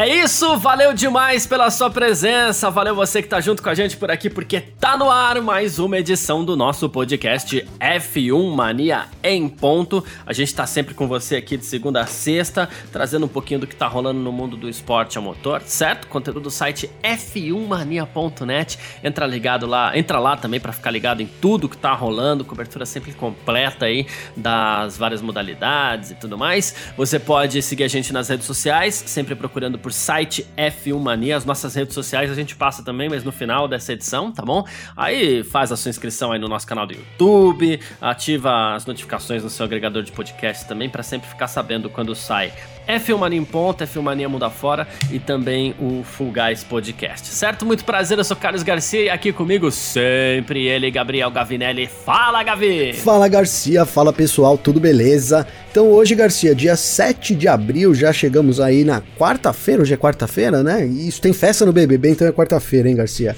É 0.00 0.06
isso, 0.22 0.56
valeu 0.58 0.94
demais 0.94 1.44
pela 1.44 1.68
sua 1.72 1.90
presença, 1.90 2.70
valeu 2.70 2.94
você 2.94 3.20
que 3.20 3.26
tá 3.26 3.40
junto 3.40 3.60
com 3.60 3.68
a 3.68 3.74
gente 3.74 3.96
por 3.96 4.12
aqui, 4.12 4.30
porque 4.30 4.60
tá 4.60 4.96
no 4.96 5.10
ar 5.10 5.42
mais 5.42 5.80
uma 5.80 5.98
edição 5.98 6.44
do 6.44 6.56
nosso 6.56 6.88
podcast 6.88 7.66
F1 7.80 8.54
Mania 8.54 9.06
em 9.24 9.48
ponto. 9.48 10.04
A 10.24 10.32
gente 10.32 10.54
tá 10.54 10.68
sempre 10.68 10.94
com 10.94 11.08
você 11.08 11.34
aqui 11.34 11.56
de 11.56 11.64
segunda 11.64 12.00
a 12.02 12.06
sexta, 12.06 12.68
trazendo 12.92 13.26
um 13.26 13.28
pouquinho 13.28 13.58
do 13.58 13.66
que 13.66 13.74
tá 13.74 13.88
rolando 13.88 14.20
no 14.20 14.30
mundo 14.30 14.56
do 14.56 14.68
esporte 14.68 15.18
a 15.18 15.20
motor, 15.20 15.62
certo? 15.62 16.06
Conteúdo 16.06 16.42
do 16.42 16.50
site 16.50 16.88
f1mania.net. 17.02 18.78
Entra 19.02 19.26
ligado 19.26 19.66
lá, 19.66 19.98
entra 19.98 20.20
lá 20.20 20.36
também 20.36 20.60
para 20.60 20.72
ficar 20.72 20.92
ligado 20.92 21.22
em 21.22 21.26
tudo 21.26 21.68
que 21.68 21.76
tá 21.76 21.92
rolando, 21.92 22.44
cobertura 22.44 22.86
sempre 22.86 23.12
completa 23.14 23.86
aí 23.86 24.06
das 24.36 24.96
várias 24.96 25.20
modalidades 25.20 26.12
e 26.12 26.14
tudo 26.14 26.38
mais. 26.38 26.72
Você 26.96 27.18
pode 27.18 27.60
seguir 27.62 27.82
a 27.82 27.88
gente 27.88 28.12
nas 28.12 28.28
redes 28.28 28.46
sociais, 28.46 29.02
sempre 29.04 29.34
procurando 29.34 29.76
por 29.76 29.87
site 29.92 30.46
F1 30.56 30.98
Mania. 30.98 31.36
As 31.36 31.44
nossas 31.44 31.74
redes 31.74 31.94
sociais 31.94 32.30
a 32.30 32.34
gente 32.34 32.56
passa 32.56 32.82
também, 32.82 33.08
mas 33.08 33.24
no 33.24 33.32
final 33.32 33.68
dessa 33.68 33.92
edição, 33.92 34.32
tá 34.32 34.42
bom? 34.42 34.64
Aí 34.96 35.42
faz 35.42 35.72
a 35.72 35.76
sua 35.76 35.90
inscrição 35.90 36.32
aí 36.32 36.38
no 36.38 36.48
nosso 36.48 36.66
canal 36.66 36.86
do 36.86 36.94
YouTube, 36.94 37.80
ativa 38.00 38.74
as 38.74 38.86
notificações 38.86 39.42
no 39.42 39.50
seu 39.50 39.64
agregador 39.64 40.02
de 40.02 40.12
podcast 40.12 40.66
também 40.66 40.88
para 40.88 41.02
sempre 41.02 41.28
ficar 41.28 41.48
sabendo 41.48 41.90
quando 41.90 42.14
sai 42.14 42.52
F1 42.88 43.18
Mania 43.18 43.38
em 43.38 43.44
Ponta, 43.44 43.86
F1 43.86 44.00
Mania 44.00 44.28
Mundo 44.30 44.46
Afora 44.46 44.88
e 45.12 45.18
também 45.18 45.74
o 45.78 46.02
Full 46.02 46.32
Guys 46.32 46.64
Podcast, 46.64 47.28
certo? 47.28 47.66
Muito 47.66 47.84
prazer, 47.84 48.16
eu 48.16 48.24
sou 48.24 48.36
Carlos 48.36 48.62
Garcia 48.62 49.02
e 49.02 49.10
aqui 49.10 49.30
comigo 49.30 49.70
sempre 49.70 50.66
ele, 50.66 50.90
Gabriel 50.90 51.30
Gavinelli. 51.30 51.86
Fala, 51.86 52.42
Gavi! 52.42 52.94
Fala, 52.94 53.28
Garcia, 53.28 53.84
fala 53.84 54.10
pessoal, 54.10 54.56
tudo 54.56 54.80
beleza? 54.80 55.46
Então 55.70 55.86
hoje, 55.90 56.14
Garcia, 56.14 56.54
dia 56.54 56.76
7 56.76 57.34
de 57.34 57.46
abril, 57.46 57.94
já 57.94 58.10
chegamos 58.10 58.58
aí 58.58 58.84
na 58.84 59.02
quarta-feira, 59.18 59.82
hoje 59.82 59.92
é 59.92 59.96
quarta-feira, 59.96 60.62
né? 60.62 60.86
E 60.86 61.08
isso 61.08 61.20
tem 61.20 61.34
festa 61.34 61.66
no 61.66 61.72
BBB, 61.74 62.12
então 62.12 62.26
é 62.26 62.32
quarta-feira, 62.32 62.88
hein, 62.88 62.96
Garcia? 62.96 63.36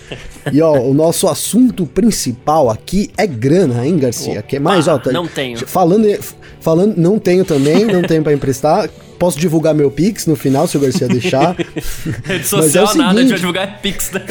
E 0.52 0.62
ó, 0.62 0.78
o 0.78 0.94
nosso 0.94 1.26
assunto 1.26 1.84
principal 1.86 2.70
aqui 2.70 3.10
é 3.16 3.26
grana, 3.26 3.84
hein, 3.84 3.98
Garcia? 3.98 4.34
Opa, 4.34 4.42
que 4.42 4.56
é 4.56 4.60
mais 4.60 4.86
alta. 4.86 5.10
Não 5.10 5.26
tenho. 5.26 5.58
Falando, 5.66 6.06
falando, 6.60 6.96
não 6.96 7.18
tenho 7.18 7.44
também, 7.44 7.84
não 7.84 8.02
tenho 8.02 8.22
para 8.22 8.32
emprestar. 8.32 8.88
Posso 9.20 9.38
divulgar 9.38 9.74
meu 9.74 9.90
Pix 9.90 10.24
no 10.24 10.34
final, 10.34 10.66
se 10.66 10.78
o 10.78 10.80
Garcia 10.80 11.06
deixar. 11.06 11.54
Rede 12.24 12.46
social 12.46 12.90
é 12.90 12.94
nada, 12.96 13.18
a 13.18 13.22
gente 13.22 13.28
vai 13.28 13.38
divulgar 13.38 13.78
Pix, 13.82 14.10
né? 14.12 14.22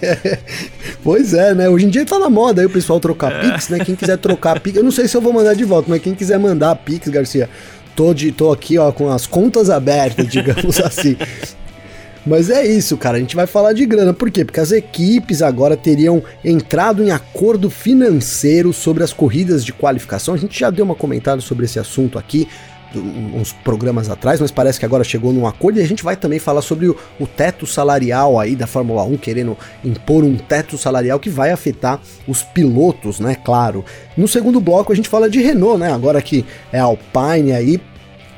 pois 1.04 1.34
é, 1.34 1.54
né? 1.54 1.68
Hoje 1.68 1.84
em 1.84 1.90
dia 1.90 2.06
tá 2.06 2.18
na 2.18 2.30
moda 2.30 2.62
aí 2.62 2.66
o 2.66 2.70
pessoal 2.70 2.98
trocar 2.98 3.30
é. 3.30 3.50
Pix, 3.50 3.68
né? 3.68 3.84
Quem 3.84 3.94
quiser 3.94 4.16
trocar 4.16 4.58
Pix, 4.58 4.78
eu 4.78 4.82
não 4.82 4.90
sei 4.90 5.06
se 5.06 5.14
eu 5.14 5.20
vou 5.20 5.34
mandar 5.34 5.52
de 5.52 5.64
volta, 5.64 5.90
mas 5.90 6.00
quem 6.00 6.14
quiser 6.14 6.38
mandar 6.38 6.74
Pix, 6.76 7.08
Garcia, 7.08 7.50
tô, 7.94 8.14
de, 8.14 8.32
tô 8.32 8.50
aqui, 8.50 8.78
ó, 8.78 8.90
com 8.90 9.10
as 9.10 9.26
contas 9.26 9.68
abertas, 9.68 10.26
digamos 10.32 10.80
assim. 10.80 11.18
Mas 12.24 12.48
é 12.48 12.66
isso, 12.66 12.96
cara. 12.96 13.18
A 13.18 13.20
gente 13.20 13.36
vai 13.36 13.46
falar 13.46 13.74
de 13.74 13.84
grana. 13.84 14.14
Por 14.14 14.30
quê? 14.30 14.46
Porque 14.46 14.60
as 14.60 14.72
equipes 14.72 15.42
agora 15.42 15.76
teriam 15.76 16.22
entrado 16.42 17.04
em 17.04 17.10
acordo 17.10 17.68
financeiro 17.68 18.72
sobre 18.72 19.04
as 19.04 19.12
corridas 19.12 19.62
de 19.62 19.74
qualificação. 19.74 20.32
A 20.32 20.38
gente 20.38 20.58
já 20.58 20.70
deu 20.70 20.86
uma 20.86 20.94
comentada 20.94 21.42
sobre 21.42 21.66
esse 21.66 21.78
assunto 21.78 22.18
aqui 22.18 22.48
uns 22.98 23.52
programas 23.52 24.08
atrás, 24.08 24.40
mas 24.40 24.50
parece 24.50 24.78
que 24.78 24.84
agora 24.84 25.04
chegou 25.04 25.32
num 25.32 25.46
acordo 25.46 25.78
e 25.78 25.82
a 25.82 25.86
gente 25.86 26.02
vai 26.02 26.16
também 26.16 26.38
falar 26.38 26.62
sobre 26.62 26.88
o, 26.88 26.96
o, 27.18 27.26
teto 27.26 27.66
salarial 27.66 28.38
aí 28.38 28.56
da 28.56 28.66
Fórmula 28.66 29.02
1, 29.04 29.16
querendo 29.16 29.56
impor 29.84 30.24
um 30.24 30.36
teto 30.36 30.76
salarial 30.76 31.18
que 31.20 31.30
vai 31.30 31.50
afetar 31.50 32.00
os 32.26 32.42
pilotos, 32.42 33.20
né? 33.20 33.36
Claro. 33.44 33.84
No 34.16 34.26
segundo 34.26 34.60
bloco 34.60 34.92
a 34.92 34.96
gente 34.96 35.08
fala 35.08 35.30
de 35.30 35.40
Renault, 35.40 35.78
né? 35.78 35.92
Agora 35.92 36.20
que 36.20 36.44
é 36.72 36.78
Alpine 36.78 37.52
aí, 37.52 37.80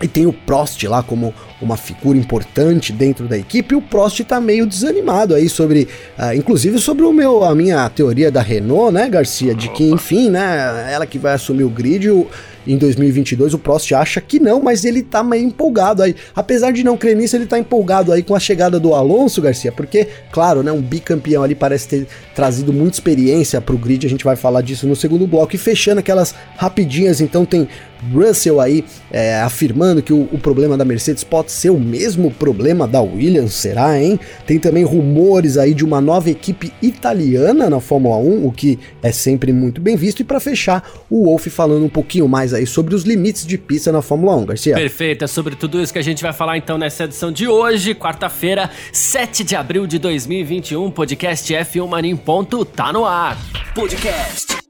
e 0.03 0.09
tem 0.09 0.27
o 0.27 0.33
Prost 0.33 0.83
lá 0.85 1.03
como 1.03 1.33
uma 1.61 1.77
figura 1.77 2.19
importante 2.19 2.93
dentro 2.93 3.29
da 3.29 3.39
equipe. 3.39 3.75
E 3.75 3.79
o 3.79 3.83
Prost 3.83 4.21
tá 4.25 4.41
meio 4.41 4.67
desanimado 4.67 5.35
aí 5.35 5.49
sobre, 5.49 5.89
uh, 6.19 6.35
inclusive 6.35 6.79
sobre 6.79 7.05
o 7.05 7.13
meu, 7.13 7.45
a 7.45 7.55
minha 7.55 7.89
teoria 7.89 8.31
da 8.31 8.43
Renault, 8.43 8.93
né, 8.93 9.09
Garcia, 9.09 9.55
de 9.55 9.69
que 9.69 9.85
enfim, 9.85 10.31
né, 10.31 10.91
ela 10.93 11.07
que 11.07 11.19
vai 11.19 11.35
assumir 11.35 11.65
o 11.65 11.71
grid. 11.71 12.11
O, 12.11 12.27
em 12.67 12.77
2022. 12.77 13.55
O 13.55 13.59
Prost 13.59 13.93
acha 13.93 14.21
que 14.21 14.39
não, 14.39 14.63
mas 14.63 14.85
ele 14.85 15.03
tá 15.03 15.23
meio 15.23 15.45
empolgado 15.45 16.03
aí. 16.03 16.15
Apesar 16.35 16.73
de 16.73 16.85
não 16.85 16.97
crer 16.97 17.17
nisso, 17.17 17.37
ele 17.37 17.47
tá 17.47 17.59
empolgado 17.59 18.13
aí 18.13 18.23
com 18.23 18.35
a 18.35 18.41
chegada 18.41 18.79
do 18.79 18.95
Alonso 18.95 19.43
Garcia, 19.43 19.73
porque, 19.73 20.09
claro, 20.31 20.63
né, 20.63 20.73
um 20.73 20.81
bicampeão 20.81 21.43
ali 21.43 21.55
parece 21.55 21.89
ter 21.89 22.07
trazido 22.35 22.73
muita 22.73 22.97
experiência 22.97 23.61
pro 23.61 23.77
grid. 23.77 24.07
A 24.07 24.11
gente 24.11 24.25
vai 24.25 24.37
falar 24.37 24.63
disso 24.63 24.87
no 24.87 24.97
segundo 24.97 25.27
bloco. 25.27 25.55
E 25.55 25.59
fechando 25.59 26.01
aquelas 26.01 26.35
rapidinhas, 26.57 27.21
então 27.21 27.45
tem 27.45 27.69
Russell 28.13 28.61
aí 28.61 28.85
é, 29.11 29.41
afirmando 29.41 30.03
que 30.03 30.13
o, 30.13 30.29
o, 30.33 30.39
problema 30.39 30.77
da 30.77 30.85
Mercedes 30.85 31.23
pode 31.23 31.53
ser 31.53 31.71
o 31.71 31.79
mesmo 31.79 32.31
problema 32.31 32.87
da 32.87 33.01
Williams, 33.01 33.55
será, 33.55 34.01
hein? 34.01 34.19
Tem 34.47 34.59
também 34.59 34.85
rumores 34.85 35.57
aí 35.57 35.75
de 35.75 35.85
uma 35.85 36.01
nova 36.01 36.31
equipe 36.31 36.73
italiana 36.81 37.69
na 37.69 37.81
Fórmula 37.81 38.17
1, 38.17 38.47
o 38.47 38.53
que 38.53 38.79
é 39.03 39.13
sempre 39.13 39.53
muito 39.53 39.81
bem 39.81 39.97
visto. 39.97 40.21
E 40.21 40.25
para 40.25 40.41
fechar, 40.41 40.89
o 41.09 41.25
Wolf 41.27 41.47
falando 41.49 41.85
um 41.85 41.89
pouquinho 41.89 42.27
mais 42.27 42.53
aí 42.55 42.67
sobre 42.67 42.95
os 42.95 43.05
limites 43.05 43.47
de 43.47 43.59
pista 43.59 43.93
na 43.93 44.03
Fórmula 44.03 44.37
1, 44.37 44.47
Garcia. 44.47 44.75
Perfeito, 44.75 45.25
é 45.25 45.27
sobre 45.27 45.55
tudo 45.55 45.81
isso 45.81 45.93
que 45.93 45.99
a 45.99 46.03
gente 46.03 46.23
vai 46.23 46.33
falar 46.33 46.57
então 46.57 46.79
nessa 46.79 47.05
edição 47.05 47.31
de 47.31 47.47
hoje, 47.47 47.95
quarta-feira, 47.95 48.71
7 48.93 49.45
de 49.45 49.55
abril 49.55 49.87
de 49.87 49.99
2021, 49.99 50.91
podcast 50.91 51.53
F1 51.53 51.89
Mania 51.89 52.11
em 52.11 52.17
ponto, 52.17 52.65
tá 52.65 52.93
no 52.93 53.05
ar. 53.05 53.39
Podcast 53.75 54.62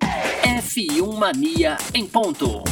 F1 0.42 1.14
Mania 1.16 1.76
em 1.94 2.06
ponto. 2.06 2.62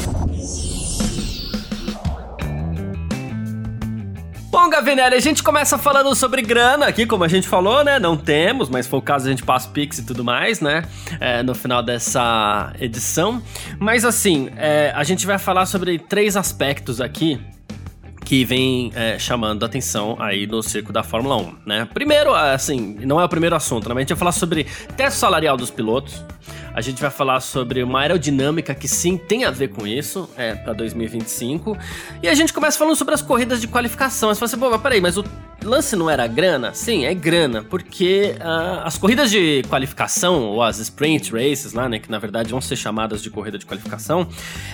Bom, 4.51 4.69
Gavinelli, 4.69 5.15
a 5.15 5.21
gente 5.21 5.45
começa 5.45 5.79
falando 5.79 6.13
sobre 6.15 6.43
grana 6.43 6.87
aqui, 6.87 7.07
como 7.07 7.23
a 7.23 7.29
gente 7.29 7.47
falou, 7.47 7.85
né? 7.85 8.01
Não 8.01 8.17
temos, 8.17 8.69
mas 8.69 8.87
foi 8.87 8.99
o 8.99 9.03
caso 9.03 9.29
a 9.29 9.31
gente 9.31 9.45
passa 9.45 9.69
o 9.69 9.73
Pix 9.73 9.99
e 9.99 10.05
tudo 10.05 10.25
mais, 10.25 10.61
né? 10.61 10.83
É, 11.21 11.41
no 11.41 11.55
final 11.55 11.85
dessa 11.85 12.73
edição. 12.81 13.41
Mas 13.79 14.05
assim, 14.05 14.51
é, 14.57 14.93
a 14.95 15.05
gente 15.05 15.25
vai 15.25 15.39
falar 15.39 15.67
sobre 15.67 16.01
três 16.01 16.37
aspectos 16.37 17.01
aqui 17.01 17.41
que 18.25 18.45
vem 18.45 18.93
é, 18.95 19.19
chamando 19.19 19.65
atenção 19.65 20.17
aí 20.21 20.47
no 20.47 20.63
circo 20.63 20.93
da 20.93 21.03
Fórmula 21.03 21.37
1, 21.37 21.55
né? 21.67 21.89
Primeiro, 21.93 22.35
assim, 22.35 22.97
não 23.01 23.21
é 23.21 23.25
o 23.25 23.29
primeiro 23.29 23.57
assunto, 23.57 23.89
né? 23.89 23.95
Mas 23.95 23.99
a 23.99 24.03
gente 24.03 24.11
vai 24.11 24.19
falar 24.19 24.33
sobre 24.33 24.67
teto 24.97 25.15
salarial 25.15 25.57
dos 25.57 25.71
pilotos. 25.71 26.25
A 26.75 26.81
gente 26.81 27.01
vai 27.01 27.11
falar 27.11 27.41
sobre 27.41 27.83
uma 27.83 28.01
aerodinâmica 28.01 28.75
que 28.75 28.87
sim 28.87 29.17
tem 29.17 29.45
a 29.45 29.51
ver 29.51 29.69
com 29.69 29.87
isso, 29.87 30.29
é, 30.37 30.55
para 30.55 30.73
2025. 30.73 31.77
E 32.23 32.29
a 32.29 32.35
gente 32.35 32.53
começa 32.53 32.79
falando 32.79 32.97
sobre 32.97 33.15
as 33.15 33.23
corridas 33.23 33.61
de 33.61 33.69
qualificação. 33.69 34.29
Você 34.29 34.39
fala 34.39 34.47
assim, 34.47 34.59
pô, 34.59 34.71
mas 34.71 34.81
peraí, 34.81 35.01
mas 35.01 35.17
o 35.17 35.25
lance 35.63 35.95
não 35.97 36.09
era 36.09 36.27
grana? 36.27 36.73
Sim, 36.73 37.05
é 37.05 37.15
grana, 37.15 37.63
porque 37.63 38.35
uh, 38.39 38.81
as 38.85 38.97
corridas 38.97 39.31
de 39.31 39.63
qualificação, 39.69 40.43
ou 40.45 40.63
as 40.63 40.79
sprint 40.79 41.33
races 41.33 41.73
lá, 41.73 41.89
né, 41.89 41.99
que 41.99 42.11
na 42.11 42.19
verdade 42.19 42.51
vão 42.51 42.61
ser 42.61 42.77
chamadas 42.77 43.23
de 43.23 43.31
corrida 43.31 43.59
de 43.59 43.67
qualificação, 43.67 44.27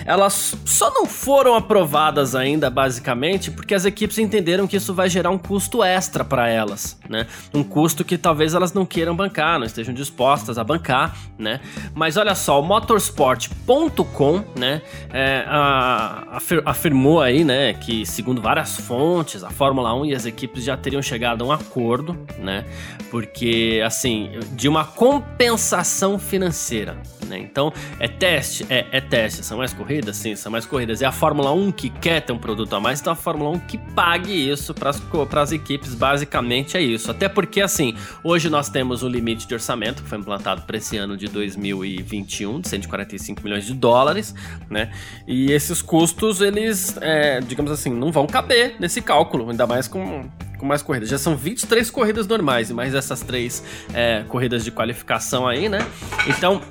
elas 0.05 0.55
só 0.65 0.93
não 0.93 1.05
foram 1.05 1.55
aprovadas 1.55 2.35
ainda, 2.35 2.69
basicamente, 2.69 3.51
porque 3.51 3.75
as 3.75 3.85
equipes 3.85 4.17
entenderam 4.17 4.67
que 4.67 4.77
isso 4.77 4.93
vai 4.93 5.09
gerar 5.09 5.29
um 5.29 5.37
custo 5.37 5.83
extra 5.83 6.23
para 6.23 6.47
elas, 6.47 6.97
né? 7.09 7.27
Um 7.53 7.63
custo 7.63 8.05
que 8.05 8.17
talvez 8.17 8.53
elas 8.53 8.73
não 8.73 8.85
queiram 8.85 9.15
bancar, 9.15 9.59
não 9.59 9.65
estejam 9.65 9.93
dispostas 9.93 10.57
a 10.57 10.63
bancar, 10.63 11.15
né? 11.37 11.59
Mas 11.93 12.15
olha 12.17 12.35
só, 12.35 12.61
o 12.61 12.63
motorsport.com, 12.63 14.43
né, 14.57 14.81
é, 15.11 15.43
a, 15.47 16.39
afirmou 16.65 17.21
aí, 17.21 17.43
né, 17.43 17.73
que 17.73 18.05
segundo 18.05 18.41
várias 18.41 18.77
fontes, 18.77 19.43
a 19.43 19.49
Fórmula 19.49 19.93
1 19.93 20.05
e 20.05 20.15
as 20.15 20.25
equipes 20.25 20.63
já 20.63 20.76
teriam 20.81 21.01
chegado 21.01 21.43
a 21.43 21.47
um 21.47 21.51
acordo, 21.51 22.17
né? 22.39 22.65
Porque, 23.09 23.81
assim, 23.85 24.31
de 24.53 24.67
uma 24.67 24.85
compensação 24.85 26.17
financeira, 26.17 26.97
né? 27.27 27.37
Então, 27.37 27.71
é 27.99 28.07
teste? 28.07 28.65
É, 28.69 28.85
é 28.91 29.01
teste. 29.01 29.43
São 29.43 29.57
mais 29.57 29.73
corridas? 29.73 30.15
Sim, 30.17 30.35
são 30.35 30.51
mais 30.51 30.65
corridas. 30.65 31.01
É 31.01 31.05
a 31.05 31.11
Fórmula 31.11 31.51
1 31.51 31.71
que 31.71 31.89
quer 31.89 32.21
ter 32.21 32.33
um 32.33 32.37
produto 32.37 32.75
a 32.75 32.79
mais, 32.79 32.99
então 32.99 33.13
a 33.13 33.15
Fórmula 33.15 33.51
1 33.51 33.59
que 33.59 33.77
pague 33.77 34.31
isso 34.31 34.73
para 34.73 35.41
as 35.41 35.51
equipes, 35.51 35.93
basicamente 35.93 36.77
é 36.77 36.81
isso. 36.81 37.11
Até 37.11 37.29
porque, 37.29 37.61
assim, 37.61 37.95
hoje 38.23 38.49
nós 38.49 38.69
temos 38.69 39.03
um 39.03 39.07
limite 39.07 39.47
de 39.47 39.53
orçamento 39.53 40.03
que 40.03 40.09
foi 40.09 40.17
implantado 40.17 40.61
para 40.63 40.77
esse 40.77 40.97
ano 40.97 41.17
de 41.17 41.27
2021, 41.27 42.61
de 42.61 42.69
145 42.69 43.43
milhões 43.43 43.65
de 43.65 43.73
dólares, 43.73 44.33
né? 44.69 44.91
E 45.27 45.51
esses 45.51 45.81
custos, 45.81 46.41
eles, 46.41 46.97
é, 47.01 47.39
digamos 47.41 47.71
assim, 47.71 47.89
não 47.89 48.11
vão 48.11 48.27
caber 48.27 48.75
nesse 48.79 49.01
cálculo, 49.01 49.49
ainda 49.49 49.67
mais 49.67 49.87
com 49.87 50.25
com 50.57 50.65
mais 50.65 50.81
corridas. 50.81 51.09
Já 51.09 51.17
são 51.17 51.35
23 51.35 51.89
corridas 51.89 52.27
normais 52.27 52.69
e 52.69 52.73
mais 52.73 52.93
essas 52.93 53.21
três 53.21 53.63
é, 53.93 54.23
corridas 54.27 54.63
de 54.63 54.71
qualificação 54.71 55.47
aí, 55.47 55.69
né? 55.69 55.79
Então, 56.27 56.61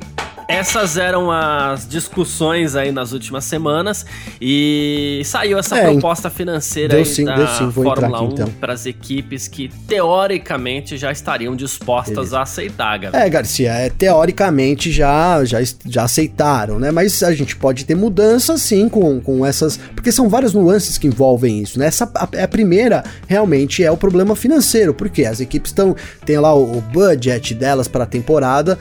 essas 0.49 0.97
eram 0.97 1.31
as 1.31 1.89
discussões 1.89 2.77
aí 2.77 2.93
nas 2.93 3.13
últimas 3.13 3.45
semanas 3.45 4.07
e 4.41 5.21
saiu 5.25 5.59
essa 5.59 5.77
É, 5.77 5.91
proposta 5.91 6.31
financeira 6.31 6.91
deu 6.91 6.99
aí 7.01 7.05
sim, 7.05 7.25
da 7.25 7.35
deu 7.35 7.47
sim, 7.49 7.69
vou 7.69 7.85
Fórmula 7.85 8.19
aqui, 8.19 8.27
1 8.27 8.33
então. 8.33 8.49
para 8.61 8.73
as 8.73 8.87
equipes 8.87 9.49
que 9.49 9.69
teoricamente 9.89 10.97
já 10.97 11.11
estariam 11.11 11.57
dispostas 11.57 12.33
a 12.33 12.43
aceitar, 12.43 12.99
Gabi. 12.99 13.17
É, 13.17 13.29
Garcia, 13.29 13.73
é, 13.73 13.91
teoricamente 13.91 14.93
já, 14.93 15.45
já, 15.45 15.59
já 15.85 16.05
aceitaram, 16.05 16.79
né? 16.79 16.91
Mas 16.91 17.23
a 17.23 17.33
gente 17.33 17.57
pode 17.57 17.85
ter 17.85 17.95
mudanças 17.95 18.63
sim 18.63 18.89
com, 18.89 19.21
com 19.21 19.45
essas. 19.45 19.79
Porque 19.95 20.13
são 20.13 20.29
várias 20.29 20.53
nuances 20.53 20.97
que 20.97 21.07
envolvem 21.07 21.61
isso, 21.61 21.79
né? 21.79 21.87
Essa, 21.87 22.11
a, 22.15 22.45
a 22.45 22.49
primeira 22.49 23.05
realmente 23.27 23.83
é 23.83 23.91
o 23.91 23.97
problema 23.97 24.37
financeiro, 24.37 24.95
porque 24.95 25.25
as 25.25 25.41
equipes 25.41 25.71
estão. 25.71 25.97
tem 26.25 26.39
lá 26.39 26.55
o, 26.55 26.79
o 26.79 26.81
budget 26.81 27.55
delas 27.55 27.89
para 27.89 28.05
a 28.05 28.07
temporada. 28.07 28.79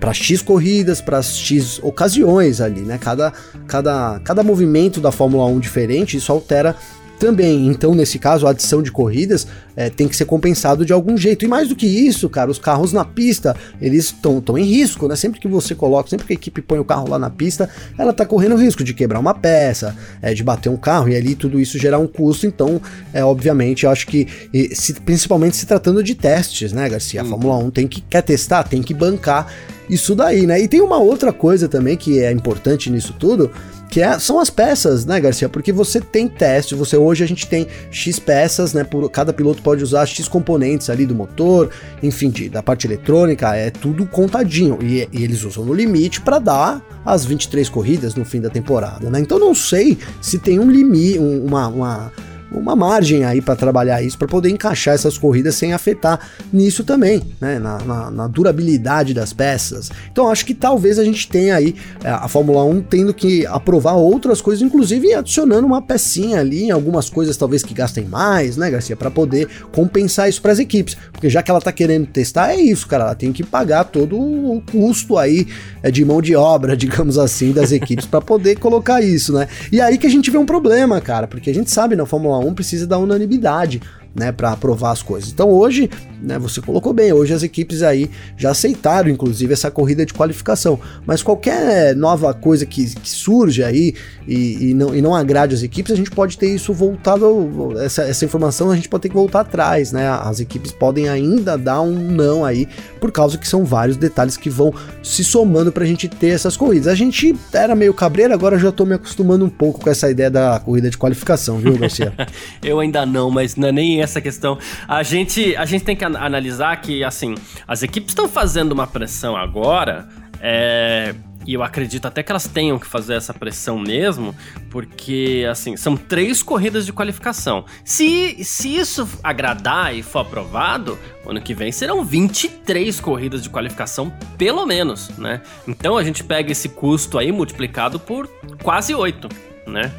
Para 0.00 0.12
X 0.12 0.42
corridas, 0.42 1.00
para 1.00 1.22
X 1.22 1.78
ocasiões 1.82 2.60
ali, 2.60 2.80
né? 2.80 2.98
Cada, 2.98 3.32
cada, 3.66 4.20
cada 4.24 4.42
movimento 4.42 5.00
da 5.00 5.12
Fórmula 5.12 5.46
1 5.46 5.60
diferente, 5.60 6.16
isso 6.16 6.32
altera 6.32 6.76
também. 7.22 7.68
Então, 7.68 7.94
nesse 7.94 8.18
caso, 8.18 8.48
a 8.48 8.50
adição 8.50 8.82
de 8.82 8.90
corridas 8.90 9.46
é, 9.76 9.88
tem 9.88 10.08
que 10.08 10.16
ser 10.16 10.24
compensado 10.24 10.84
de 10.84 10.92
algum 10.92 11.16
jeito. 11.16 11.44
E 11.44 11.48
mais 11.48 11.68
do 11.68 11.76
que 11.76 11.86
isso, 11.86 12.28
cara, 12.28 12.50
os 12.50 12.58
carros 12.58 12.92
na 12.92 13.04
pista, 13.04 13.54
eles 13.80 14.06
estão 14.06 14.42
em 14.58 14.64
risco, 14.64 15.06
né? 15.06 15.14
Sempre 15.14 15.38
que 15.38 15.46
você 15.46 15.72
coloca, 15.72 16.10
sempre 16.10 16.26
que 16.26 16.32
a 16.32 16.34
equipe 16.34 16.60
põe 16.60 16.80
o 16.80 16.84
carro 16.84 17.08
lá 17.08 17.20
na 17.20 17.30
pista, 17.30 17.70
ela 17.96 18.12
tá 18.12 18.26
correndo 18.26 18.56
risco 18.56 18.82
de 18.82 18.92
quebrar 18.92 19.20
uma 19.20 19.34
peça, 19.34 19.96
é, 20.20 20.34
de 20.34 20.42
bater 20.42 20.68
um 20.68 20.76
carro 20.76 21.08
e 21.08 21.14
ali 21.16 21.36
tudo 21.36 21.60
isso 21.60 21.78
gerar 21.78 22.00
um 22.00 22.08
custo. 22.08 22.44
Então, 22.44 22.80
é 23.12 23.24
obviamente, 23.24 23.84
eu 23.84 23.90
acho 23.90 24.08
que, 24.08 24.26
e 24.52 24.74
se- 24.74 24.94
principalmente 24.94 25.56
se 25.56 25.64
tratando 25.64 26.02
de 26.02 26.16
testes, 26.16 26.72
né, 26.72 26.88
Garcia? 26.88 27.22
A 27.22 27.24
Fórmula 27.24 27.56
1 27.58 27.70
tem 27.70 27.86
que 27.86 28.00
quer 28.00 28.22
testar, 28.22 28.64
tem 28.64 28.82
que 28.82 28.92
bancar 28.92 29.46
isso 29.88 30.16
daí, 30.16 30.44
né? 30.44 30.60
E 30.60 30.66
tem 30.66 30.80
uma 30.80 30.98
outra 30.98 31.32
coisa 31.32 31.68
também 31.68 31.96
que 31.96 32.18
é 32.18 32.32
importante 32.32 32.90
nisso 32.90 33.14
tudo, 33.16 33.48
que 33.92 34.00
é- 34.00 34.18
são 34.18 34.40
as 34.40 34.48
peças, 34.48 35.04
né, 35.04 35.20
Garcia? 35.20 35.50
Porque 35.50 35.70
você 35.70 36.00
tem 36.00 36.26
teste, 36.26 36.74
você 36.74 36.96
hoje 36.96 37.22
a 37.22 37.26
gente 37.28 37.46
tem 37.46 37.66
X 37.90 38.18
peças, 38.18 38.72
né? 38.72 38.84
Por, 38.84 39.06
cada 39.10 39.34
piloto 39.34 39.60
pode 39.60 39.84
usar 39.84 40.06
X 40.06 40.26
componentes 40.26 40.88
ali 40.88 41.04
do 41.04 41.14
motor, 41.14 41.68
enfim, 42.02 42.30
de- 42.30 42.48
da 42.48 42.62
parte 42.62 42.86
eletrônica, 42.86 43.54
é 43.54 43.70
tudo 43.70 44.06
contadinho. 44.06 44.78
E, 44.82 45.06
e 45.12 45.22
eles 45.22 45.44
usam 45.44 45.62
no 45.66 45.74
limite 45.74 46.22
para 46.22 46.38
dar 46.38 46.82
as 47.04 47.26
23 47.26 47.68
corridas 47.68 48.14
no 48.14 48.24
fim 48.24 48.40
da 48.40 48.48
temporada, 48.48 49.10
né? 49.10 49.20
Então 49.20 49.38
não 49.38 49.54
sei 49.54 49.98
se 50.22 50.38
tem 50.38 50.58
um 50.58 50.70
limite, 50.70 51.18
um- 51.18 51.44
uma, 51.44 51.68
uma 51.68 52.12
uma 52.54 52.76
margem 52.76 53.24
aí 53.24 53.40
para 53.40 53.56
trabalhar 53.56 54.02
isso, 54.02 54.18
para 54.18 54.28
poder 54.28 54.50
encaixar 54.50 54.94
essas 54.94 55.16
corridas 55.18 55.54
sem 55.54 55.72
afetar 55.72 56.18
nisso 56.52 56.84
também, 56.84 57.22
né? 57.40 57.58
Na, 57.58 57.78
na- 57.80 58.10
na 58.10 58.26
durabilidade 58.28 59.14
das 59.14 59.32
peças. 59.32 59.90
Então 60.10 60.30
acho 60.30 60.44
que 60.44 60.54
talvez 60.54 60.98
a 60.98 61.04
gente 61.04 61.28
tenha 61.28 61.56
aí 61.56 61.74
é, 62.04 62.10
a 62.10 62.28
Fórmula 62.28 62.64
1 62.64 62.80
tendo 62.82 63.14
que 63.14 63.46
aprovar 63.46 63.94
outras 63.94 64.40
coisas, 64.40 64.62
inclusive 64.62 65.14
adicionando 65.14 65.66
uma 65.66 65.80
pecinha 65.82 66.40
ali 66.40 66.70
algumas 66.70 67.08
coisas 67.10 67.36
talvez 67.36 67.62
que 67.62 67.74
gastem 67.74 68.04
mais, 68.04 68.56
né, 68.56 68.70
Garcia, 68.70 68.96
para 68.96 69.10
poder 69.10 69.48
compensar 69.72 70.28
isso 70.28 70.40
para 70.42 70.52
as 70.52 70.58
equipes, 70.58 70.96
porque 71.12 71.28
já 71.30 71.42
que 71.42 71.50
ela 71.50 71.60
tá 71.60 71.72
querendo 71.72 72.06
testar 72.06 72.52
é 72.52 72.56
isso, 72.60 72.86
cara, 72.86 73.04
ela 73.04 73.14
tem 73.14 73.32
que 73.32 73.42
pagar 73.42 73.84
todo 73.84 74.18
o 74.18 74.62
custo 74.70 75.16
aí 75.18 75.46
é, 75.82 75.90
de 75.90 76.04
mão 76.04 76.20
de 76.22 76.34
obra, 76.36 76.76
digamos 76.76 77.18
assim, 77.18 77.52
das 77.52 77.72
equipes 77.72 78.06
para 78.06 78.20
poder 78.20 78.58
colocar 78.58 79.02
isso, 79.02 79.32
né? 79.32 79.48
E 79.70 79.80
aí 79.80 79.98
que 79.98 80.06
a 80.06 80.10
gente 80.10 80.30
vê 80.30 80.38
um 80.38 80.46
problema, 80.46 81.00
cara, 81.00 81.26
porque 81.26 81.50
a 81.50 81.54
gente 81.54 81.70
sabe 81.70 81.96
na 81.96 82.06
Fórmula 82.06 82.38
1 82.42 82.54
precisa 82.54 82.86
da 82.86 82.98
unanimidade. 82.98 83.80
Né, 84.14 84.30
para 84.30 84.52
aprovar 84.52 84.92
as 84.92 85.02
coisas. 85.02 85.30
Então 85.30 85.48
hoje, 85.48 85.88
né, 86.22 86.38
você 86.38 86.60
colocou 86.60 86.92
bem, 86.92 87.14
hoje 87.14 87.32
as 87.32 87.42
equipes 87.42 87.82
aí 87.82 88.10
já 88.36 88.50
aceitaram, 88.50 89.08
inclusive, 89.08 89.50
essa 89.52 89.70
corrida 89.70 90.04
de 90.04 90.12
qualificação. 90.12 90.78
Mas 91.06 91.22
qualquer 91.22 91.96
nova 91.96 92.34
coisa 92.34 92.66
que, 92.66 92.94
que 92.94 93.08
surge 93.08 93.64
aí 93.64 93.94
e, 94.28 94.70
e 94.70 94.74
não, 94.74 94.94
e 94.94 95.00
não 95.00 95.14
agrade 95.14 95.54
as 95.54 95.62
equipes, 95.62 95.92
a 95.92 95.96
gente 95.96 96.10
pode 96.10 96.36
ter 96.36 96.54
isso 96.54 96.74
voltado, 96.74 97.72
essa, 97.80 98.02
essa 98.02 98.24
informação 98.24 98.70
a 98.70 98.76
gente 98.76 98.88
pode 98.88 99.02
ter 99.02 99.08
que 99.08 99.14
voltar 99.14 99.40
atrás, 99.40 99.92
né? 99.92 100.08
As 100.08 100.40
equipes 100.40 100.72
podem 100.72 101.08
ainda 101.08 101.56
dar 101.56 101.80
um 101.80 101.92
não 101.92 102.44
aí, 102.44 102.68
por 103.00 103.10
causa 103.10 103.38
que 103.38 103.48
são 103.48 103.64
vários 103.64 103.96
detalhes 103.96 104.36
que 104.36 104.50
vão 104.50 104.72
se 105.02 105.24
somando 105.24 105.72
pra 105.72 105.84
gente 105.84 106.08
ter 106.08 106.28
essas 106.28 106.56
corridas. 106.56 106.86
A 106.86 106.94
gente 106.94 107.34
era 107.52 107.74
meio 107.74 107.94
cabreiro, 107.94 108.34
agora 108.34 108.58
já 108.58 108.70
tô 108.70 108.84
me 108.84 108.94
acostumando 108.94 109.44
um 109.44 109.50
pouco 109.50 109.80
com 109.80 109.90
essa 109.90 110.10
ideia 110.10 110.30
da 110.30 110.60
corrida 110.60 110.90
de 110.90 110.98
qualificação, 110.98 111.58
viu, 111.58 111.76
Garcia? 111.78 112.12
Eu 112.62 112.78
ainda 112.78 113.06
não, 113.06 113.30
mas 113.30 113.56
não 113.56 113.68
é 113.68 113.72
nem 113.72 114.01
essa 114.02 114.20
questão. 114.20 114.58
A 114.86 115.02
gente, 115.02 115.54
a 115.56 115.64
gente 115.64 115.84
tem 115.84 115.96
que 115.96 116.04
an- 116.04 116.18
analisar 116.18 116.80
que, 116.80 117.02
assim, 117.04 117.34
as 117.66 117.82
equipes 117.82 118.10
estão 118.10 118.28
fazendo 118.28 118.72
uma 118.72 118.86
pressão 118.86 119.36
agora, 119.36 120.08
é, 120.40 121.14
e 121.44 121.54
eu 121.54 121.62
acredito 121.62 122.06
até 122.06 122.22
que 122.22 122.30
elas 122.30 122.46
tenham 122.46 122.78
que 122.78 122.86
fazer 122.86 123.14
essa 123.14 123.34
pressão 123.34 123.76
mesmo, 123.78 124.32
porque, 124.70 125.44
assim, 125.50 125.76
são 125.76 125.96
três 125.96 126.40
corridas 126.42 126.86
de 126.86 126.92
qualificação. 126.92 127.64
Se, 127.84 128.44
se 128.44 128.76
isso 128.76 129.08
agradar 129.24 129.94
e 129.94 130.02
for 130.02 130.20
aprovado, 130.20 130.96
ano 131.26 131.40
que 131.40 131.52
vem 131.52 131.72
serão 131.72 132.04
23 132.04 133.00
corridas 133.00 133.42
de 133.42 133.50
qualificação, 133.50 134.12
pelo 134.38 134.64
menos, 134.64 135.08
né? 135.18 135.40
Então 135.66 135.96
a 135.96 136.04
gente 136.04 136.22
pega 136.22 136.52
esse 136.52 136.68
custo 136.68 137.18
aí 137.18 137.32
multiplicado 137.32 137.98
por 137.98 138.28
quase 138.62 138.94
8, 138.94 139.28
né? 139.66 139.90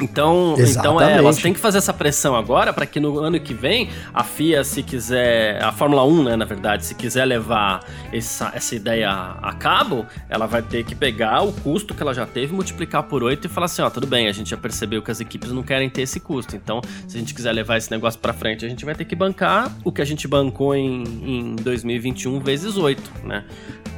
Então, 0.00 0.54
então 0.58 1.00
é, 1.00 1.16
elas 1.16 1.38
têm 1.38 1.52
que 1.52 1.60
fazer 1.60 1.78
essa 1.78 1.92
pressão 1.92 2.36
agora 2.36 2.72
para 2.72 2.86
que 2.86 3.00
no 3.00 3.18
ano 3.18 3.38
que 3.40 3.54
vem 3.54 3.90
a 4.12 4.24
FIA, 4.24 4.64
se 4.64 4.82
quiser, 4.82 5.62
a 5.62 5.72
Fórmula 5.72 6.04
1, 6.04 6.24
né, 6.24 6.36
na 6.36 6.44
verdade, 6.44 6.84
se 6.84 6.94
quiser 6.94 7.24
levar 7.24 7.84
essa, 8.12 8.52
essa 8.54 8.74
ideia 8.74 9.10
a 9.10 9.52
cabo, 9.52 10.06
ela 10.28 10.46
vai 10.46 10.62
ter 10.62 10.84
que 10.84 10.94
pegar 10.94 11.42
o 11.42 11.52
custo 11.52 11.94
que 11.94 12.02
ela 12.02 12.14
já 12.14 12.26
teve, 12.26 12.52
multiplicar 12.52 13.02
por 13.04 13.22
8 13.22 13.46
e 13.46 13.48
falar 13.48 13.66
assim, 13.66 13.82
ó, 13.82 13.90
tudo 13.90 14.06
bem, 14.06 14.28
a 14.28 14.32
gente 14.32 14.50
já 14.50 14.56
percebeu 14.56 15.02
que 15.02 15.10
as 15.10 15.20
equipes 15.20 15.50
não 15.50 15.62
querem 15.62 15.88
ter 15.88 16.02
esse 16.02 16.20
custo. 16.20 16.56
Então, 16.56 16.80
se 17.06 17.16
a 17.16 17.20
gente 17.20 17.34
quiser 17.34 17.52
levar 17.52 17.76
esse 17.76 17.90
negócio 17.90 18.18
para 18.20 18.32
frente, 18.32 18.64
a 18.64 18.68
gente 18.68 18.84
vai 18.84 18.94
ter 18.94 19.04
que 19.04 19.14
bancar 19.14 19.70
o 19.84 19.92
que 19.92 20.02
a 20.02 20.04
gente 20.04 20.26
bancou 20.28 20.74
em, 20.74 21.02
em 21.24 21.56
2021 21.56 22.40
vezes 22.40 22.76
8, 22.76 23.02
né? 23.24 23.44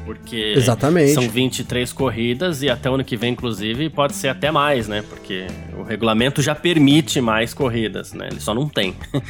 Porque 0.05 0.55
Exatamente. 0.57 1.13
são 1.13 1.29
23 1.29 1.93
corridas 1.93 2.63
e 2.63 2.69
até 2.69 2.91
o 2.91 2.95
ano 2.95 3.05
que 3.05 3.17
vem, 3.17 3.33
inclusive, 3.33 3.89
pode 3.89 4.15
ser 4.15 4.29
até 4.29 4.51
mais, 4.51 4.89
né? 4.89 5.05
Porque 5.09 5.47
o 5.79 5.83
regulamento 5.83 6.43
já 6.43 6.55
permite 6.55 7.21
mais 7.21 7.55
corridas, 7.55 8.13
né? 8.13 8.29
Ele 8.31 8.41
só 8.41 8.55
não 8.55 8.69
tem. 8.69 8.95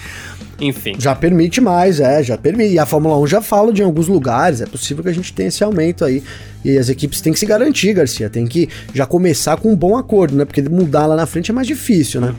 Enfim. 0.60 0.94
Já 0.98 1.14
permite 1.14 1.60
mais, 1.60 2.00
é, 2.00 2.22
já 2.22 2.38
permite. 2.38 2.74
E 2.74 2.78
a 2.78 2.86
Fórmula 2.86 3.18
1 3.18 3.26
já 3.26 3.42
fala 3.42 3.72
de 3.72 3.82
alguns 3.82 4.08
lugares, 4.08 4.60
é 4.60 4.66
possível 4.66 5.02
que 5.02 5.10
a 5.10 5.14
gente 5.14 5.32
tenha 5.32 5.48
esse 5.48 5.62
aumento 5.62 6.04
aí. 6.04 6.22
E 6.64 6.76
as 6.78 6.88
equipes 6.88 7.20
têm 7.20 7.32
que 7.32 7.38
se 7.38 7.46
garantir, 7.46 7.94
Garcia, 7.94 8.28
tem 8.28 8.46
que 8.46 8.68
já 8.94 9.06
começar 9.06 9.56
com 9.56 9.70
um 9.72 9.76
bom 9.76 9.96
acordo, 9.96 10.36
né? 10.36 10.44
Porque 10.44 10.62
mudar 10.62 11.06
lá 11.06 11.16
na 11.16 11.26
frente 11.26 11.50
é 11.50 11.54
mais 11.54 11.66
difícil, 11.66 12.20
né? 12.20 12.34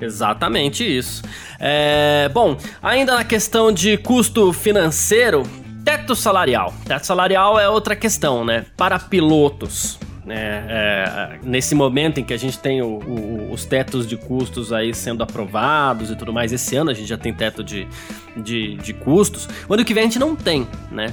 Exatamente 0.00 0.84
isso. 0.84 1.22
É, 1.58 2.30
bom, 2.32 2.56
ainda 2.82 3.14
na 3.14 3.24
questão 3.24 3.72
de 3.72 3.96
custo 3.96 4.52
financeiro, 4.52 5.44
teto 5.84 6.14
salarial. 6.16 6.72
Teto 6.86 7.04
salarial 7.06 7.58
é 7.60 7.68
outra 7.68 7.94
questão, 7.94 8.44
né? 8.44 8.64
Para 8.76 8.98
pilotos. 8.98 9.98
né? 10.26 10.64
É, 10.70 11.38
nesse 11.42 11.74
momento 11.74 12.18
em 12.18 12.24
que 12.24 12.32
a 12.32 12.38
gente 12.38 12.58
tem 12.58 12.80
o- 12.80 12.98
o- 12.98 13.52
os 13.52 13.66
tetos 13.66 14.06
de 14.06 14.16
custos 14.16 14.72
aí 14.72 14.94
sendo 14.94 15.22
aprovados 15.22 16.10
e 16.10 16.16
tudo 16.16 16.32
mais, 16.32 16.50
esse 16.50 16.74
ano 16.76 16.90
a 16.90 16.94
gente 16.94 17.06
já 17.06 17.18
tem 17.18 17.30
teto 17.34 17.62
de, 17.62 17.86
de, 18.34 18.74
de 18.76 18.94
custos. 18.94 19.46
O 19.68 19.74
ano 19.74 19.84
que 19.84 19.92
vem 19.92 20.04
a 20.04 20.06
gente 20.06 20.18
não 20.18 20.34
tem, 20.34 20.66
né? 20.90 21.12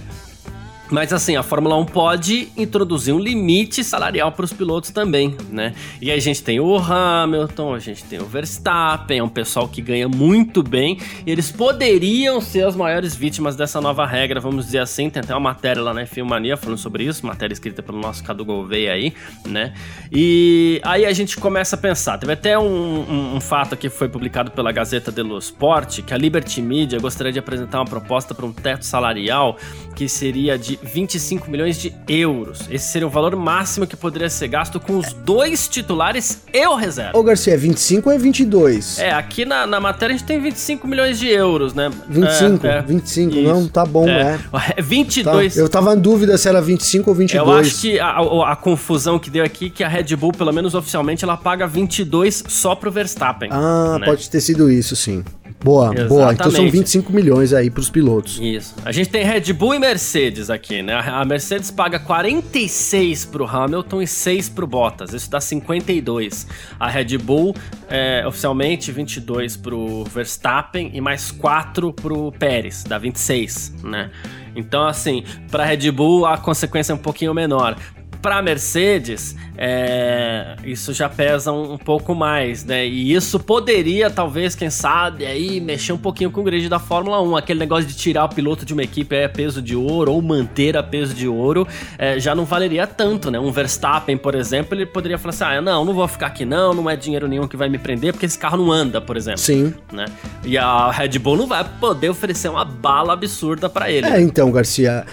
Mas 0.92 1.14
assim, 1.14 1.38
a 1.38 1.42
Fórmula 1.44 1.78
1 1.78 1.86
pode 1.86 2.50
introduzir 2.58 3.14
um 3.14 3.20
limite 3.20 3.82
salarial 3.82 4.32
para 4.34 4.44
os 4.44 4.52
pilotos 4.52 4.90
também, 4.92 5.36
né? 5.50 5.74
E 6.02 6.12
aí 6.12 6.18
a 6.18 6.22
gente 6.22 6.44
tem 6.44 6.60
o 6.60 6.76
Hamilton, 6.78 7.74
a 7.74 7.80
gente 7.80 8.04
tem 8.04 8.20
o 8.20 8.26
Verstappen, 8.26 9.20
é 9.20 9.24
um 9.24 9.30
pessoal 9.30 9.70
que 9.70 9.82
ganha 9.82 10.10
muito 10.10 10.62
bem, 10.62 11.00
eles 11.26 11.50
poderiam 11.50 12.42
ser 12.42 12.66
as 12.66 12.76
maiores 12.76 13.16
vítimas 13.16 13.56
dessa 13.56 13.80
nova 13.80 14.06
regra, 14.06 14.42
vamos 14.42 14.66
dizer 14.66 14.80
assim. 14.80 15.10
Tem 15.10 15.22
até 15.24 15.34
uma 15.34 15.40
matéria 15.40 15.82
lá 15.82 15.94
na 15.94 16.04
F1 16.04 16.26
Mania 16.26 16.58
falando 16.58 16.78
sobre 16.78 17.06
isso, 17.06 17.26
matéria 17.26 17.54
escrita 17.54 17.82
pelo 17.82 17.98
nosso 18.00 18.22
Cadu 18.24 18.44
Gouveia 18.44 18.92
aí, 18.92 19.14
né? 19.48 19.74
E 20.12 20.82
aí 20.84 21.06
a 21.06 21.14
gente 21.14 21.38
começa 21.38 21.78
a 21.78 21.80
pensar. 21.80 22.18
Teve 22.18 22.34
até 22.34 22.60
um, 22.60 22.66
um- 22.66 23.36
um 23.38 23.40
fato 23.42 23.78
que 23.78 23.90
foi 23.90 24.10
publicado 24.10 24.52
pela 24.52 24.72
Gazeta 24.74 25.10
dello 25.10 25.38
Sport, 25.38 26.02
que 26.02 26.14
a 26.14 26.18
Liberty 26.18 26.62
Media 26.62 27.00
gostaria 27.00 27.32
de 27.32 27.40
apresentar 27.40 27.80
uma 27.80 27.86
proposta 27.86 28.36
para 28.36 28.46
um 28.46 28.52
teto 28.52 28.86
salarial 28.86 29.58
que 29.96 30.10
seria 30.10 30.58
de 30.58 30.81
25 30.84 31.50
milhões 31.50 31.78
de 31.78 31.94
euros. 32.08 32.62
Esse 32.70 32.92
seria 32.92 33.08
o 33.08 33.10
valor 33.10 33.36
máximo 33.36 33.86
que 33.88 33.96
poderia 33.96 34.30
ser 34.30 34.48
gasto 34.48 34.80
com 34.80 34.98
os 34.98 35.14
dois 35.14 35.68
titulares 35.68 36.44
e 36.54 36.66
o 36.68 36.76
reserva. 36.76 37.18
Ô 37.18 37.24
Garcia, 37.24 37.54
é 37.54 37.58
25 37.58 38.10
ou 38.10 38.16
é 38.16 38.18
22? 38.18 39.00
É, 39.00 39.12
aqui 39.12 39.46
na, 39.46 39.66
na 39.68 39.80
matéria 39.80 40.16
a 40.16 40.18
gente 40.18 40.28
tem 40.28 40.40
25 40.40 40.88
milhões 40.88 41.20
de 41.20 41.28
euros, 41.28 41.74
né? 41.74 41.90
25, 42.10 42.66
É, 42.68 42.78
é. 42.78 42.82
25, 42.82 43.36
Isso. 43.36 43.42
não, 43.44 43.68
tá 43.68 43.86
bom, 43.86 44.08
é. 44.08 44.22
É, 44.34 44.38
Tá. 44.52 44.76
22. 44.82 45.58
Eu 45.58 45.70
tava 45.70 45.94
em 45.94 46.00
dúvida 46.00 46.38
se 46.38 46.48
era 46.48 46.62
25 46.62 47.10
ou 47.10 47.16
22. 47.16 47.48
Eu 47.48 47.54
acho 47.54 47.82
que 47.82 48.00
a, 48.00 48.08
a- 48.08 48.52
a 48.52 48.56
confusão 48.56 49.18
que 49.20 49.30
deu 49.30 49.44
aqui 49.44 49.68
é 49.68 49.70
que 49.70 49.84
a 49.84 49.88
Red 49.88 50.16
Bull, 50.16 50.32
pelo 50.32 50.52
menos 50.52 50.74
oficialmente, 50.76 51.24
ela 51.24 51.38
paga 51.38 51.66
22 51.68 52.44
só 52.48 52.76
pro 52.76 52.92
Verstappen. 52.92 53.50
Ah, 53.52 53.98
né? 54.00 54.06
pode 54.06 54.30
ter 54.30 54.42
sido 54.42 54.70
isso, 54.72 54.96
sim. 54.96 55.24
Boa, 55.64 55.86
Exatamente. 55.86 56.10
boa. 56.10 56.34
Então 56.34 56.52
são 56.52 56.70
25 56.70 57.14
milhões 57.14 57.54
aí 57.54 57.70
para 57.70 57.82
os 57.82 57.90
pilotos. 57.90 58.40
Isso. 58.42 58.76
A 58.84 58.92
gente 58.92 59.10
tem 59.10 59.24
Red 59.24 59.54
Bull 59.54 59.76
e 59.76 59.80
Mercedes 59.80 60.50
aqui, 60.50 60.82
né? 60.82 60.96
A 60.96 61.24
Mercedes 61.24 61.70
paga 61.70 62.00
46 62.00 63.26
para 63.26 63.44
o 63.44 63.48
Hamilton 63.48 64.02
e 64.02 64.08
6 64.08 64.50
para 64.50 64.64
o 64.64 64.68
Bottas. 64.68 65.14
Isso 65.14 65.30
dá 65.30 65.40
52. 65.40 66.48
A 66.80 66.90
Red 66.90 67.18
Bull, 67.18 67.56
é, 67.90 68.24
oficialmente, 68.28 68.92
22 68.92 69.56
para 69.58 69.76
o 69.76 70.04
Verstappen 70.06 70.92
e 70.94 71.00
mais 71.02 71.32
4 71.32 71.94
para 71.94 72.14
o 72.14 72.32
Pérez. 72.32 72.84
Dá 72.84 72.98
26, 72.98 73.74
né? 73.84 74.10
Então, 74.56 74.86
assim, 74.86 75.24
para 75.50 75.64
Red 75.64 75.92
Bull 75.92 76.26
a 76.26 76.38
consequência 76.38 76.92
é 76.92 76.96
um 76.96 77.00
pouquinho 77.00 77.34
menor 77.34 77.78
para 78.22 78.38
a 78.38 78.42
Mercedes, 78.42 79.36
é, 79.58 80.56
isso 80.64 80.94
já 80.94 81.10
pesa 81.10 81.52
um, 81.52 81.74
um, 81.74 81.78
pouco 81.78 82.14
mais, 82.14 82.64
né? 82.64 82.86
E 82.86 83.14
isso 83.14 83.40
poderia, 83.40 84.10
talvez, 84.10 84.56
quem 84.56 84.70
sabe, 84.70 85.26
aí 85.26 85.60
mexer 85.60 85.94
um 85.94 85.98
pouquinho 85.98 86.30
com 86.32 86.42
o 86.42 86.44
grid 86.44 86.70
da 86.70 86.80
Fórmula 86.80 87.22
1. 87.22 87.38
Aquele 87.38 87.60
negócio 87.60 87.86
de 87.86 87.96
tirar 87.96 88.26
o 88.26 88.30
piloto 88.30 88.66
de 88.66 88.74
uma 88.74 88.84
equipe 88.84 89.16
é 89.16 89.28
peso 89.28 89.62
de 89.62 89.76
ouro 89.76 90.14
ou 90.14 90.22
manter 90.22 90.78
a 90.78 90.84
peso 90.84 91.14
de 91.14 91.28
ouro 91.28 91.68
é, 91.98 92.20
já 92.20 92.36
não 92.36 92.46
valeria 92.46 92.86
tanto, 92.86 93.32
né? 93.32 93.40
Um 93.40 93.52
Verstappen, 93.52 94.18
por 94.18 94.36
exemplo, 94.36 94.76
ele 94.76 94.86
poderia 94.86 95.18
falar 95.18 95.32
assim: 95.32 95.44
ah, 95.44 95.62
não, 95.62 95.84
não 95.84 95.94
vou 95.94 96.08
ficar 96.08 96.28
aqui 96.28 96.46
não, 96.46 96.74
não 96.74 96.90
é 96.90 96.96
dinheiro 96.96 97.28
nenhum 97.28 97.48
que 97.48 97.58
vai 97.58 97.70
me 97.70 97.78
prender, 97.78 98.14
porque 98.14 98.26
esse 98.26 98.38
carro 98.38 98.58
não 98.58 98.72
anda, 98.72 99.02
por 99.02 99.18
exemplo. 99.18 99.40
Sim. 99.40 99.74
Né? 99.92 100.06
E 100.44 100.58
a 100.58 100.92
Red 100.92 101.18
Bull 101.20 101.38
não 101.38 101.48
vai 101.48 101.64
poder 101.80 102.10
oferecer 102.10 102.50
uma 102.50 102.66
bala 102.66 103.14
absurda 103.14 103.70
para 103.70 103.90
ele. 103.90 104.08
É, 104.08 104.22
então, 104.22 104.52
Garcia, 104.52 105.06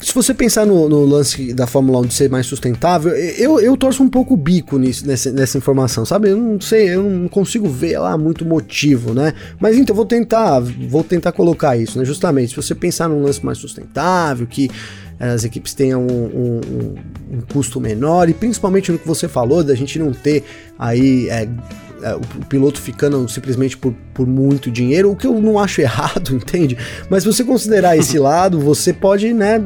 se 0.00 0.14
você 0.14 0.32
pensar 0.32 0.64
no, 0.64 0.88
no, 0.88 1.04
lance 1.04 1.52
da 1.52 1.66
Fórmula 1.66 1.98
1 2.00 2.06
de 2.06 2.14
ser 2.14 2.30
mais 2.30 2.46
sustentável, 2.46 3.12
eu, 3.12 3.58
eu 3.58 3.76
torço 3.76 4.02
um 4.02 4.08
pouco 4.08 4.34
o 4.34 4.36
bico 4.36 4.78
nisso, 4.78 5.06
nessa, 5.06 5.32
nessa 5.32 5.58
informação, 5.58 6.04
sabe? 6.04 6.30
Eu 6.30 6.36
não 6.36 6.60
sei, 6.60 6.90
eu 6.94 7.02
não 7.02 7.28
consigo 7.28 7.68
ver 7.68 7.98
lá 7.98 8.16
muito 8.16 8.44
motivo, 8.44 9.12
né? 9.12 9.34
Mas 9.58 9.76
então, 9.76 9.94
vou 9.94 10.06
tentar, 10.06 10.60
vou 10.60 11.02
tentar 11.02 11.32
colocar 11.32 11.76
isso, 11.76 11.98
né? 11.98 12.04
Justamente, 12.04 12.50
se 12.50 12.56
você 12.56 12.74
pensar 12.74 13.08
num 13.08 13.22
lance 13.22 13.44
mais 13.44 13.58
sustentável, 13.58 14.46
que 14.46 14.70
as 15.18 15.42
equipes 15.42 15.74
tenham 15.74 16.06
um, 16.06 16.06
um, 16.06 16.94
um, 17.32 17.40
custo 17.52 17.80
menor, 17.80 18.28
e 18.28 18.34
principalmente 18.34 18.92
no 18.92 18.98
que 18.98 19.06
você 19.06 19.26
falou, 19.26 19.64
da 19.64 19.74
gente 19.74 19.98
não 19.98 20.12
ter 20.12 20.44
aí 20.78 21.28
é, 21.28 21.48
o 22.40 22.46
piloto 22.46 22.80
ficando 22.80 23.28
simplesmente 23.28 23.76
por, 23.76 23.94
por 24.14 24.26
muito 24.26 24.70
dinheiro, 24.70 25.10
o 25.10 25.16
que 25.16 25.26
eu 25.26 25.40
não 25.40 25.58
acho 25.58 25.80
errado, 25.82 26.34
entende? 26.34 26.76
Mas 27.10 27.22
se 27.22 27.32
você 27.32 27.44
considerar 27.44 27.96
esse 27.96 28.18
lado, 28.20 28.60
você 28.60 28.92
pode, 28.92 29.32
né, 29.32 29.62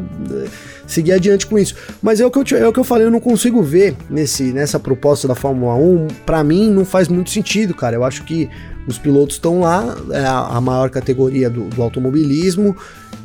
seguir 0.86 1.12
adiante 1.12 1.46
com 1.46 1.58
isso. 1.58 1.74
Mas 2.02 2.20
é 2.20 2.26
o 2.26 2.30
que 2.30 2.54
eu, 2.54 2.58
é 2.58 2.68
o 2.68 2.72
que 2.72 2.80
eu 2.80 2.84
falei, 2.84 3.06
eu 3.06 3.10
não 3.10 3.20
consigo 3.20 3.62
ver 3.62 3.96
nesse, 4.08 4.52
nessa 4.52 4.78
proposta 4.78 5.26
da 5.26 5.34
Fórmula 5.34 5.74
1, 5.74 6.08
para 6.26 6.42
mim 6.42 6.70
não 6.70 6.84
faz 6.84 7.08
muito 7.08 7.30
sentido, 7.30 7.74
cara. 7.74 7.96
Eu 7.96 8.04
acho 8.04 8.24
que 8.24 8.48
os 8.86 8.98
pilotos 8.98 9.36
estão 9.36 9.60
lá, 9.60 9.96
é 10.10 10.24
a, 10.24 10.38
a 10.38 10.60
maior 10.60 10.90
categoria 10.90 11.48
do, 11.48 11.64
do 11.68 11.82
automobilismo, 11.82 12.76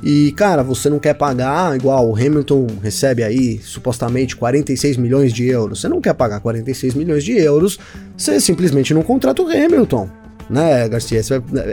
e, 0.04 0.32
cara, 0.34 0.64
você 0.64 0.90
não 0.90 1.00
quer 1.00 1.14
pagar, 1.14 1.76
igual 1.76 2.08
o 2.08 2.16
Hamilton 2.16 2.68
recebe 2.82 3.24
aí 3.24 3.60
supostamente 3.60 4.36
46 4.36 4.98
milhões 4.98 5.34
de 5.34 5.46
euros. 5.48 5.82
Você 5.82 5.90
não 5.90 6.00
quer 6.00 6.14
pagar 6.14 6.40
46 6.40 6.94
milhões 6.94 7.24
de 7.24 7.34
euros, 7.34 7.80
você 8.16 8.40
simplesmente 8.40 8.94
não 8.94 9.02
contrata 9.02 9.42
o 9.42 9.50
Hamilton, 9.50 10.10
né, 10.50 10.88
Garcia? 10.88 11.22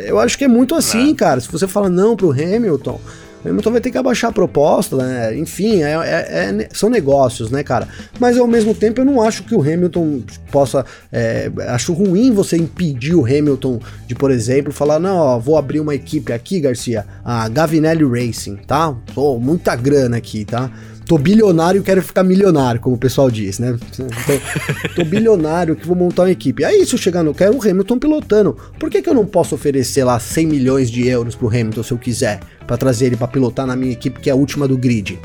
Eu 0.07 0.19
acho 0.19 0.39
que 0.39 0.45
é 0.45 0.49
muito 0.49 0.75
assim, 0.75 1.13
é. 1.13 1.15
cara. 1.15 1.41
Se 1.41 1.51
você 1.51 1.67
fala 1.67 1.89
não 1.89 2.17
pro 2.17 2.31
Hamilton, 2.31 2.99
o 3.45 3.49
Hamilton 3.49 3.71
vai 3.73 3.81
ter 3.81 3.91
que 3.91 3.99
abaixar 3.99 4.31
a 4.31 4.33
proposta, 4.33 4.97
né? 4.97 5.37
Enfim, 5.37 5.83
é, 5.83 5.93
é, 5.93 6.63
é, 6.63 6.69
são 6.73 6.89
negócios, 6.89 7.51
né, 7.51 7.63
cara? 7.63 7.87
Mas 8.19 8.39
ao 8.39 8.47
mesmo 8.47 8.75
tempo 8.75 9.01
eu 9.01 9.05
não 9.05 9.21
acho 9.21 9.45
que 9.45 9.55
o 9.55 9.61
Hamilton 9.61 10.23
possa. 10.51 10.85
É, 11.13 11.51
acho 11.69 11.93
ruim 11.93 12.33
você 12.33 12.57
impedir 12.57 13.15
o 13.15 13.25
Hamilton 13.25 13.81
de, 14.07 14.15
por 14.15 14.31
exemplo, 14.31 14.73
falar: 14.73 14.99
não, 14.99 15.17
ó, 15.17 15.39
vou 15.39 15.59
abrir 15.59 15.81
uma 15.81 15.95
equipe 15.95 16.33
aqui, 16.33 16.59
Garcia, 16.61 17.05
a 17.25 17.49
Gavinelli 17.49 18.05
Racing, 18.05 18.57
tá? 18.67 18.95
Pô, 19.15 19.39
muita 19.39 19.77
grana 19.77 20.17
aqui, 20.17 20.45
tá? 20.45 20.71
Tô 21.07 21.19
bilionário 21.19 21.81
e 21.81 21.85
quero 21.85 22.03
ficar 22.03 22.23
milionário, 22.23 22.81
como 22.81 22.97
o 22.97 22.99
pessoal 22.99 23.31
diz, 23.31 23.59
né? 23.59 23.77
Então, 23.93 24.07
tô 24.95 25.05
bilionário 25.05 25.77
que 25.77 25.87
vou 25.87 25.97
montar 25.97 26.23
uma 26.23 26.31
equipe. 26.31 26.65
Aí 26.65 26.85
se 26.85 26.95
eu 26.95 26.99
chegar 26.99 27.23
no 27.23 27.35
quero 27.35 27.57
o 27.57 27.63
Hamilton 27.63 27.99
pilotando. 27.99 28.57
Por 28.79 28.91
que, 28.91 29.03
que 29.03 29.09
eu 29.09 29.15
não 29.15 29.27
posso 29.27 29.55
oferecer 29.55 30.05
lá 30.05 30.19
100 30.19 30.47
milhões 30.47 30.91
de 30.91 31.07
euros 31.07 31.35
pro 31.35 31.49
Hamilton 31.49 31.83
se 31.83 31.93
eu 31.93 31.99
quiser, 31.99 32.41
para 32.67 32.77
trazer 32.77 33.07
ele 33.07 33.17
para 33.17 33.29
pilotar 33.29 33.67
na 33.67 33.77
minha 33.77 33.93
equipe 33.93 34.21
que 34.21 34.31
é 34.31 34.33
a 34.33 34.37
última 34.37 34.67
do 34.67 34.77
grid? 34.77 35.19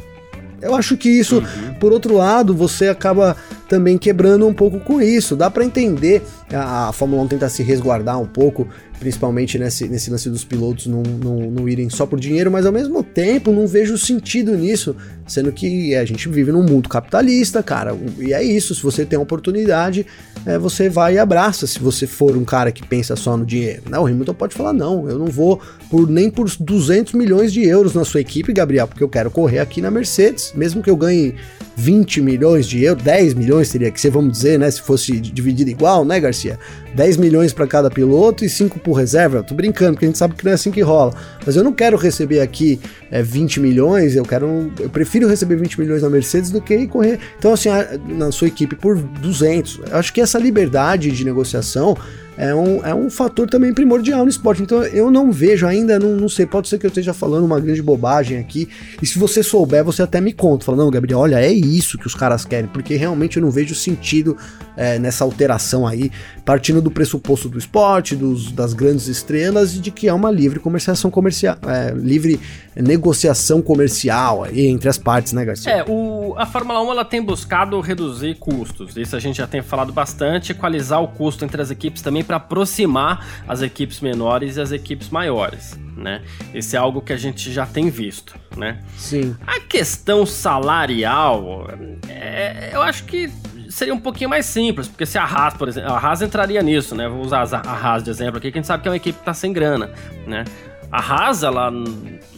Eu 0.61 0.75
acho 0.75 0.97
que 0.97 1.09
isso, 1.09 1.37
uhum. 1.37 1.73
por 1.79 1.91
outro 1.91 2.15
lado, 2.15 2.55
você 2.55 2.87
acaba 2.87 3.35
também 3.67 3.97
quebrando 3.97 4.47
um 4.47 4.53
pouco 4.53 4.79
com 4.79 5.01
isso. 5.01 5.35
Dá 5.35 5.49
para 5.49 5.63
entender 5.63 6.23
a, 6.51 6.89
a 6.89 6.93
Fórmula 6.93 7.23
1 7.23 7.27
tentar 7.27 7.49
se 7.49 7.63
resguardar 7.63 8.19
um 8.19 8.25
pouco 8.25 8.67
principalmente 8.99 9.57
nesse, 9.57 9.87
nesse 9.87 10.11
lance 10.11 10.29
dos 10.29 10.43
pilotos 10.43 10.85
não, 10.85 11.01
não, 11.01 11.35
não 11.49 11.69
irem 11.69 11.89
só 11.89 12.05
por 12.05 12.19
dinheiro, 12.19 12.51
mas 12.51 12.65
ao 12.65 12.71
mesmo 12.71 13.01
tempo 13.01 13.51
não 13.51 13.65
vejo 13.65 13.97
sentido 13.97 14.55
nisso, 14.55 14.95
sendo 15.25 15.51
que 15.51 15.95
a 15.95 16.03
gente 16.03 16.27
vive 16.27 16.51
num 16.51 16.63
mundo 16.63 16.89
capitalista, 16.89 17.63
cara, 17.63 17.95
e 18.19 18.33
é 18.33 18.43
isso, 18.43 18.75
se 18.75 18.83
você 18.83 19.05
tem 19.05 19.17
a 19.17 19.21
oportunidade, 19.21 20.05
é, 20.45 20.57
você 20.57 20.89
vai 20.89 21.15
e 21.15 21.17
abraça, 21.17 21.67
se 21.67 21.79
você 21.79 22.07
for 22.07 22.35
um 22.35 22.45
cara 22.45 22.71
que 22.71 22.85
pensa 22.85 23.15
só 23.15 23.35
no 23.35 23.45
dinheiro. 23.45 23.83
Não, 23.89 24.03
o 24.03 24.07
Hamilton 24.07 24.33
pode 24.33 24.55
falar, 24.55 24.73
não, 24.73 25.09
eu 25.09 25.17
não 25.17 25.27
vou 25.27 25.61
por 25.89 26.09
nem 26.09 26.29
por 26.29 26.49
200 26.59 27.13
milhões 27.13 27.51
de 27.51 27.63
euros 27.63 27.93
na 27.93 28.05
sua 28.05 28.21
equipe, 28.21 28.53
Gabriel, 28.53 28.87
porque 28.87 29.03
eu 29.03 29.09
quero 29.09 29.29
correr 29.29 29.59
aqui 29.59 29.81
na 29.81 29.91
Mercedes, 29.91 30.53
mesmo 30.55 30.81
que 30.81 30.89
eu 30.89 30.95
ganhe 30.95 31.35
20 31.79 32.21
milhões 32.21 32.67
de 32.67 32.83
euros, 32.83 33.01
10 33.03 33.35
milhões 33.35 33.71
teria 33.71 33.89
que 33.89 34.01
ser, 34.01 34.09
vamos 34.09 34.33
dizer, 34.33 34.59
né, 34.59 34.69
se 34.69 34.81
fosse 34.81 35.17
dividido 35.17 35.69
igual, 35.69 36.03
né, 36.03 36.19
Garcia? 36.19 36.59
10 36.93 37.15
milhões 37.15 37.53
para 37.53 37.65
cada 37.65 37.89
piloto 37.89 38.43
e 38.43 38.49
5 38.49 38.79
por 38.79 38.93
reserva. 38.93 39.37
Eu 39.37 39.43
tô 39.43 39.55
brincando, 39.55 39.93
porque 39.93 40.05
a 40.05 40.09
gente 40.09 40.17
sabe 40.17 40.35
que 40.35 40.43
não 40.43 40.51
é 40.51 40.55
assim 40.55 40.71
que 40.71 40.81
rola. 40.81 41.13
Mas 41.45 41.55
eu 41.55 41.63
não 41.63 41.71
quero 41.71 41.95
receber 41.95 42.41
aqui 42.41 42.81
é, 43.09 43.23
20 43.23 43.61
milhões, 43.61 44.15
eu 44.15 44.25
quero. 44.25 44.71
Eu 44.77 44.89
prefiro 44.89 45.27
receber 45.27 45.55
20 45.55 45.79
milhões 45.79 46.01
na 46.01 46.09
Mercedes 46.09 46.51
do 46.51 46.59
que 46.59 46.87
correr. 46.87 47.19
Então, 47.37 47.53
assim, 47.53 47.69
na 48.09 48.31
sua 48.31 48.47
equipe 48.47 48.75
por 48.75 48.97
200. 48.97 49.81
Eu 49.89 49.97
acho 49.97 50.11
que 50.11 50.19
essa 50.19 50.37
liberdade 50.37 51.11
de 51.11 51.23
negociação 51.23 51.95
é 52.39 52.55
um, 52.55 52.85
é 52.85 52.95
um 52.95 53.09
fator 53.09 53.49
também 53.49 53.73
primordial 53.73 54.23
no 54.23 54.29
esporte. 54.29 54.63
Então 54.63 54.81
eu 54.85 55.11
não 55.11 55.29
vejo 55.29 55.67
ainda, 55.67 55.99
não, 55.99 56.15
não 56.15 56.29
sei, 56.29 56.45
pode 56.45 56.69
ser 56.69 56.79
que 56.79 56.85
eu 56.85 56.87
esteja 56.87 57.13
falando 57.13 57.43
uma 57.45 57.59
grande 57.59 57.81
bobagem 57.81 58.39
aqui. 58.39 58.69
E 59.01 59.05
se 59.05 59.19
você 59.19 59.43
souber, 59.43 59.83
você 59.83 60.01
até 60.01 60.21
me 60.21 60.31
conta. 60.31 60.63
Fala, 60.63 60.77
não, 60.77 60.89
Gabriel, 60.89 61.19
olha, 61.19 61.35
é 61.35 61.51
isso 61.51 61.97
que 61.97 62.07
os 62.07 62.15
caras 62.15 62.45
querem, 62.45 62.69
porque 62.69 62.95
realmente 62.95 63.35
eu 63.35 63.43
não 63.43 63.51
vejo 63.51 63.75
sentido 63.75 64.37
é, 64.77 64.97
nessa 64.97 65.25
alteração 65.25 65.85
aí, 65.85 66.09
partindo 66.45 66.81
do 66.81 66.89
pressuposto 66.89 67.49
do 67.49 67.57
esporte, 67.57 68.15
dos, 68.15 68.53
das 68.53 68.73
grandes 68.73 69.07
estrelas 69.07 69.75
e 69.75 69.79
de 69.79 69.91
que 69.91 70.07
é 70.07 70.13
uma 70.13 70.31
livre 70.31 70.59
comerciação 70.59 71.11
comercial, 71.11 71.57
é, 71.67 71.91
livre 71.93 72.39
negociação 72.81 73.61
comercial 73.61 74.43
aí 74.43 74.67
entre 74.67 74.89
as 74.89 74.97
partes, 74.97 75.33
né, 75.33 75.43
Garcia? 75.43 75.71
É, 75.71 75.85
o, 75.87 76.33
a 76.37 76.45
Fórmula 76.45 76.81
1 76.81 76.91
ela 76.91 77.05
tem 77.05 77.21
buscado 77.21 77.79
reduzir 77.81 78.35
custos. 78.35 78.95
Isso 78.95 79.15
a 79.15 79.19
gente 79.19 79.37
já 79.37 79.47
tem 79.47 79.61
falado 79.61 79.91
bastante, 79.91 80.51
equalizar 80.51 81.01
o 81.01 81.07
custo 81.07 81.43
entre 81.43 81.61
as 81.61 81.71
equipes 81.71 82.01
também 82.01 82.23
para 82.23 82.37
aproximar 82.37 83.43
as 83.47 83.61
equipes 83.61 83.99
menores 83.99 84.57
e 84.57 84.61
as 84.61 84.71
equipes 84.71 85.09
maiores, 85.09 85.77
né? 85.95 86.21
Esse 86.53 86.75
é 86.75 86.79
algo 86.79 87.01
que 87.01 87.13
a 87.13 87.17
gente 87.17 87.51
já 87.51 87.65
tem 87.65 87.89
visto, 87.89 88.35
né? 88.55 88.79
Sim. 88.97 89.35
A 89.45 89.59
questão 89.59 90.25
salarial, 90.25 91.67
é, 92.07 92.71
eu 92.73 92.81
acho 92.81 93.03
que 93.03 93.29
seria 93.69 93.93
um 93.93 93.99
pouquinho 93.99 94.29
mais 94.29 94.45
simples, 94.45 94.87
porque 94.87 95.05
se 95.05 95.17
a 95.17 95.23
Haas, 95.23 95.53
por 95.53 95.67
exemplo, 95.67 95.91
a 95.91 95.97
Haas 95.97 96.21
entraria 96.21 96.61
nisso, 96.61 96.95
né? 96.95 97.07
Vou 97.07 97.21
usar 97.21 97.47
a 97.53 97.71
Haas 97.71 98.03
de 98.03 98.09
exemplo 98.09 98.37
aqui, 98.37 98.51
que 98.51 98.57
a 98.57 98.61
gente 98.61 98.67
sabe 98.67 98.81
que 98.81 98.89
é 98.89 98.91
uma 98.91 98.97
equipe 98.97 99.19
que 99.19 99.25
tá 99.25 99.33
sem 99.33 99.53
grana, 99.53 99.91
né? 100.25 100.43
A 100.91 100.99
Haas, 100.99 101.43
ela 101.43 101.71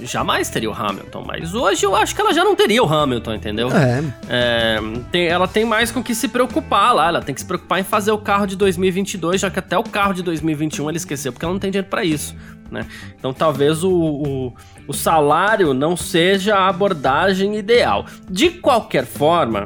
jamais 0.02 0.50
teria 0.50 0.70
o 0.70 0.74
Hamilton, 0.74 1.24
mas 1.26 1.54
hoje 1.54 1.86
eu 1.86 1.96
acho 1.96 2.14
que 2.14 2.20
ela 2.20 2.34
já 2.34 2.44
não 2.44 2.54
teria 2.54 2.84
o 2.84 2.94
Hamilton, 2.94 3.34
entendeu? 3.34 3.70
É. 3.72 4.04
é 4.28 4.80
tem, 5.10 5.28
ela 5.28 5.48
tem 5.48 5.64
mais 5.64 5.90
com 5.90 6.04
que 6.04 6.14
se 6.14 6.28
preocupar 6.28 6.94
lá, 6.94 7.08
ela 7.08 7.22
tem 7.22 7.34
que 7.34 7.40
se 7.40 7.48
preocupar 7.48 7.80
em 7.80 7.84
fazer 7.84 8.12
o 8.12 8.18
carro 8.18 8.46
de 8.46 8.58
2022, 8.58 9.40
já 9.40 9.50
que 9.50 9.60
até 9.60 9.78
o 9.78 9.84
carro 9.84 10.14
de 10.14 10.22
2021 10.22 10.90
ela 10.90 10.98
esqueceu, 10.98 11.32
porque 11.32 11.46
ela 11.46 11.54
não 11.54 11.60
tem 11.60 11.72
dinheiro 11.72 11.88
para 11.88 12.04
isso, 12.04 12.36
né? 12.70 12.86
Então 13.18 13.34
talvez 13.34 13.86
o, 13.86 13.92
o, 13.92 14.54
o 14.86 14.94
salário 14.94 15.74
não 15.74 15.96
seja 15.96 16.58
a 16.58 16.68
abordagem 16.68 17.56
ideal. 17.56 18.06
De 18.30 18.50
qualquer 18.50 19.06
forma, 19.06 19.66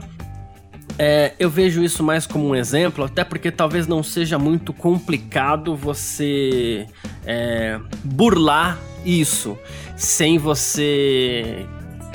é, 0.97 1.33
eu 1.37 1.49
vejo 1.49 1.83
isso 1.83 2.03
mais 2.03 2.25
como 2.25 2.47
um 2.47 2.55
exemplo, 2.55 3.03
até 3.05 3.23
porque 3.23 3.51
talvez 3.51 3.87
não 3.87 4.01
seja 4.01 4.39
muito 4.39 4.71
complicado 4.73 5.75
você 5.75 6.87
é, 7.25 7.79
burlar 8.03 8.79
isso 9.05 9.57
sem 9.95 10.37
você 10.37 11.65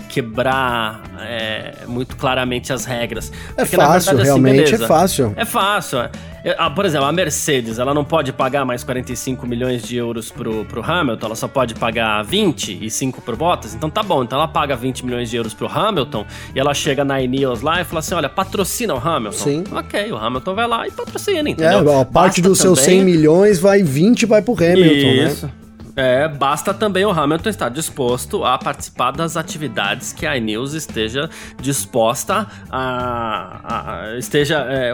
quebrar 0.09 1.03
é, 1.21 1.87
muito 1.87 2.17
claramente 2.17 2.73
as 2.73 2.85
regras. 2.85 3.31
É 3.57 3.63
Porque, 3.63 3.77
fácil, 3.77 4.17
verdade, 4.17 4.17
assim, 4.17 4.23
realmente 4.25 4.61
é 4.61 4.65
beleza, 4.65 4.85
é 4.85 4.89
fácil. 4.89 5.33
É 5.37 5.45
fácil. 5.45 5.99
É. 6.45 6.55
Ah, 6.59 6.71
por 6.71 6.85
exemplo, 6.85 7.07
a 7.07 7.13
Mercedes, 7.13 7.79
ela 7.79 7.93
não 7.93 8.05
pode 8.05 8.33
pagar 8.33 8.65
mais 8.65 8.83
45 8.83 9.47
milhões 9.47 9.83
de 9.83 9.97
euros 9.97 10.31
pro, 10.31 10.65
pro 10.65 10.83
Hamilton, 10.83 11.27
ela 11.27 11.37
só 11.37 11.49
pode 11.49 11.75
pagar 11.75 12.23
20 12.23 12.79
e 12.85 12.91
5 12.91 13.21
pro 13.23 13.37
Bottas. 13.37 13.75
Então 13.75 13.91
tá 13.91 14.03
bom, 14.03 14.23
então 14.23 14.39
ela 14.39 14.49
paga 14.49 14.77
20 14.77 15.05
milhões 15.05 15.31
de 15.31 15.37
euros 15.37 15.55
pro 15.55 15.69
Hamilton 15.69 16.25
e 16.55 16.59
ela 16.59 16.75
chega 16.75 17.05
na 17.05 17.21
Ineos 17.21 17.61
lá 17.61 17.81
e 17.81 17.85
fala 17.85 18.01
assim: 18.01 18.15
olha, 18.15 18.29
patrocina 18.29 18.95
o 18.95 18.99
Hamilton. 18.99 19.39
Sim. 19.39 19.65
Ok, 19.73 20.13
o 20.13 20.17
Hamilton 20.17 20.55
vai 20.55 20.67
lá 20.67 20.87
e 20.87 20.91
patrocina, 20.91 21.49
entendeu? 21.49 21.91
É, 21.91 22.01
a 22.01 22.05
parte 22.05 22.41
dos 22.41 22.59
seus 22.59 22.81
100 22.81 23.05
milhões 23.05 23.59
vai 23.59 23.83
20 23.83 24.27
vai 24.27 24.43
pro 24.43 24.55
Hamilton, 24.55 24.83
né? 24.85 25.25
Isso. 25.29 25.47
né? 25.47 25.53
É, 26.01 26.27
basta 26.27 26.73
também 26.73 27.05
o 27.05 27.11
Hamilton 27.11 27.51
estar 27.51 27.69
disposto 27.69 28.43
a 28.43 28.57
participar 28.57 29.11
das 29.11 29.37
atividades 29.37 30.15
que 30.15 30.27
a 30.27 30.35
iNews 30.35 30.73
esteja 30.73 31.29
disposta 31.61 32.47
a. 32.71 34.13
a 34.15 34.19
esteja, 34.19 34.61
é, 34.61 34.93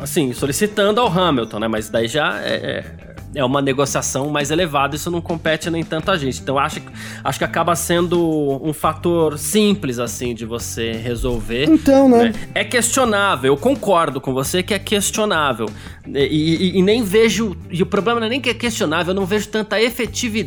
assim, 0.00 0.32
solicitando 0.32 0.98
ao 0.98 1.08
Hamilton, 1.08 1.58
né? 1.58 1.68
Mas 1.68 1.90
daí 1.90 2.08
já 2.08 2.40
é, 2.40 2.54
é 2.54 3.06
é 3.36 3.44
uma 3.44 3.60
negociação 3.60 4.30
mais 4.30 4.50
elevada, 4.50 4.96
isso 4.96 5.10
não 5.10 5.20
compete 5.20 5.68
nem 5.68 5.84
tanto 5.84 6.10
a 6.10 6.16
gente. 6.16 6.40
Então 6.40 6.58
acho, 6.58 6.80
acho 7.22 7.38
que 7.38 7.44
acaba 7.44 7.76
sendo 7.76 8.58
um 8.62 8.72
fator 8.72 9.38
simples, 9.38 9.98
assim, 9.98 10.34
de 10.34 10.46
você 10.46 10.92
resolver. 10.92 11.64
Então, 11.64 12.08
né? 12.08 12.30
né? 12.30 12.34
É 12.54 12.64
questionável, 12.64 13.52
eu 13.52 13.56
concordo 13.56 14.22
com 14.22 14.32
você 14.32 14.62
que 14.62 14.72
é 14.72 14.78
questionável. 14.78 15.68
E, 16.06 16.18
e, 16.18 16.78
e, 16.78 16.82
nem 16.82 17.02
vejo. 17.02 17.54
E 17.70 17.82
o 17.82 17.86
problema 17.86 18.20
não 18.20 18.26
é 18.26 18.30
nem 18.30 18.40
que 18.40 18.48
é 18.48 18.54
questionável, 18.54 19.12
eu 19.12 19.14
não 19.14 19.26
vejo 19.26 19.48
tanta 19.48 19.80
efetividade 19.80 20.45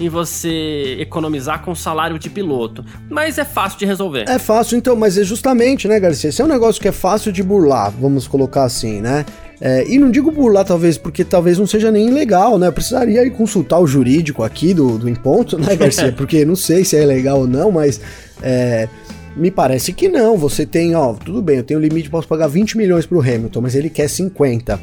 em 0.00 0.08
você 0.08 0.96
economizar 0.98 1.62
com 1.62 1.74
salário 1.74 2.18
de 2.18 2.30
piloto. 2.30 2.84
Mas 3.08 3.38
é 3.38 3.44
fácil 3.44 3.78
de 3.78 3.86
resolver. 3.86 4.24
É 4.28 4.38
fácil, 4.38 4.76
então, 4.76 4.96
mas 4.96 5.16
é 5.18 5.24
justamente, 5.24 5.86
né, 5.86 6.00
Garcia? 6.00 6.30
Esse 6.30 6.42
é 6.42 6.44
um 6.44 6.48
negócio 6.48 6.80
que 6.80 6.88
é 6.88 6.92
fácil 6.92 7.32
de 7.32 7.42
burlar, 7.42 7.92
vamos 7.98 8.26
colocar 8.26 8.64
assim, 8.64 9.00
né? 9.00 9.24
É, 9.64 9.86
e 9.86 9.96
não 9.96 10.10
digo 10.10 10.48
lá, 10.48 10.64
talvez, 10.64 10.98
porque 10.98 11.22
talvez 11.22 11.56
não 11.56 11.68
seja 11.68 11.88
nem 11.92 12.10
legal, 12.10 12.58
né? 12.58 12.66
Eu 12.66 12.72
precisaria 12.72 13.30
consultar 13.30 13.78
o 13.78 13.86
jurídico 13.86 14.42
aqui 14.42 14.74
do, 14.74 14.98
do 14.98 15.08
Imponto, 15.08 15.56
né, 15.56 15.76
Garcia? 15.76 16.10
Porque 16.16 16.44
não 16.44 16.56
sei 16.56 16.84
se 16.84 16.96
é 16.96 17.06
legal 17.06 17.38
ou 17.38 17.46
não, 17.46 17.70
mas 17.70 18.00
é, 18.42 18.88
me 19.36 19.52
parece 19.52 19.92
que 19.92 20.08
não. 20.08 20.36
Você 20.36 20.66
tem, 20.66 20.96
ó, 20.96 21.12
tudo 21.14 21.40
bem, 21.40 21.58
eu 21.58 21.62
tenho 21.62 21.78
limite, 21.78 22.10
posso 22.10 22.26
pagar 22.26 22.48
20 22.48 22.76
milhões 22.76 23.06
pro 23.06 23.20
Hamilton, 23.20 23.60
mas 23.60 23.76
ele 23.76 23.88
quer 23.88 24.08
50. 24.08 24.80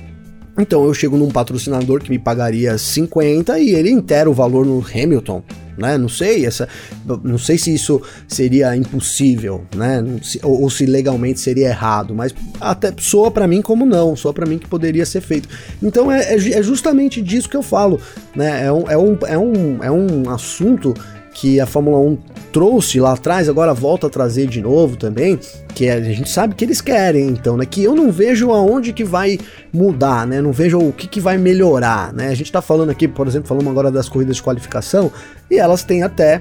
Então 0.58 0.84
eu 0.86 0.94
chego 0.94 1.18
num 1.18 1.30
patrocinador 1.30 2.02
que 2.02 2.10
me 2.10 2.20
pagaria 2.20 2.78
50 2.78 3.60
e 3.60 3.70
ele 3.70 3.90
inteira 3.90 4.30
o 4.30 4.34
valor 4.34 4.66
no 4.66 4.80
Hamilton 4.80 5.44
né? 5.80 5.98
Não 5.98 6.10
sei, 6.10 6.46
essa, 6.46 6.68
não 7.24 7.38
sei 7.38 7.58
se 7.58 7.74
isso 7.74 8.02
seria 8.28 8.76
impossível, 8.76 9.64
né? 9.74 10.04
Ou, 10.44 10.64
ou 10.64 10.70
se 10.70 10.86
legalmente 10.86 11.40
seria 11.40 11.70
errado, 11.70 12.14
mas 12.14 12.36
até 12.60 12.94
soa 12.98 13.32
para 13.32 13.48
mim 13.48 13.62
como 13.62 13.86
não, 13.86 14.16
soa 14.16 14.34
para 14.34 14.46
mim 14.46 14.58
que 14.58 14.68
poderia 14.68 15.06
ser 15.06 15.22
feito. 15.22 15.48
Então 15.82 16.12
é, 16.12 16.34
é, 16.34 16.36
é, 16.36 16.62
justamente 16.62 17.22
disso 17.22 17.50
que 17.50 17.56
eu 17.58 17.64
falo, 17.64 18.00
né? 18.36 18.66
É 18.66 18.72
um, 18.72 18.90
é 18.90 18.98
um, 18.98 19.18
é 19.26 19.38
um, 19.38 19.84
é 19.84 19.92
um 19.92 20.30
assunto 20.30 20.94
que 21.34 21.60
a 21.60 21.66
Fórmula 21.66 21.98
1 22.00 22.18
trouxe 22.52 23.00
lá 23.00 23.14
atrás, 23.14 23.48
agora 23.48 23.74
volta 23.74 24.08
a 24.08 24.10
trazer 24.10 24.48
de 24.48 24.62
novo 24.62 24.98
também, 24.98 25.40
que 25.76 25.86
é, 25.86 25.94
a 25.94 26.02
gente 26.02 26.30
sabe 26.30 26.56
que 26.56 26.66
eles 26.66 26.82
querem, 26.82 27.28
então, 27.28 27.56
né? 27.56 27.66
Que 27.66 27.84
eu 27.84 27.96
não 27.96 28.12
vejo 28.12 28.52
aonde 28.52 28.92
que 28.94 29.04
vai 29.04 29.40
mudar, 29.72 30.26
né? 30.26 30.42
Não 30.42 30.52
vejo 30.52 30.80
o 30.80 30.92
que, 30.92 31.08
que 31.08 31.20
vai 31.20 31.38
melhorar, 31.38 32.12
né? 32.14 32.30
A 32.30 32.36
gente 32.36 32.52
tá 32.52 32.62
falando 32.62 32.90
aqui, 32.90 33.08
por 33.08 33.28
exemplo, 33.28 33.48
falamos 33.48 33.72
agora 33.72 33.92
das 33.92 34.10
corridas 34.10 34.38
de 34.38 34.44
qualificação, 34.44 35.12
e 35.50 35.58
elas 35.58 35.84
têm 35.84 36.04
até 36.04 36.40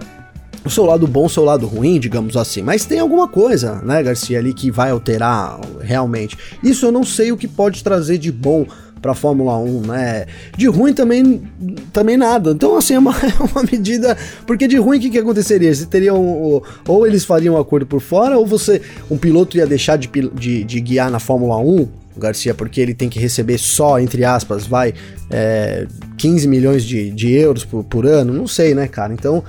o 0.64 0.70
seu 0.70 0.84
lado 0.84 1.06
bom, 1.06 1.26
o 1.26 1.30
seu 1.30 1.44
lado 1.44 1.66
ruim, 1.66 1.98
digamos 1.98 2.36
assim. 2.36 2.62
Mas 2.62 2.84
tem 2.84 2.98
alguma 2.98 3.28
coisa, 3.28 3.76
né, 3.82 4.02
Garcia, 4.02 4.38
ali 4.38 4.52
que 4.52 4.70
vai 4.70 4.90
alterar 4.90 5.58
realmente. 5.80 6.36
Isso 6.62 6.86
eu 6.86 6.92
não 6.92 7.04
sei 7.04 7.32
o 7.32 7.36
que 7.36 7.48
pode 7.48 7.82
trazer 7.82 8.18
de 8.18 8.30
bom 8.32 8.66
para 9.00 9.14
Fórmula 9.14 9.56
1, 9.58 9.80
né? 9.82 10.26
De 10.56 10.66
ruim 10.66 10.92
também, 10.92 11.42
também 11.92 12.16
nada. 12.16 12.50
Então, 12.50 12.76
assim, 12.76 12.94
é 12.94 12.98
uma, 12.98 13.14
é 13.22 13.42
uma 13.42 13.62
medida. 13.62 14.16
Porque 14.46 14.66
de 14.66 14.76
ruim, 14.76 14.98
o 14.98 15.00
que, 15.00 15.10
que 15.10 15.18
aconteceria? 15.18 15.74
Você 15.74 15.86
teria 15.86 16.14
um, 16.14 16.60
ou 16.86 17.06
eles 17.06 17.24
fariam 17.24 17.54
um 17.54 17.58
acordo 17.58 17.86
por 17.86 18.00
fora, 18.00 18.38
ou 18.38 18.46
você, 18.46 18.80
um 19.10 19.16
piloto 19.16 19.56
ia 19.56 19.66
deixar 19.66 19.96
de, 19.96 20.08
de, 20.34 20.64
de 20.64 20.80
guiar 20.80 21.10
na 21.10 21.18
Fórmula 21.18 21.56
1, 21.58 21.88
Garcia, 22.16 22.54
porque 22.54 22.80
ele 22.80 22.94
tem 22.94 23.08
que 23.08 23.18
receber 23.18 23.58
só, 23.58 24.00
entre 24.00 24.24
aspas, 24.24 24.66
vai, 24.66 24.92
é, 25.30 25.86
15 26.16 26.48
milhões 26.48 26.84
de, 26.84 27.10
de 27.10 27.32
euros 27.32 27.64
por, 27.64 27.84
por 27.84 28.06
ano. 28.06 28.32
Não 28.32 28.46
sei, 28.46 28.74
né, 28.74 28.88
cara? 28.88 29.12
Então. 29.12 29.44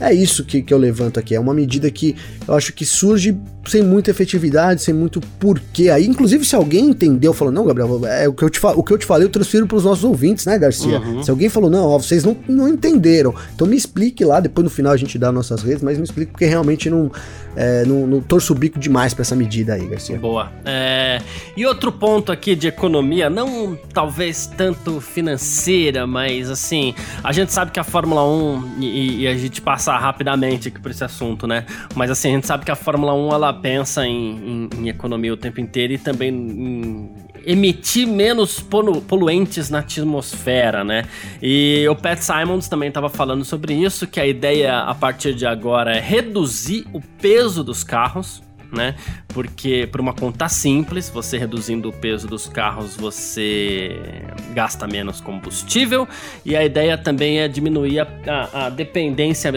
É 0.00 0.12
isso 0.12 0.44
que, 0.44 0.62
que 0.62 0.74
eu 0.74 0.78
levanto 0.78 1.20
aqui. 1.20 1.34
É 1.34 1.40
uma 1.40 1.54
medida 1.54 1.90
que 1.90 2.16
eu 2.46 2.54
acho 2.54 2.72
que 2.72 2.84
surge 2.84 3.36
sem 3.66 3.82
muita 3.82 4.10
efetividade, 4.10 4.82
sem 4.82 4.92
muito 4.92 5.20
porquê. 5.38 5.88
Aí, 5.90 6.06
inclusive, 6.06 6.44
se 6.44 6.54
alguém 6.54 6.86
entendeu, 6.86 7.32
falou, 7.32 7.52
não, 7.52 7.64
Gabriel, 7.64 8.00
é 8.06 8.28
o 8.28 8.32
que 8.32 8.42
eu 8.42 8.50
te, 8.50 8.60
o 8.62 8.82
que 8.82 8.92
eu 8.92 8.98
te 8.98 9.06
falei, 9.06 9.26
eu 9.26 9.30
transfiro 9.30 9.66
para 9.66 9.76
os 9.76 9.84
nossos 9.84 10.04
ouvintes, 10.04 10.44
né, 10.46 10.58
Garcia? 10.58 11.00
Uhum. 11.00 11.22
Se 11.22 11.30
alguém 11.30 11.48
falou, 11.48 11.70
não, 11.70 11.86
ó, 11.86 11.98
vocês 11.98 12.24
não, 12.24 12.36
não 12.48 12.68
entenderam. 12.68 13.34
Então 13.54 13.66
me 13.66 13.76
explique 13.76 14.24
lá, 14.24 14.40
depois 14.40 14.64
no 14.64 14.70
final 14.70 14.92
a 14.92 14.96
gente 14.96 15.18
dá 15.18 15.32
nossas 15.32 15.62
redes, 15.62 15.82
mas 15.82 15.96
me 15.96 16.04
explique 16.04 16.32
porque 16.32 16.44
realmente 16.44 16.90
não, 16.90 17.10
é, 17.56 17.84
não, 17.84 18.06
não 18.06 18.20
torço 18.20 18.52
o 18.52 18.56
bico 18.56 18.78
demais 18.78 19.14
para 19.14 19.22
essa 19.22 19.36
medida 19.36 19.74
aí, 19.74 19.86
Garcia. 19.86 20.18
Boa. 20.18 20.52
É, 20.64 21.20
e 21.56 21.64
outro 21.64 21.90
ponto 21.90 22.30
aqui 22.30 22.54
de 22.54 22.68
economia, 22.68 23.30
não 23.30 23.78
talvez 23.92 24.46
tanto 24.46 25.00
financeira, 25.00 26.06
mas 26.06 26.50
assim, 26.50 26.94
a 27.22 27.32
gente 27.32 27.52
sabe 27.52 27.70
que 27.70 27.80
a 27.80 27.84
Fórmula 27.84 28.26
1, 28.26 28.76
e, 28.80 29.22
e 29.22 29.28
a 29.28 29.36
gente 29.36 29.62
passa 29.62 29.83
rapidamente 29.92 30.68
aqui 30.68 30.80
por 30.80 30.90
esse 30.90 31.04
assunto, 31.04 31.46
né? 31.46 31.64
Mas 31.94 32.10
assim, 32.10 32.30
a 32.30 32.34
gente 32.34 32.46
sabe 32.46 32.64
que 32.64 32.70
a 32.70 32.76
Fórmula 32.76 33.14
1 33.14 33.32
ela 33.32 33.52
pensa 33.52 34.06
em, 34.06 34.68
em, 34.74 34.82
em 34.82 34.88
economia 34.88 35.32
o 35.32 35.36
tempo 35.36 35.60
inteiro 35.60 35.92
e 35.92 35.98
também 35.98 36.30
em 36.30 37.24
emitir 37.46 38.06
menos 38.06 38.60
poluentes 38.60 39.70
na 39.70 39.80
atmosfera, 39.80 40.82
né? 40.82 41.04
E 41.42 41.86
o 41.88 41.94
Pat 41.94 42.20
Simons 42.20 42.68
também 42.68 42.88
estava 42.88 43.08
falando 43.08 43.44
sobre 43.44 43.74
isso, 43.74 44.06
que 44.06 44.18
a 44.18 44.26
ideia 44.26 44.78
a 44.80 44.94
partir 44.94 45.34
de 45.34 45.46
agora 45.46 45.96
é 45.96 46.00
reduzir 46.00 46.86
o 46.92 47.00
peso 47.00 47.62
dos 47.62 47.84
carros, 47.84 48.42
né? 48.74 48.94
Porque 49.28 49.88
por 49.90 50.00
uma 50.00 50.12
conta 50.12 50.48
simples, 50.48 51.08
você 51.08 51.38
reduzindo 51.38 51.88
o 51.88 51.92
peso 51.92 52.26
dos 52.26 52.46
carros, 52.46 52.96
você 52.96 54.22
gasta 54.52 54.86
menos 54.86 55.20
combustível 55.20 56.06
e 56.44 56.56
a 56.56 56.64
ideia 56.64 56.98
também 56.98 57.38
é 57.40 57.48
diminuir 57.48 58.00
a, 58.00 58.08
a, 58.26 58.66
a 58.66 58.70
dependência 58.70 59.50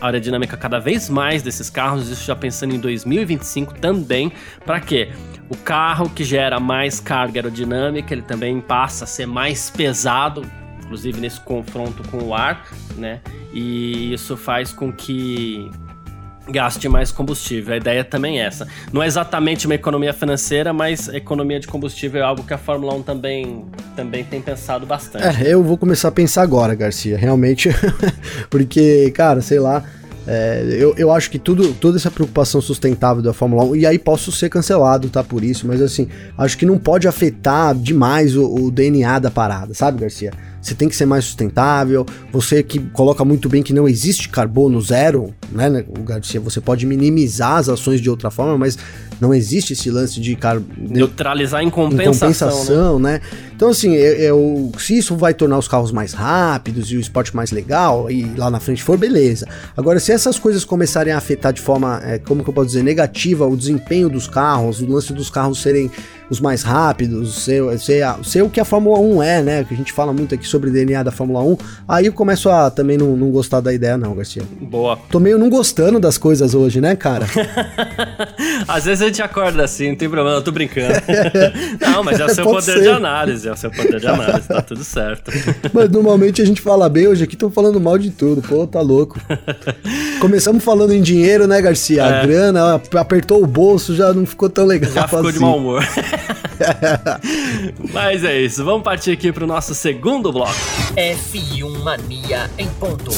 aerodinâmica 0.00 0.56
cada 0.56 0.78
vez 0.78 1.08
mais 1.08 1.42
desses 1.42 1.70
carros, 1.70 2.08
isso 2.08 2.24
já 2.24 2.34
pensando 2.34 2.74
em 2.74 2.78
2025 2.78 3.74
também, 3.74 4.32
para 4.64 4.80
quê? 4.80 5.10
O 5.48 5.56
carro 5.56 6.08
que 6.08 6.24
gera 6.24 6.58
mais 6.58 7.00
carga 7.00 7.38
aerodinâmica, 7.38 8.14
ele 8.14 8.22
também 8.22 8.60
passa 8.60 9.04
a 9.04 9.06
ser 9.06 9.26
mais 9.26 9.68
pesado, 9.68 10.42
inclusive 10.82 11.20
nesse 11.20 11.40
confronto 11.40 12.02
com 12.08 12.18
o 12.24 12.34
ar, 12.34 12.66
né? 12.96 13.20
E 13.52 14.12
isso 14.12 14.36
faz 14.36 14.72
com 14.72 14.92
que 14.92 15.70
gaste 16.48 16.88
mais 16.88 17.10
combustível. 17.10 17.74
A 17.74 17.76
ideia 17.76 18.04
também 18.04 18.40
é 18.40 18.46
essa. 18.46 18.66
Não 18.92 19.02
é 19.02 19.06
exatamente 19.06 19.66
uma 19.66 19.74
economia 19.74 20.12
financeira, 20.12 20.72
mas 20.72 21.08
economia 21.08 21.58
de 21.58 21.66
combustível 21.66 22.20
é 22.20 22.24
algo 22.24 22.42
que 22.42 22.54
a 22.54 22.58
Fórmula 22.58 22.94
1 22.94 23.02
também, 23.02 23.64
também 23.96 24.24
tem 24.24 24.40
pensado 24.40 24.86
bastante. 24.86 25.24
É, 25.24 25.52
eu 25.52 25.62
vou 25.62 25.76
começar 25.76 26.08
a 26.08 26.12
pensar 26.12 26.42
agora, 26.42 26.74
Garcia, 26.74 27.16
realmente, 27.16 27.70
porque, 28.50 29.10
cara, 29.12 29.40
sei 29.40 29.58
lá, 29.58 29.84
é, 30.26 30.76
eu, 30.78 30.94
eu 30.96 31.10
acho 31.10 31.30
que 31.30 31.38
tudo, 31.38 31.74
toda 31.74 31.98
essa 31.98 32.10
preocupação 32.10 32.60
sustentável 32.60 33.22
da 33.22 33.32
Fórmula 33.32 33.64
1, 33.64 33.76
e 33.76 33.86
aí 33.86 33.98
posso 33.98 34.32
ser 34.32 34.48
cancelado, 34.48 35.08
tá, 35.08 35.22
por 35.22 35.44
isso, 35.44 35.66
mas 35.66 35.82
assim, 35.82 36.08
acho 36.36 36.56
que 36.56 36.64
não 36.64 36.78
pode 36.78 37.06
afetar 37.06 37.74
demais 37.74 38.36
o, 38.36 38.66
o 38.66 38.70
DNA 38.70 39.18
da 39.18 39.30
parada, 39.30 39.74
sabe, 39.74 40.00
Garcia? 40.00 40.32
Você 40.64 40.74
tem 40.74 40.88
que 40.88 40.96
ser 40.96 41.04
mais 41.04 41.26
sustentável, 41.26 42.06
você 42.32 42.62
que 42.62 42.78
coloca 42.78 43.22
muito 43.22 43.50
bem 43.50 43.62
que 43.62 43.74
não 43.74 43.86
existe 43.86 44.30
carbono 44.30 44.80
zero, 44.80 45.34
né, 45.52 45.68
né 45.68 45.84
Garcia? 46.00 46.40
Você 46.40 46.58
pode 46.58 46.86
minimizar 46.86 47.58
as 47.58 47.68
ações 47.68 48.00
de 48.00 48.08
outra 48.08 48.30
forma, 48.30 48.56
mas 48.56 48.78
não 49.20 49.34
existe 49.34 49.74
esse 49.74 49.90
lance 49.90 50.18
de 50.18 50.34
car... 50.34 50.60
neutralizar 50.78 51.62
em 51.62 51.68
compensação, 51.68 52.02
em 52.02 52.32
compensação 52.32 52.98
né? 52.98 53.12
né? 53.12 53.20
Então 53.54 53.68
assim, 53.68 53.94
o, 54.32 54.72
se 54.78 54.96
isso 54.96 55.14
vai 55.16 55.34
tornar 55.34 55.58
os 55.58 55.68
carros 55.68 55.92
mais 55.92 56.14
rápidos 56.14 56.90
e 56.90 56.96
o 56.96 57.00
esporte 57.00 57.36
mais 57.36 57.50
legal 57.50 58.10
e 58.10 58.24
lá 58.34 58.50
na 58.50 58.58
frente 58.58 58.82
for 58.82 58.96
beleza. 58.96 59.46
Agora, 59.76 60.00
se 60.00 60.12
essas 60.12 60.38
coisas 60.38 60.64
começarem 60.64 61.12
a 61.12 61.18
afetar 61.18 61.52
de 61.52 61.60
forma, 61.60 62.00
é, 62.02 62.18
como 62.18 62.42
que 62.42 62.48
eu 62.48 62.54
posso 62.54 62.68
dizer, 62.68 62.82
negativa 62.82 63.46
o 63.46 63.54
desempenho 63.54 64.08
dos 64.08 64.26
carros, 64.26 64.80
o 64.80 64.86
lance 64.86 65.12
dos 65.12 65.28
carros 65.28 65.60
serem 65.60 65.90
os 66.30 66.40
mais 66.40 66.62
rápidos, 66.62 67.42
ser, 67.42 67.62
ser, 67.78 68.04
ser 68.22 68.42
o 68.42 68.48
que 68.48 68.60
a 68.60 68.64
Fórmula 68.64 68.98
1 68.98 69.22
é, 69.22 69.42
né? 69.42 69.64
Que 69.64 69.74
a 69.74 69.76
gente 69.76 69.92
fala 69.92 70.12
muito 70.12 70.34
aqui 70.34 70.46
sobre 70.46 70.70
o 70.70 70.72
DNA 70.72 71.02
da 71.02 71.10
Fórmula 71.10 71.42
1. 71.42 71.56
Aí 71.88 72.06
eu 72.06 72.12
começo 72.12 72.48
a 72.48 72.70
também 72.70 72.96
não, 72.96 73.16
não 73.16 73.30
gostar 73.30 73.60
da 73.60 73.72
ideia, 73.72 73.96
não, 73.96 74.14
Garcia. 74.14 74.42
Boa. 74.60 74.98
Tô 75.10 75.20
meio 75.20 75.38
não 75.38 75.48
gostando 75.48 76.00
das 76.00 76.18
coisas 76.18 76.54
hoje, 76.54 76.80
né, 76.80 76.96
cara? 76.96 77.26
Às 78.66 78.84
vezes 78.84 79.02
a 79.02 79.06
gente 79.06 79.22
acorda 79.22 79.64
assim, 79.64 79.90
não 79.90 79.96
tem 79.96 80.08
problema, 80.08 80.36
eu 80.36 80.42
tô 80.42 80.52
brincando. 80.52 80.94
não, 81.80 82.02
mas 82.02 82.18
é 82.20 82.24
o 82.24 82.28
seu 82.28 82.44
poder 82.44 82.72
ser. 82.72 82.82
de 82.82 82.88
análise, 82.88 83.48
é 83.48 83.52
o 83.52 83.56
seu 83.56 83.70
poder 83.70 84.00
de 84.00 84.06
análise, 84.06 84.48
tá 84.48 84.62
tudo 84.62 84.82
certo. 84.82 85.30
Mas 85.72 85.90
normalmente 85.90 86.40
a 86.40 86.46
gente 86.46 86.60
fala 86.60 86.88
bem, 86.88 87.06
hoje 87.06 87.24
aqui 87.24 87.36
tô 87.36 87.50
falando 87.50 87.80
mal 87.80 87.98
de 87.98 88.10
tudo, 88.10 88.42
pô, 88.42 88.66
tá 88.66 88.80
louco. 88.80 89.20
Começamos 90.20 90.64
falando 90.64 90.92
em 90.92 91.02
dinheiro, 91.02 91.46
né, 91.46 91.60
Garcia? 91.60 92.02
É. 92.02 92.20
A 92.20 92.26
grana, 92.26 92.82
apertou 92.98 93.42
o 93.42 93.46
bolso, 93.46 93.94
já 93.94 94.12
não 94.12 94.24
ficou 94.24 94.48
tão 94.48 94.64
legal. 94.64 94.90
Já 94.90 95.06
ficou 95.06 95.20
assim. 95.20 95.32
de 95.32 95.38
mau 95.38 95.58
humor. 95.58 95.84
Mas 97.92 98.24
é 98.24 98.40
isso, 98.40 98.64
vamos 98.64 98.82
partir 98.82 99.12
aqui 99.12 99.32
pro 99.32 99.46
nosso 99.46 99.74
segundo 99.74 100.32
bloco. 100.32 100.54
F1 100.96 101.82
Mania 101.82 102.50
em 102.58 102.68
ponto. 102.68 103.10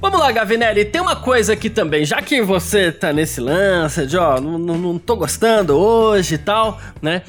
Vamos 0.00 0.20
lá, 0.20 0.30
Gavinelli, 0.30 0.84
tem 0.84 1.00
uma 1.00 1.16
coisa 1.16 1.54
aqui 1.54 1.70
também, 1.70 2.04
já 2.04 2.20
que 2.20 2.42
você 2.42 2.92
tá 2.92 3.12
nesse 3.12 3.40
lance 3.40 4.06
de, 4.06 4.16
ó, 4.16 4.40
não, 4.40 4.58
não, 4.58 4.76
não 4.76 4.98
tô 4.98 5.16
gostando 5.16 5.76
hoje 5.76 6.34
e 6.34 6.38
tal, 6.38 6.78
né? 7.00 7.22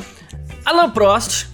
Alan 0.66 0.90
Prost, 0.90 1.48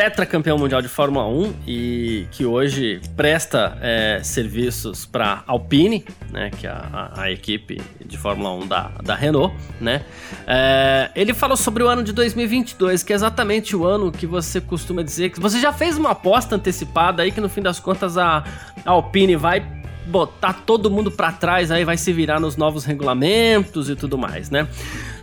tetracampeão 0.00 0.56
mundial 0.56 0.80
de 0.80 0.88
Fórmula 0.88 1.26
1 1.28 1.54
e 1.66 2.26
que 2.30 2.46
hoje 2.46 3.02
presta 3.14 3.76
é, 3.82 4.20
serviços 4.22 5.04
para 5.04 5.44
Alpine, 5.46 6.06
né, 6.30 6.50
que 6.58 6.66
é 6.66 6.70
a, 6.70 7.12
a, 7.14 7.30
equipe 7.30 7.78
de 8.02 8.16
Fórmula 8.16 8.50
1 8.64 8.66
da, 8.66 8.90
da 9.02 9.14
Renault, 9.14 9.54
né? 9.78 10.00
É, 10.46 11.10
ele 11.14 11.34
falou 11.34 11.54
sobre 11.54 11.82
o 11.82 11.86
ano 11.88 12.02
de 12.02 12.14
2022, 12.14 13.02
que 13.02 13.12
é 13.12 13.16
exatamente 13.16 13.76
o 13.76 13.84
ano 13.84 14.10
que 14.10 14.26
você 14.26 14.58
costuma 14.58 15.02
dizer 15.02 15.28
que 15.28 15.38
você 15.38 15.60
já 15.60 15.70
fez 15.70 15.98
uma 15.98 16.12
aposta 16.12 16.56
antecipada 16.56 17.22
aí 17.22 17.30
que 17.30 17.40
no 17.40 17.50
fim 17.50 17.60
das 17.60 17.78
contas 17.78 18.16
a, 18.16 18.42
a 18.86 18.90
Alpine 18.90 19.36
vai 19.36 19.62
botar 20.06 20.54
todo 20.64 20.90
mundo 20.90 21.10
para 21.10 21.30
trás 21.30 21.70
aí 21.70 21.84
vai 21.84 21.98
se 21.98 22.10
virar 22.10 22.40
nos 22.40 22.56
novos 22.56 22.86
regulamentos 22.86 23.90
e 23.90 23.94
tudo 23.94 24.16
mais, 24.16 24.48
né? 24.48 24.66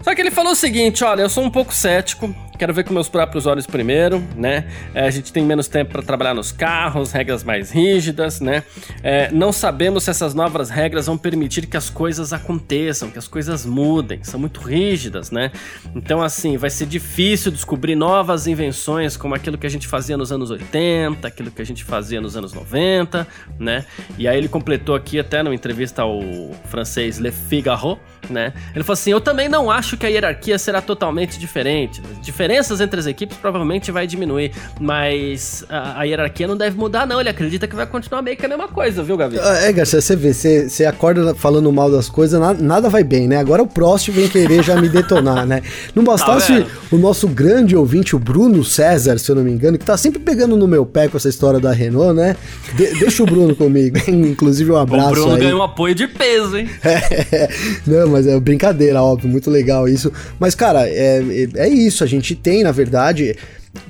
Só 0.04 0.14
que 0.14 0.22
ele 0.22 0.32
falou 0.32 0.54
o 0.54 0.56
seguinte, 0.56 1.04
olha, 1.04 1.22
eu 1.22 1.30
sou 1.30 1.44
um 1.44 1.50
pouco 1.50 1.74
cético, 1.74 2.34
quero 2.58 2.74
ver 2.74 2.84
com 2.84 2.94
meus 2.94 3.08
próprios 3.08 3.46
olhos 3.46 3.68
primeiro, 3.68 4.22
né? 4.36 4.66
É, 4.94 5.08
a 5.08 5.12
gente 5.12 5.32
tem 5.32 5.44
menos 5.44 5.68
tempo 5.68 5.92
para 5.92 6.02
trabalhar 6.02 6.34
nos 6.34 6.52
carros, 6.52 7.12
regras 7.12 7.44
mais 7.44 7.72
rígidas, 7.72 8.42
né? 8.42 8.64
É, 9.04 9.32
não 9.32 9.52
sabemos 9.54 10.04
se 10.04 10.10
essas 10.10 10.34
novas 10.34 10.70
regras 10.70 11.06
vão 11.06 11.18
permitir 11.18 11.68
que 11.68 11.78
as 11.78 11.90
coisas 11.90 12.34
aconteçam, 12.34 13.12
que 13.12 13.20
as 13.20 13.28
coisas 13.28 13.66
mudem, 13.66 14.24
são 14.24 14.40
muito 14.40 14.60
rígidas, 14.60 15.30
né? 15.30 15.52
Então, 15.96 16.22
assim, 16.22 16.58
vai 16.58 16.70
ser 16.70 16.88
difícil 16.88 17.52
descobrir 17.52 17.96
novas 17.96 18.48
invenções 18.48 19.16
como 19.16 19.36
aquilo 19.36 19.58
que 19.58 19.68
a 19.68 19.70
gente 19.70 19.88
fazia 19.88 20.18
nos 20.18 20.32
anos 20.32 20.50
80, 20.50 21.28
aquilo 21.28 21.52
que 21.52 21.62
a 21.62 21.66
gente 21.66 21.84
fazia 21.84 22.20
nos 22.20 22.36
anos 22.36 22.54
90, 22.54 23.28
né? 23.60 23.86
E 24.18 24.28
aí 24.28 24.38
ele 24.38 24.50
completou 24.50 24.96
aqui 24.96 25.20
até 25.20 25.44
numa 25.44 25.56
entrevista 25.56 26.02
ao 26.02 26.22
francês 26.66 27.20
Le 27.20 27.32
Figaro, 27.32 28.00
né? 28.30 28.54
Ele 28.74 28.84
falou 28.84 28.94
assim: 28.94 29.12
Eu 29.12 29.22
também 29.22 29.48
não 29.48 29.70
acho 29.70 29.96
que 29.96 30.06
a 30.06 30.10
hierarquia 30.10 30.58
será 30.58 30.82
totalmente 30.82 31.38
diferente. 31.38 32.02
Diferente 32.22 32.47
diferenças 32.48 32.80
entre 32.80 33.00
as 33.00 33.06
equipes 33.06 33.38
provavelmente 33.38 33.92
vai 33.92 34.08
diminuir, 34.08 34.52
mas 34.80 35.66
a, 35.68 36.02
a, 36.02 36.04
hierarquia 36.04 36.48
não 36.48 36.56
deve 36.56 36.78
mudar, 36.78 37.06
não. 37.06 37.20
Ele 37.20 37.30
acredita 37.30 37.68
que 37.68 37.76
vai 37.76 37.86
continuar 37.86 38.22
meio 38.22 38.38
que 38.38 38.46
a 38.46 38.50
mesma 38.50 38.70
coisa, 38.70 39.04
viu, 39.04 39.18
Gavi? 39.18 39.38
Ah, 39.40 39.58
é, 39.64 39.74
Garcia, 39.74 40.00
você 40.00 40.16
vê, 40.16 40.34
você, 40.34 40.70
você 40.70 40.86
acorda 40.86 41.36
falando 41.36 41.72
mal 41.72 41.92
das 41.92 42.08
coisas, 42.10 42.40
nada, 42.40 42.64
nada, 42.64 42.90
vai 42.90 43.04
bem, 43.04 43.28
né? 43.28 43.38
Agora 43.38 43.62
o 43.62 43.68
Prost 43.68 44.10
vem 44.10 44.30
querer 44.30 44.64
já 44.64 44.80
me 44.80 44.88
detonar, 44.88 45.46
né? 45.46 45.62
Não 45.94 46.04
bastasse 46.04 46.64
tá 46.64 46.70
o 46.92 46.98
nosso 46.98 47.28
grande 47.28 47.76
ouvinte, 47.76 48.16
o 48.16 48.20
Bruno 48.20 48.64
César, 48.64 49.18
se 49.18 49.30
eu 49.30 49.36
não 49.36 49.44
me 49.44 49.52
engano, 49.52 49.78
que 49.78 49.86
tá 49.86 49.98
sempre 49.98 50.20
pegando 50.20 50.56
no 50.56 50.68
meu 50.68 50.86
pé 50.86 51.10
com 51.10 51.18
essa 51.18 51.28
história 51.28 51.60
da 51.60 51.74
Renault, 51.74 52.14
né? 52.14 52.36
De, 52.76 53.00
deixa 53.00 53.24
o 53.24 53.26
Bruno 53.26 53.56
comigo, 53.56 53.98
inclusive 54.08 54.72
um 54.72 54.78
abraço. 54.78 55.10
O 55.10 55.12
Bruno 55.12 55.34
aí. 55.34 55.42
ganhou 55.42 55.60
um 55.60 55.64
apoio 55.64 55.94
de 55.94 56.08
peso, 56.08 56.58
hein? 56.58 56.70
É, 57.30 57.50
não, 57.86 58.08
mas 58.08 58.26
é 58.26 58.40
brincadeira, 58.40 59.02
óbvio, 59.02 59.30
muito 59.30 59.50
legal 59.50 59.88
isso. 59.88 60.12
Mas, 60.40 60.56
cara, 60.56 60.88
é, 60.88 61.20
é, 61.20 61.68
é 61.68 61.70
isso, 61.70 62.04
a 62.04 62.08
gente 62.08 62.37
tem, 62.38 62.64
na 62.64 62.72
verdade. 62.72 63.36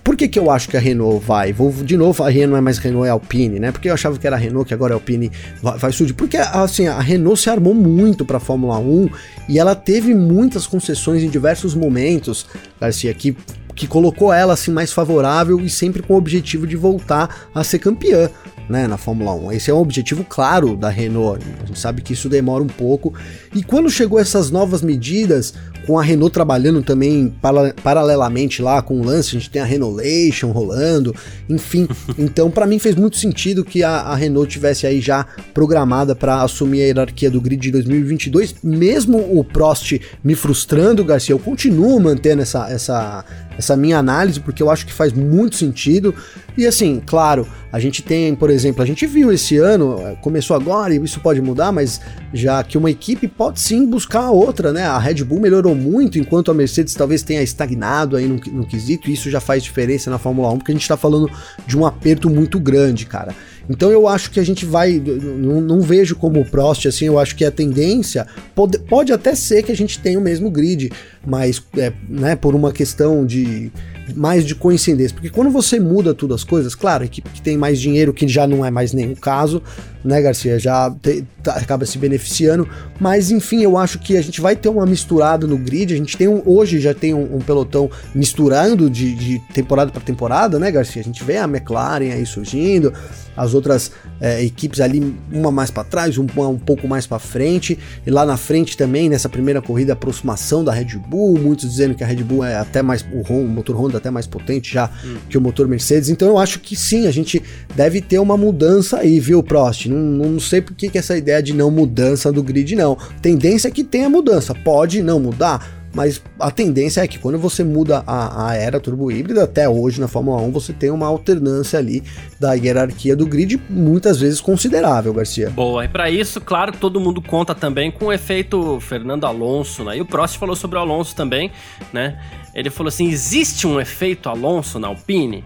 Por 0.03 0.17
que, 0.17 0.27
que 0.27 0.38
eu 0.38 0.51
acho 0.51 0.67
que 0.67 0.75
a 0.75 0.79
Renault 0.79 1.23
vai? 1.25 1.53
Vou 1.53 1.71
de 1.71 1.95
novo, 1.95 2.23
a 2.23 2.29
Renault 2.29 2.57
é 2.57 2.62
mais 2.62 2.77
Renault, 2.77 3.07
é 3.07 3.12
Alpine, 3.12 3.60
né? 3.60 3.71
Porque 3.71 3.89
eu 3.89 3.93
achava 3.93 4.17
que 4.17 4.27
era 4.27 4.36
a 4.36 4.39
Renault, 4.39 4.67
que 4.67 4.73
agora 4.73 4.93
é 4.93 4.95
Alpine, 4.95 5.31
vai, 5.62 5.77
vai 5.77 5.91
surgir. 5.91 6.13
Porque, 6.13 6.38
assim, 6.38 6.88
a 6.88 6.99
Renault 6.99 7.39
se 7.39 7.49
armou 7.49 7.73
muito 7.73 8.25
para 8.25 8.38
a 8.38 8.39
Fórmula 8.39 8.77
1 8.79 9.10
e 9.47 9.60
ela 9.60 9.75
teve 9.75 10.13
muitas 10.13 10.67
concessões 10.67 11.23
em 11.23 11.29
diversos 11.29 11.73
momentos, 11.73 12.45
Garcia, 12.81 13.13
que, 13.13 13.38
que 13.75 13.88
colocou 13.88 14.33
ela, 14.33 14.53
assim, 14.53 14.71
mais 14.71 14.91
favorável 14.91 15.60
e 15.60 15.69
sempre 15.69 16.01
com 16.01 16.15
o 16.15 16.17
objetivo 16.17 16.67
de 16.67 16.75
voltar 16.75 17.47
a 17.53 17.63
ser 17.63 17.79
campeã 17.79 18.29
né, 18.69 18.88
na 18.88 18.97
Fórmula 18.97 19.33
1. 19.33 19.51
Esse 19.53 19.71
é 19.71 19.73
um 19.73 19.79
objetivo 19.79 20.23
claro 20.23 20.75
da 20.75 20.89
Renault. 20.89 21.43
A 21.62 21.65
gente 21.65 21.79
sabe 21.79 22.01
que 22.01 22.13
isso 22.13 22.29
demora 22.29 22.63
um 22.63 22.67
pouco. 22.67 23.13
E 23.55 23.63
quando 23.63 23.89
chegou 23.89 24.19
essas 24.19 24.51
novas 24.51 24.81
medidas, 24.81 25.53
com 25.88 25.97
a 25.97 26.04
Renault 26.04 26.34
trabalhando 26.34 26.84
também 26.84 27.34
para, 27.41 27.73
paralelamente 27.82 28.62
lá 28.62 28.82
com 28.82 29.00
o 29.00 29.06
lance, 29.06 29.30
a 29.30 29.39
gente 29.39 29.50
tem 29.50 29.62
a 29.62 29.65
Renaultation 29.65 30.52
rolando, 30.52 31.15
enfim. 31.50 31.88
Então, 32.17 32.50
para 32.50 32.65
mim 32.65 32.78
fez 32.80 32.95
muito 32.95 33.15
sentido 33.15 33.63
que 33.63 33.84
a, 33.84 33.89
a 34.02 34.15
Renault 34.15 34.52
tivesse 34.52 34.86
aí 34.86 35.00
já 35.00 35.26
programada 35.54 36.15
para 36.15 36.41
assumir 36.41 36.82
a 36.82 36.86
hierarquia 36.86 37.32
do 37.32 37.39
grid 37.39 37.62
de 37.62 37.71
2022, 37.71 38.56
mesmo 38.63 39.17
o 39.17 39.43
Prost 39.43 40.00
me 40.23 40.36
frustrando, 40.36 41.06
Garcia, 41.06 41.34
eu 41.34 41.39
continuo 41.39 42.00
mantendo 42.00 42.41
essa, 42.41 42.67
essa, 42.69 43.23
essa 43.58 43.78
minha 43.78 43.97
análise, 43.97 44.39
porque 44.39 44.62
eu 44.62 44.69
acho 44.69 44.86
que 44.86 44.91
faz 44.91 45.13
muito 45.13 45.56
sentido. 45.56 46.13
E 46.58 46.65
assim, 46.65 47.02
claro, 47.06 47.47
a 47.71 47.80
gente 47.80 48.02
tem, 48.02 48.34
por 48.34 48.50
exemplo, 48.50 48.82
a 48.82 48.86
gente 48.86 49.06
viu 49.06 49.32
esse 49.32 49.58
ano, 49.58 50.00
eh, 50.00 50.17
começou 50.21 50.56
agora 50.56 50.93
e 50.93 50.97
isso 50.97 51.19
pode 51.19 51.39
mudar, 51.39 51.71
mas 51.71 52.02
já 52.34 52.63
que 52.63 52.78
uma 52.78 52.89
equipe 52.89 53.28
pode 53.28 53.60
sim 53.60 53.86
buscar 53.86 54.21
a 54.21 54.32
outra, 54.32 54.73
né? 54.73 54.84
A 54.84 54.97
Red 54.97 55.23
Bull 55.23 55.39
melhorou 55.39 55.76
muito, 55.77 56.17
enquanto 56.19 56.51
a 56.51 56.53
Mercedes 56.53 56.93
talvez 56.93 57.21
tenha 57.23 57.41
estagnado 57.41 58.15
aí 58.15 58.27
no, 58.27 58.35
no 58.51 58.65
quesito, 58.65 59.09
e 59.09 59.13
isso 59.13 59.29
já 59.29 59.39
faz 59.39 59.63
diferença 59.63 60.09
na 60.09 60.17
Fórmula 60.17 60.51
1, 60.51 60.57
porque 60.57 60.71
a 60.71 60.75
gente 60.75 60.87
tá 60.87 60.97
falando 60.97 61.29
de 61.65 61.77
um 61.77 61.85
aperto 61.85 62.29
muito 62.29 62.59
grande, 62.59 63.05
cara. 63.05 63.33
Então 63.69 63.91
eu 63.91 64.07
acho 64.07 64.31
que 64.31 64.39
a 64.39 64.43
gente 64.43 64.65
vai. 64.65 64.93
Não, 64.99 65.59
não, 65.61 65.81
vejo 65.81 66.15
como 66.15 66.39
o 66.39 66.45
Prost, 66.45 66.85
assim, 66.85 67.05
eu 67.05 67.19
acho 67.19 67.35
que 67.35 67.43
a 67.43 67.51
tendência 67.51 68.25
pode, 68.55 68.79
pode 68.79 69.11
até 69.11 69.35
ser 69.35 69.63
que 69.63 69.71
a 69.71 69.75
gente 69.75 69.99
tenha 69.99 70.17
o 70.17 70.21
mesmo 70.21 70.49
grid, 70.49 70.91
mas 71.25 71.61
é, 71.77 71.91
né, 72.07 72.35
por 72.35 72.55
uma 72.55 72.71
questão 72.71 73.25
de 73.25 73.71
mais 74.15 74.45
de 74.45 74.55
coincidência. 74.55 75.13
Porque 75.13 75.29
quando 75.29 75.49
você 75.49 75.79
muda 75.79 76.13
tudo 76.13 76.33
as 76.33 76.43
coisas, 76.43 76.75
claro, 76.75 77.03
a 77.03 77.05
equipe 77.05 77.29
que 77.29 77.41
tem 77.41 77.57
mais 77.57 77.79
dinheiro, 77.79 78.13
que 78.13 78.27
já 78.27 78.47
não 78.47 78.65
é 78.65 78.71
mais 78.71 78.93
o 78.93 79.15
caso, 79.15 79.61
né, 80.03 80.21
Garcia, 80.21 80.57
já 80.57 80.89
te, 81.01 81.25
tá, 81.43 81.53
acaba 81.53 81.85
se 81.85 81.97
beneficiando. 81.97 82.67
Mas 82.99 83.31
enfim, 83.31 83.61
eu 83.61 83.77
acho 83.77 83.99
que 83.99 84.17
a 84.17 84.21
gente 84.21 84.39
vai 84.39 84.55
ter 84.55 84.69
uma 84.69 84.85
misturada 84.85 85.45
no 85.45 85.57
grid. 85.57 85.93
A 85.93 85.97
gente 85.97 86.17
tem 86.17 86.27
um, 86.27 86.41
hoje 86.45 86.79
já 86.79 86.93
tem 86.93 87.13
um, 87.13 87.35
um 87.35 87.39
pelotão 87.39 87.89
misturando 88.15 88.89
de, 88.89 89.13
de 89.13 89.39
temporada 89.53 89.91
para 89.91 90.01
temporada, 90.01 90.57
né, 90.57 90.71
Garcia? 90.71 91.01
A 91.01 91.05
gente 91.05 91.23
vê 91.23 91.37
a 91.37 91.43
McLaren 91.43 92.13
aí 92.13 92.25
surgindo, 92.25 92.93
as 93.35 93.53
outras 93.53 93.91
é, 94.19 94.43
equipes 94.43 94.79
ali, 94.79 95.15
uma 95.31 95.51
mais 95.51 95.69
para 95.69 95.83
trás, 95.83 96.17
uma 96.17 96.47
um 96.47 96.57
pouco 96.57 96.87
mais 96.87 97.05
para 97.05 97.19
frente, 97.19 97.77
e 98.05 98.09
lá 98.09 98.25
na 98.25 98.35
frente 98.35 98.75
também, 98.75 99.09
nessa 99.09 99.29
primeira 99.29 99.61
corrida, 99.61 99.93
aproximação 99.93 100.63
da 100.63 100.71
Red 100.71 100.97
Bull, 100.97 101.37
muitos 101.37 101.69
dizendo 101.69 101.93
que 101.93 102.03
a 102.03 102.07
Red 102.07 102.23
Bull 102.23 102.43
é 102.43 102.55
até 102.55 102.81
mais, 102.81 103.05
o, 103.13 103.21
Honda, 103.21 103.45
o 103.45 103.47
motor 103.47 103.75
Honda 103.75 103.96
até 103.97 104.10
mais 104.10 104.27
potente 104.27 104.73
já 104.73 104.89
hum. 105.03 105.17
que 105.29 105.38
o 105.38 105.41
motor 105.41 105.67
Mercedes, 105.67 106.10
então 106.10 106.27
eu 106.27 106.38
acho 106.38 106.60
que 106.60 106.75
sim, 106.75 107.07
a 107.07 107.12
gente 107.12 107.41
deve 107.75 108.01
ter 108.01 108.19
uma 108.19 108.38
mudança 108.38 108.97
aí, 108.97 109.19
viu, 109.19 109.43
Prost? 109.43 109.88
Não, 109.88 109.97
não 109.97 110.39
sei 110.39 110.62
por 110.62 110.75
que, 110.75 110.89
que 110.89 110.97
essa 110.97 111.17
ideia 111.17 111.41
de 111.41 111.53
não 111.53 111.69
mudança 111.69 112.31
do 112.31 112.43
grid, 112.43 112.75
não. 112.75 112.97
Tendência 113.21 113.67
é 113.67 113.71
que 113.71 113.83
tenha 113.83 114.10
mudança, 114.10 114.53
pode 114.53 115.01
não 115.01 115.19
mudar, 115.19 115.76
mas 115.97 116.21
a 116.39 116.51
tendência 116.51 117.01
é 117.01 117.07
que 117.07 117.17
quando 117.17 117.39
você 117.39 117.63
muda 117.63 118.03
a, 118.05 118.49
a 118.49 118.55
era 118.55 118.79
turbo 118.79 119.12
híbrida, 119.12 119.45
até 119.45 119.67
hoje 119.67 119.99
na 119.99 120.07
Fórmula 120.07 120.39
1, 120.43 120.51
você 120.51 120.71
tem 120.71 120.91
uma 120.91 121.07
alternância 121.07 121.79
ali 121.79 122.03
da 122.39 122.53
hierarquia 122.53 123.15
do 123.15 123.25
grid, 123.25 123.60
muitas 123.67 124.19
vezes 124.19 124.39
considerável, 124.39 125.12
Garcia. 125.12 125.49
Boa, 125.49 125.86
e 125.86 125.88
para 125.88 126.07
isso, 126.07 126.39
claro, 126.39 126.71
todo 126.71 126.99
mundo 126.99 127.19
conta 127.19 127.55
também 127.55 127.89
com 127.89 128.05
o 128.05 128.13
efeito 128.13 128.79
Fernando 128.79 129.25
Alonso, 129.25 129.83
né? 129.83 129.97
E 129.97 130.01
o 130.01 130.05
Prost 130.05 130.38
falou 130.38 130.55
sobre 130.55 130.77
o 130.77 130.81
Alonso 130.81 131.15
também, 131.15 131.49
né? 131.91 132.21
Ele 132.53 132.69
falou 132.69 132.89
assim: 132.89 133.07
existe 133.07 133.65
um 133.65 133.81
efeito 133.81 134.29
Alonso 134.29 134.77
na 134.77 134.89
Alpine? 134.89 135.43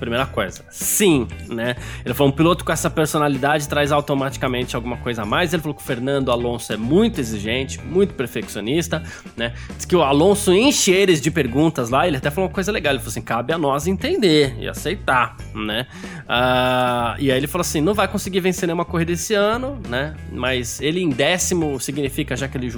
Primeira 0.00 0.24
coisa. 0.24 0.64
Sim, 0.70 1.28
né? 1.46 1.76
Ele 2.04 2.14
falou: 2.14 2.32
um 2.32 2.34
piloto 2.34 2.64
com 2.64 2.72
essa 2.72 2.88
personalidade 2.88 3.68
traz 3.68 3.92
automaticamente 3.92 4.74
alguma 4.74 4.96
coisa 4.96 5.22
a 5.22 5.26
mais. 5.26 5.52
Ele 5.52 5.60
falou 5.60 5.76
que 5.76 5.82
o 5.82 5.84
Fernando 5.84 6.32
Alonso 6.32 6.72
é 6.72 6.76
muito 6.76 7.20
exigente, 7.20 7.78
muito 7.80 8.14
perfeccionista, 8.14 9.02
né? 9.36 9.52
Diz 9.76 9.84
que 9.84 9.94
o 9.94 10.02
Alonso 10.02 10.54
enche 10.54 10.90
eles 10.90 11.20
de 11.20 11.30
perguntas 11.30 11.90
lá. 11.90 12.08
Ele 12.08 12.16
até 12.16 12.30
falou 12.30 12.48
uma 12.48 12.54
coisa 12.54 12.72
legal: 12.72 12.94
ele 12.94 13.00
falou 13.00 13.10
assim, 13.10 13.20
cabe 13.20 13.52
a 13.52 13.58
nós 13.58 13.86
entender 13.86 14.56
e 14.58 14.66
aceitar, 14.66 15.36
né? 15.54 15.86
Uh, 16.22 17.20
e 17.20 17.30
aí 17.30 17.36
ele 17.36 17.46
falou 17.46 17.60
assim: 17.60 17.82
não 17.82 17.92
vai 17.92 18.08
conseguir 18.08 18.40
vencer 18.40 18.66
nenhuma 18.66 18.86
corrida 18.86 19.12
esse 19.12 19.34
ano, 19.34 19.78
né? 19.86 20.16
Mas 20.32 20.80
ele 20.80 21.00
em 21.00 21.10
décimo 21.10 21.78
significa 21.78 22.34
já 22.34 22.48
que 22.48 22.56
ele 22.56 22.72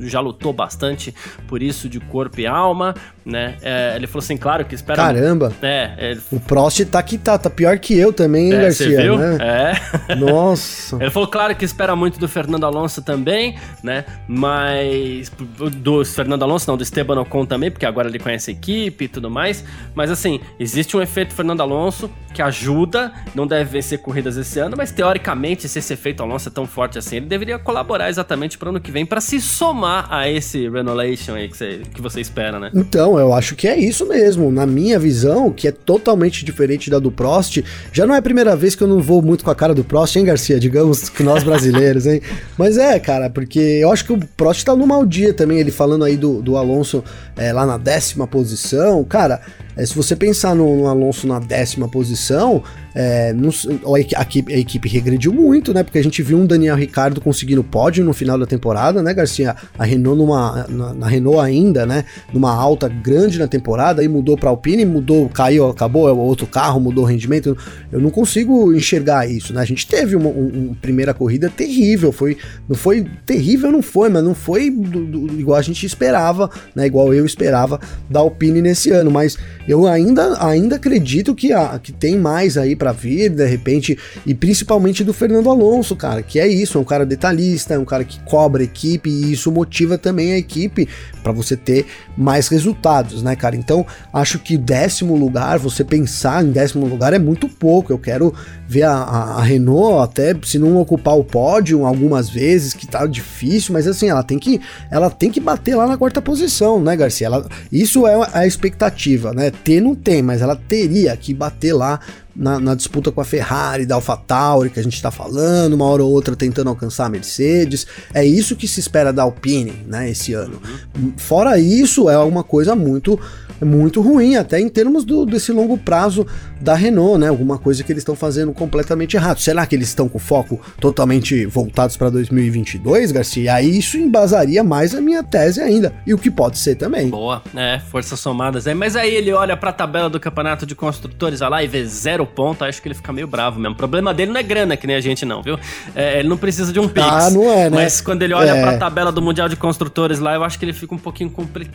já 0.00 0.20
lutou 0.20 0.52
bastante 0.52 1.12
por 1.48 1.60
isso 1.60 1.88
de 1.88 1.98
corpo 1.98 2.40
e 2.40 2.46
alma, 2.46 2.94
né? 3.28 3.56
É, 3.60 3.92
ele 3.94 4.06
falou 4.06 4.24
assim, 4.24 4.36
claro 4.36 4.64
que 4.64 4.74
espera. 4.74 4.96
Caramba! 4.96 5.52
É, 5.60 5.92
ele... 5.98 6.20
o 6.32 6.40
Prost 6.40 6.82
tá 6.86 7.02
que 7.02 7.18
tá, 7.18 7.36
tá 7.38 7.50
pior 7.50 7.78
que 7.78 7.96
eu 7.96 8.12
também, 8.12 8.46
hein, 8.46 8.54
é, 8.54 8.62
Garcia? 8.62 9.02
viu? 9.02 9.18
Né? 9.18 9.38
É. 9.40 9.78
Nossa. 10.16 10.96
ele 10.96 11.10
falou, 11.10 11.28
claro 11.28 11.54
que 11.54 11.64
espera 11.64 11.94
muito 11.94 12.18
do 12.18 12.26
Fernando 12.26 12.64
Alonso 12.64 13.02
também, 13.02 13.56
né? 13.82 14.04
Mas. 14.26 15.30
Do 15.76 16.04
Fernando 16.04 16.42
Alonso, 16.42 16.68
não, 16.70 16.76
do 16.76 16.82
Esteban 16.82 17.20
Ocon 17.20 17.44
também, 17.44 17.70
porque 17.70 17.84
agora 17.84 18.08
ele 18.08 18.18
conhece 18.18 18.50
a 18.50 18.54
equipe 18.54 19.04
e 19.04 19.08
tudo 19.08 19.30
mais. 19.30 19.62
Mas 19.94 20.10
assim, 20.10 20.40
existe 20.58 20.96
um 20.96 21.02
efeito 21.02 21.34
Fernando 21.34 21.60
Alonso 21.60 22.10
que 22.32 22.40
ajuda, 22.40 23.12
não 23.34 23.46
deve 23.46 23.64
vencer 23.64 23.98
corridas 24.00 24.36
esse 24.36 24.58
ano, 24.58 24.76
mas 24.76 24.92
teoricamente, 24.92 25.68
se 25.68 25.78
esse 25.78 25.92
efeito 25.92 26.22
Alonso 26.22 26.48
é 26.48 26.52
tão 26.52 26.66
forte 26.66 26.98
assim, 26.98 27.16
ele 27.16 27.26
deveria 27.26 27.58
colaborar 27.58 28.08
exatamente 28.08 28.56
para 28.56 28.66
o 28.66 28.70
ano 28.70 28.80
que 28.80 28.90
vem 28.90 29.04
para 29.04 29.20
se 29.20 29.40
somar 29.40 30.06
a 30.10 30.28
esse 30.28 30.68
Renovation 30.68 31.34
aí 31.34 31.48
que 31.48 31.56
você, 31.56 31.82
que 31.92 32.00
você 32.00 32.20
espera, 32.20 32.58
né? 32.58 32.70
Então, 32.74 33.17
eu 33.18 33.32
acho 33.32 33.54
que 33.56 33.66
é 33.66 33.78
isso 33.78 34.06
mesmo. 34.06 34.50
Na 34.50 34.66
minha 34.66 34.98
visão, 34.98 35.50
que 35.50 35.68
é 35.68 35.72
totalmente 35.72 36.44
diferente 36.44 36.90
da 36.90 36.98
do 36.98 37.10
Prost, 37.10 37.62
já 37.92 38.06
não 38.06 38.14
é 38.14 38.18
a 38.18 38.22
primeira 38.22 38.56
vez 38.56 38.74
que 38.74 38.82
eu 38.82 38.88
não 38.88 39.00
vou 39.00 39.20
muito 39.22 39.44
com 39.44 39.50
a 39.50 39.54
cara 39.54 39.74
do 39.74 39.84
Prost, 39.84 40.16
hein, 40.16 40.24
Garcia? 40.24 40.58
Digamos 40.58 41.08
que 41.08 41.22
nós 41.22 41.42
brasileiros, 41.42 42.06
hein? 42.06 42.20
Mas 42.56 42.78
é, 42.78 42.98
cara, 42.98 43.28
porque 43.30 43.58
eu 43.58 43.92
acho 43.92 44.04
que 44.04 44.12
o 44.12 44.18
Prost 44.36 44.64
tá 44.64 44.74
no 44.74 44.86
mau 44.86 45.04
dia 45.04 45.32
também, 45.32 45.58
ele 45.58 45.70
falando 45.70 46.04
aí 46.04 46.16
do, 46.16 46.40
do 46.42 46.56
Alonso 46.56 47.02
é, 47.36 47.52
lá 47.52 47.66
na 47.66 47.76
décima 47.76 48.26
posição. 48.26 49.04
Cara, 49.04 49.40
é, 49.78 49.86
se 49.86 49.94
você 49.94 50.16
pensar 50.16 50.56
no, 50.56 50.76
no, 50.76 50.86
Alonso 50.88 51.24
na 51.24 51.38
décima 51.38 51.88
posição, 51.88 52.64
é, 52.96 53.32
a, 53.32 54.00
equipe, 54.00 54.52
a, 54.52 54.58
equipe, 54.58 54.88
regrediu 54.88 55.32
muito, 55.32 55.72
né? 55.72 55.84
Porque 55.84 55.98
a 55.98 56.02
gente 56.02 56.20
viu 56.20 56.36
um 56.36 56.44
Daniel 56.44 56.74
Ricardo 56.74 57.20
conseguindo 57.20 57.62
pódio 57.62 58.04
no 58.04 58.12
final 58.12 58.36
da 58.36 58.44
temporada, 58.44 59.04
né, 59.04 59.14
Garcia? 59.14 59.54
A 59.78 59.84
Renault 59.84 60.18
numa, 60.18 60.66
na, 60.68 60.94
na 60.94 61.06
Renault 61.06 61.38
ainda, 61.38 61.86
né? 61.86 62.04
Numa 62.32 62.52
alta 62.52 62.88
grande 62.88 63.38
na 63.38 63.46
temporada, 63.46 64.02
aí 64.02 64.08
mudou 64.08 64.36
para 64.36 64.50
Alpine, 64.50 64.84
mudou, 64.84 65.28
caiu, 65.28 65.68
acabou, 65.68 66.08
é 66.08 66.12
outro 66.12 66.48
carro, 66.48 66.80
mudou 66.80 67.04
o 67.04 67.06
rendimento. 67.06 67.56
Eu 67.92 68.00
não 68.00 68.10
consigo 68.10 68.74
enxergar 68.74 69.30
isso, 69.30 69.54
né? 69.54 69.60
A 69.60 69.64
gente 69.64 69.86
teve 69.86 70.16
uma, 70.16 70.28
um, 70.28 70.48
uma 70.48 70.74
primeira 70.74 71.14
corrida 71.14 71.48
terrível, 71.48 72.10
foi, 72.10 72.36
não 72.68 72.74
foi 72.74 73.06
terrível, 73.24 73.70
não 73.70 73.80
foi, 73.82 74.08
mas 74.08 74.24
não 74.24 74.34
foi 74.34 74.72
do, 74.72 75.04
do, 75.04 75.40
igual 75.40 75.56
a 75.56 75.62
gente 75.62 75.86
esperava, 75.86 76.50
né? 76.74 76.84
Igual 76.84 77.14
eu 77.14 77.24
esperava 77.24 77.78
da 78.10 78.18
Alpine 78.18 78.60
nesse 78.60 78.90
ano, 78.90 79.08
mas 79.08 79.38
eu 79.68 79.86
ainda, 79.86 80.42
ainda 80.42 80.76
acredito 80.76 81.34
que, 81.34 81.52
a, 81.52 81.78
que 81.78 81.92
tem 81.92 82.16
mais 82.16 82.56
aí 82.56 82.74
para 82.74 82.90
vir, 82.90 83.28
de 83.28 83.46
repente, 83.46 83.98
e 84.24 84.34
principalmente 84.34 85.04
do 85.04 85.12
Fernando 85.12 85.50
Alonso, 85.50 85.94
cara, 85.94 86.22
que 86.22 86.40
é 86.40 86.48
isso, 86.48 86.78
é 86.78 86.80
um 86.80 86.84
cara 86.84 87.04
detalhista, 87.04 87.74
é 87.74 87.78
um 87.78 87.84
cara 87.84 88.02
que 88.02 88.18
cobra 88.20 88.62
a 88.62 88.64
equipe 88.64 89.10
e 89.10 89.30
isso 89.32 89.52
motiva 89.52 89.98
também 89.98 90.32
a 90.32 90.38
equipe 90.38 90.88
para 91.22 91.32
você 91.32 91.54
ter 91.54 91.84
mais 92.16 92.48
resultados, 92.48 93.22
né, 93.22 93.36
cara? 93.36 93.54
Então, 93.54 93.84
acho 94.12 94.38
que 94.38 94.56
décimo 94.56 95.14
lugar, 95.14 95.58
você 95.58 95.84
pensar 95.84 96.42
em 96.42 96.50
décimo 96.50 96.86
lugar 96.86 97.12
é 97.12 97.18
muito 97.18 97.48
pouco. 97.48 97.92
Eu 97.92 97.98
quero 97.98 98.32
ver 98.66 98.84
a, 98.84 98.94
a, 98.94 99.22
a 99.38 99.42
Renault 99.42 100.02
até 100.02 100.34
se 100.44 100.58
não 100.58 100.78
ocupar 100.78 101.18
o 101.18 101.24
pódio 101.24 101.84
algumas 101.84 102.30
vezes, 102.30 102.72
que 102.72 102.86
tá 102.86 103.06
difícil, 103.06 103.74
mas 103.74 103.86
assim, 103.86 104.08
ela 104.08 104.22
tem 104.22 104.38
que 104.38 104.60
ela 104.90 105.10
tem 105.10 105.30
que 105.30 105.40
bater 105.40 105.76
lá 105.76 105.86
na 105.86 105.98
quarta 105.98 106.22
posição, 106.22 106.80
né, 106.80 106.96
Garcia? 106.96 107.26
Ela, 107.26 107.46
isso 107.70 108.06
é 108.06 108.30
a 108.32 108.46
expectativa, 108.46 109.32
né? 109.34 109.52
Ter 109.64 109.80
não 109.80 109.94
tem, 109.94 110.22
mas 110.22 110.40
ela 110.40 110.56
teria 110.56 111.16
que 111.16 111.34
bater 111.34 111.72
lá 111.72 112.00
na, 112.38 112.60
na, 112.60 112.74
disputa 112.76 113.10
com 113.10 113.20
a 113.20 113.24
Ferrari, 113.24 113.84
da 113.84 113.96
AlphaTauri, 113.96 114.70
que 114.70 114.78
a 114.78 114.82
gente 114.82 114.94
está 114.94 115.10
falando, 115.10 115.72
uma 115.72 115.84
hora 115.84 116.04
ou 116.04 116.12
outra 116.12 116.36
tentando 116.36 116.70
alcançar 116.70 117.06
a 117.06 117.08
Mercedes. 117.08 117.86
É 118.14 118.24
isso 118.24 118.54
que 118.54 118.68
se 118.68 118.78
espera 118.78 119.12
da 119.12 119.24
Alpine, 119.24 119.84
né, 119.86 120.08
esse 120.08 120.32
ano. 120.32 120.62
Uhum. 120.96 121.12
Fora 121.16 121.58
isso, 121.58 122.08
é 122.08 122.16
uma 122.18 122.44
coisa 122.44 122.76
muito 122.76 123.18
muito 123.64 124.00
ruim, 124.00 124.36
até 124.36 124.60
em 124.60 124.68
termos 124.68 125.04
do, 125.04 125.26
desse 125.26 125.52
longo 125.52 125.76
prazo 125.76 126.26
da 126.60 126.74
Renault, 126.74 127.18
né? 127.18 127.28
Alguma 127.28 127.58
coisa 127.58 127.82
que 127.82 127.92
eles 127.92 128.02
estão 128.02 128.14
fazendo 128.14 128.52
completamente 128.52 129.16
errado. 129.16 129.40
Será 129.40 129.66
que 129.66 129.74
eles 129.74 129.88
estão 129.88 130.08
com 130.08 130.18
foco 130.18 130.60
totalmente 130.80 131.46
voltados 131.46 131.96
para 131.96 132.10
2022, 132.10 133.12
Garcia? 133.12 133.54
Aí 133.54 133.78
isso 133.78 133.96
embasaria 133.96 134.62
mais 134.62 134.94
a 134.94 135.00
minha 135.00 135.22
tese 135.22 135.60
ainda. 135.60 135.92
E 136.06 136.14
o 136.14 136.18
que 136.18 136.30
pode 136.30 136.58
ser 136.58 136.76
também. 136.76 137.10
Boa, 137.10 137.42
né? 137.52 137.80
Forças 137.90 138.20
somadas 138.20 138.66
aí. 138.66 138.74
Mas 138.74 138.96
aí 138.96 139.14
ele 139.14 139.32
olha 139.32 139.56
para 139.56 139.70
a 139.70 139.72
tabela 139.72 140.08
do 140.08 140.20
campeonato 140.20 140.66
de 140.66 140.74
construtores 140.74 141.40
lá 141.40 141.62
e 141.62 141.66
vê 141.66 141.84
zero 141.84 142.26
ponto, 142.28 142.64
acho 142.64 142.80
que 142.80 142.88
ele 142.88 142.94
fica 142.94 143.12
meio 143.12 143.26
bravo 143.26 143.58
mesmo. 143.58 143.74
O 143.74 143.76
problema 143.76 144.14
dele 144.14 144.32
não 144.32 144.40
é 144.40 144.42
grana, 144.42 144.76
que 144.76 144.86
nem 144.86 144.96
a 144.96 145.00
gente 145.00 145.24
não, 145.24 145.42
viu? 145.42 145.58
É, 145.94 146.20
ele 146.20 146.28
não 146.28 146.36
precisa 146.36 146.72
de 146.72 146.78
um 146.78 146.88
Pix. 146.88 147.06
Ah, 147.06 147.30
não 147.30 147.50
é, 147.50 147.70
né? 147.70 147.76
Mas 147.76 148.00
quando 148.00 148.22
ele 148.22 148.34
olha 148.34 148.50
é. 148.50 148.62
pra 148.62 148.78
tabela 148.78 149.10
do 149.10 149.20
Mundial 149.20 149.48
de 149.48 149.56
Construtores 149.56 150.18
lá, 150.18 150.34
eu 150.34 150.44
acho 150.44 150.58
que 150.58 150.64
ele 150.64 150.72
fica 150.72 150.94
um 150.94 150.98
pouquinho, 150.98 151.32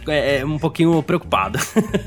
é, 0.08 0.40
é, 0.40 0.46
um 0.46 0.58
pouquinho 0.58 1.02
preocupado. 1.04 1.60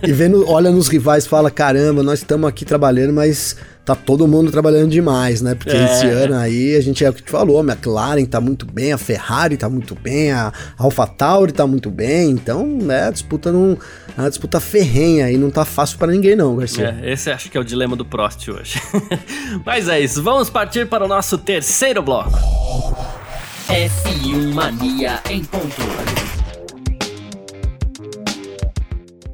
e 0.03 0.13
vendo, 0.13 0.49
olha 0.49 0.71
nos 0.71 0.89
rivais 0.89 1.27
fala: 1.27 1.51
caramba, 1.51 2.03
nós 2.03 2.21
estamos 2.21 2.49
aqui 2.49 2.65
trabalhando, 2.65 3.13
mas 3.13 3.57
tá 3.87 3.95
todo 3.95 4.27
mundo 4.27 4.51
trabalhando 4.51 4.91
demais, 4.91 5.41
né? 5.41 5.55
Porque 5.55 5.71
é. 5.71 5.85
esse 5.85 6.07
ano 6.07 6.35
aí 6.35 6.75
a 6.75 6.81
gente 6.81 7.05
é 7.05 7.09
o 7.09 7.13
que 7.13 7.23
te 7.23 7.31
falou, 7.31 7.61
a 7.61 7.63
McLaren 7.63 8.25
tá 8.25 8.41
muito 8.41 8.67
bem, 8.67 8.93
a 8.93 8.99
Ferrari 8.99 9.57
tá 9.57 9.69
muito 9.69 9.95
bem, 9.95 10.33
a 10.33 10.53
AlphaTauri 10.77 11.53
tá 11.53 11.69
muito 11.69 11.89
bem, 11.89 12.31
então, 12.31 12.67
né, 12.67 13.07
a 13.07 13.11
disputa 13.13 13.53
não, 13.53 13.79
a 14.19 14.29
disputa 14.29 14.59
ferrenha 14.59 15.31
e 15.31 15.39
não 15.39 15.51
tá 15.51 15.65
fácil 15.65 15.99
para 15.99 16.09
ninguém 16.09 16.35
não, 16.35 16.57
Garcia. 16.57 16.99
É, 17.01 17.13
esse 17.13 17.31
acho 17.31 17.49
que 17.49 17.57
é 17.57 17.61
o 17.61 17.65
dilema 17.65 17.95
do 17.95 18.05
Prost 18.05 18.49
hoje. 18.49 18.83
Mas 19.65 19.89
é 19.89 20.01
isso, 20.01 20.21
vamos 20.21 20.51
partir 20.51 20.89
para 20.89 21.05
o 21.05 21.09
nosso 21.09 21.39
terceiro 21.39 22.03
bloco. 22.03 22.37
F1 23.69 24.53
Mania 24.53 25.21
em 25.31 25.45
ponto. 25.45 26.36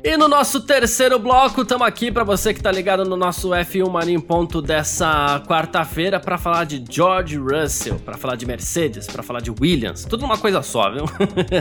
E 0.05 0.17
no 0.17 0.27
nosso 0.27 0.61
terceiro 0.63 1.17
bloco, 1.17 1.63
estamos 1.63 1.87
aqui 1.87 2.11
para 2.11 2.25
você 2.25 2.53
que 2.53 2.61
tá 2.61 2.73
ligado 2.73 3.05
no 3.05 3.17
nosso 3.17 3.51
F1 3.51 3.89
Mania 3.89 4.17
em 4.17 4.21
ponto 4.21 4.61
dessa 4.61 5.41
quarta-feira 5.47 6.19
para 6.19 6.37
falar 6.37 6.65
de 6.65 6.83
George 6.91 7.37
Russell, 7.37 8.01
para 8.01 8.19
falar 8.19 8.35
de 8.35 8.45
Mercedes, 8.45 9.07
para 9.07 9.23
falar 9.23 9.41
de 9.41 9.53
Williams, 9.53 10.05
tudo 10.05 10.23
numa 10.23 10.37
coisa 10.37 10.61
só, 10.61 10.91
viu? 10.91 11.05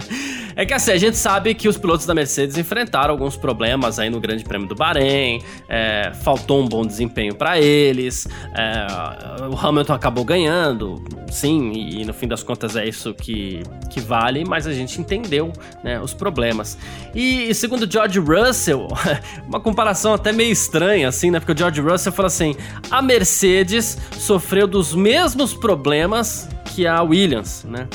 é 0.55 0.65
que 0.65 0.73
assim, 0.73 0.91
a 0.91 0.97
gente 0.97 1.17
sabe 1.17 1.53
que 1.53 1.67
os 1.67 1.77
pilotos 1.77 2.07
da 2.07 2.15
Mercedes 2.15 2.57
enfrentaram 2.57 3.11
alguns 3.11 3.37
problemas 3.37 3.99
aí 3.99 4.09
no 4.09 4.19
Grande 4.19 4.43
Prêmio 4.43 4.67
do 4.67 4.73
Bahrein, 4.73 5.43
é, 5.69 6.11
faltou 6.23 6.63
um 6.63 6.67
bom 6.67 6.83
desempenho 6.83 7.35
para 7.35 7.59
eles, 7.59 8.27
é, 8.55 9.45
o 9.53 9.55
Hamilton 9.55 9.93
acabou 9.93 10.25
ganhando, 10.25 11.03
sim, 11.29 11.73
e, 11.73 12.01
e, 12.01 12.05
no 12.05 12.13
fim 12.13 12.27
das 12.27 12.41
contas 12.41 12.75
é 12.75 12.87
isso 12.87 13.13
que, 13.13 13.61
que 13.87 14.01
vale, 14.01 14.43
mas 14.43 14.65
a 14.65 14.73
gente 14.73 14.99
entendeu 14.99 15.53
né, 15.83 16.01
os 16.01 16.11
problemas. 16.11 16.75
E 17.13 17.53
segundo 17.53 17.89
George 17.89 18.19
Russell, 18.31 18.87
uma 19.47 19.59
comparação 19.59 20.13
até 20.13 20.31
meio 20.31 20.51
estranha, 20.51 21.07
assim, 21.07 21.31
né? 21.31 21.39
Porque 21.39 21.51
o 21.51 21.57
George 21.57 21.81
Russell 21.81 22.11
fala 22.11 22.27
assim: 22.27 22.55
a 22.89 23.01
Mercedes 23.01 23.97
sofreu 24.17 24.67
dos 24.67 24.93
mesmos 24.95 25.53
problemas 25.53 26.47
que 26.65 26.87
a 26.87 27.01
Williams, 27.01 27.65
né? 27.67 27.87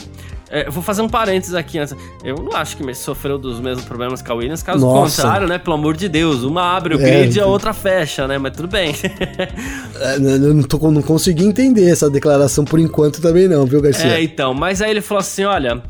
É, 0.48 0.68
eu 0.68 0.70
vou 0.70 0.82
fazer 0.82 1.02
um 1.02 1.08
parênteses 1.08 1.54
aqui 1.54 1.78
antes. 1.78 1.94
Eu 2.22 2.36
não 2.36 2.52
acho 2.54 2.76
que 2.76 2.94
sofreu 2.94 3.36
dos 3.36 3.58
mesmos 3.58 3.84
problemas 3.84 4.22
que 4.22 4.30
a 4.30 4.34
Williams, 4.34 4.62
caso 4.62 4.86
Nossa. 4.86 5.22
contrário, 5.22 5.48
né? 5.48 5.58
Pelo 5.58 5.74
amor 5.74 5.96
de 5.96 6.08
Deus, 6.08 6.44
uma 6.44 6.76
abre 6.76 6.94
o 6.94 7.00
é, 7.00 7.04
grid 7.04 7.36
e 7.36 7.40
a 7.40 7.46
outra 7.46 7.72
fecha, 7.72 8.28
né? 8.28 8.38
Mas 8.38 8.56
tudo 8.56 8.68
bem. 8.68 8.94
é, 10.00 10.16
eu 10.16 10.54
não, 10.54 10.62
tô, 10.62 10.90
não 10.90 11.02
consegui 11.02 11.44
entender 11.44 11.90
essa 11.90 12.08
declaração 12.08 12.64
por 12.64 12.78
enquanto 12.78 13.20
também, 13.20 13.48
não, 13.48 13.66
viu, 13.66 13.82
Garcia? 13.82 14.18
É, 14.18 14.22
então, 14.22 14.54
mas 14.54 14.80
aí 14.80 14.90
ele 14.90 15.00
falou 15.00 15.20
assim: 15.20 15.42
olha, 15.42 15.82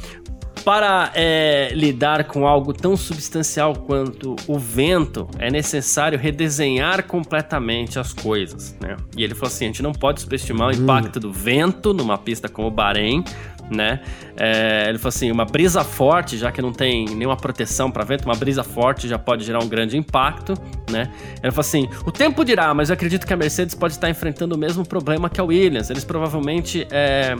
para 0.67 1.13
é, 1.15 1.71
lidar 1.75 2.25
com 2.25 2.45
algo 2.45 2.73
tão 2.73 2.97
substancial 2.97 3.73
quanto 3.73 4.35
o 4.49 4.59
vento, 4.59 5.29
é 5.39 5.49
necessário 5.49 6.19
redesenhar 6.19 7.05
completamente 7.05 8.01
as 8.01 8.13
coisas, 8.13 8.77
né? 8.81 8.97
E 9.17 9.23
ele 9.23 9.33
falou 9.33 9.47
assim: 9.47 9.67
a 9.67 9.69
gente 9.69 9.81
não 9.81 9.93
pode 9.93 10.23
subestimar 10.23 10.71
o 10.71 10.77
hum. 10.77 10.83
impacto 10.83 11.19
hum. 11.19 11.21
do 11.21 11.33
vento 11.33 11.95
numa 11.95 12.19
pista 12.19 12.49
como 12.49 12.67
o 12.67 12.71
Bahrein, 12.73 13.23
né? 13.71 14.01
É, 14.37 14.87
ele 14.89 14.99
falou 14.99 15.09
assim, 15.09 15.31
uma 15.31 15.45
brisa 15.45 15.83
forte, 15.83 16.37
já 16.37 16.53
que 16.53 16.61
não 16.61 16.73
tem 16.73 17.07
nenhuma 17.07 17.37
proteção 17.37 17.91
para 17.91 18.05
vento, 18.05 18.25
uma 18.25 18.35
brisa 18.35 18.63
forte 18.63 19.09
já 19.09 19.19
pode 19.19 19.45
gerar 19.45 19.63
um 19.63 19.69
grande 19.69 19.97
impacto, 19.97 20.55
né? 20.91 21.11
Ele 21.43 21.51
falou 21.51 21.61
assim, 21.61 21.89
o 22.05 22.13
tempo 22.13 22.45
dirá, 22.45 22.73
mas 22.75 22.91
eu 22.91 22.95
acredito 22.95 23.27
que 23.27 23.33
a 23.33 23.37
Mercedes 23.37 23.75
pode 23.75 23.95
estar 23.95 24.11
enfrentando 24.11 24.55
o 24.55 24.59
mesmo 24.59 24.87
problema 24.87 25.31
que 25.31 25.41
a 25.41 25.45
Williams. 25.45 25.91
Eles 25.91 26.05
provavelmente 26.05 26.87
é, 26.91 27.35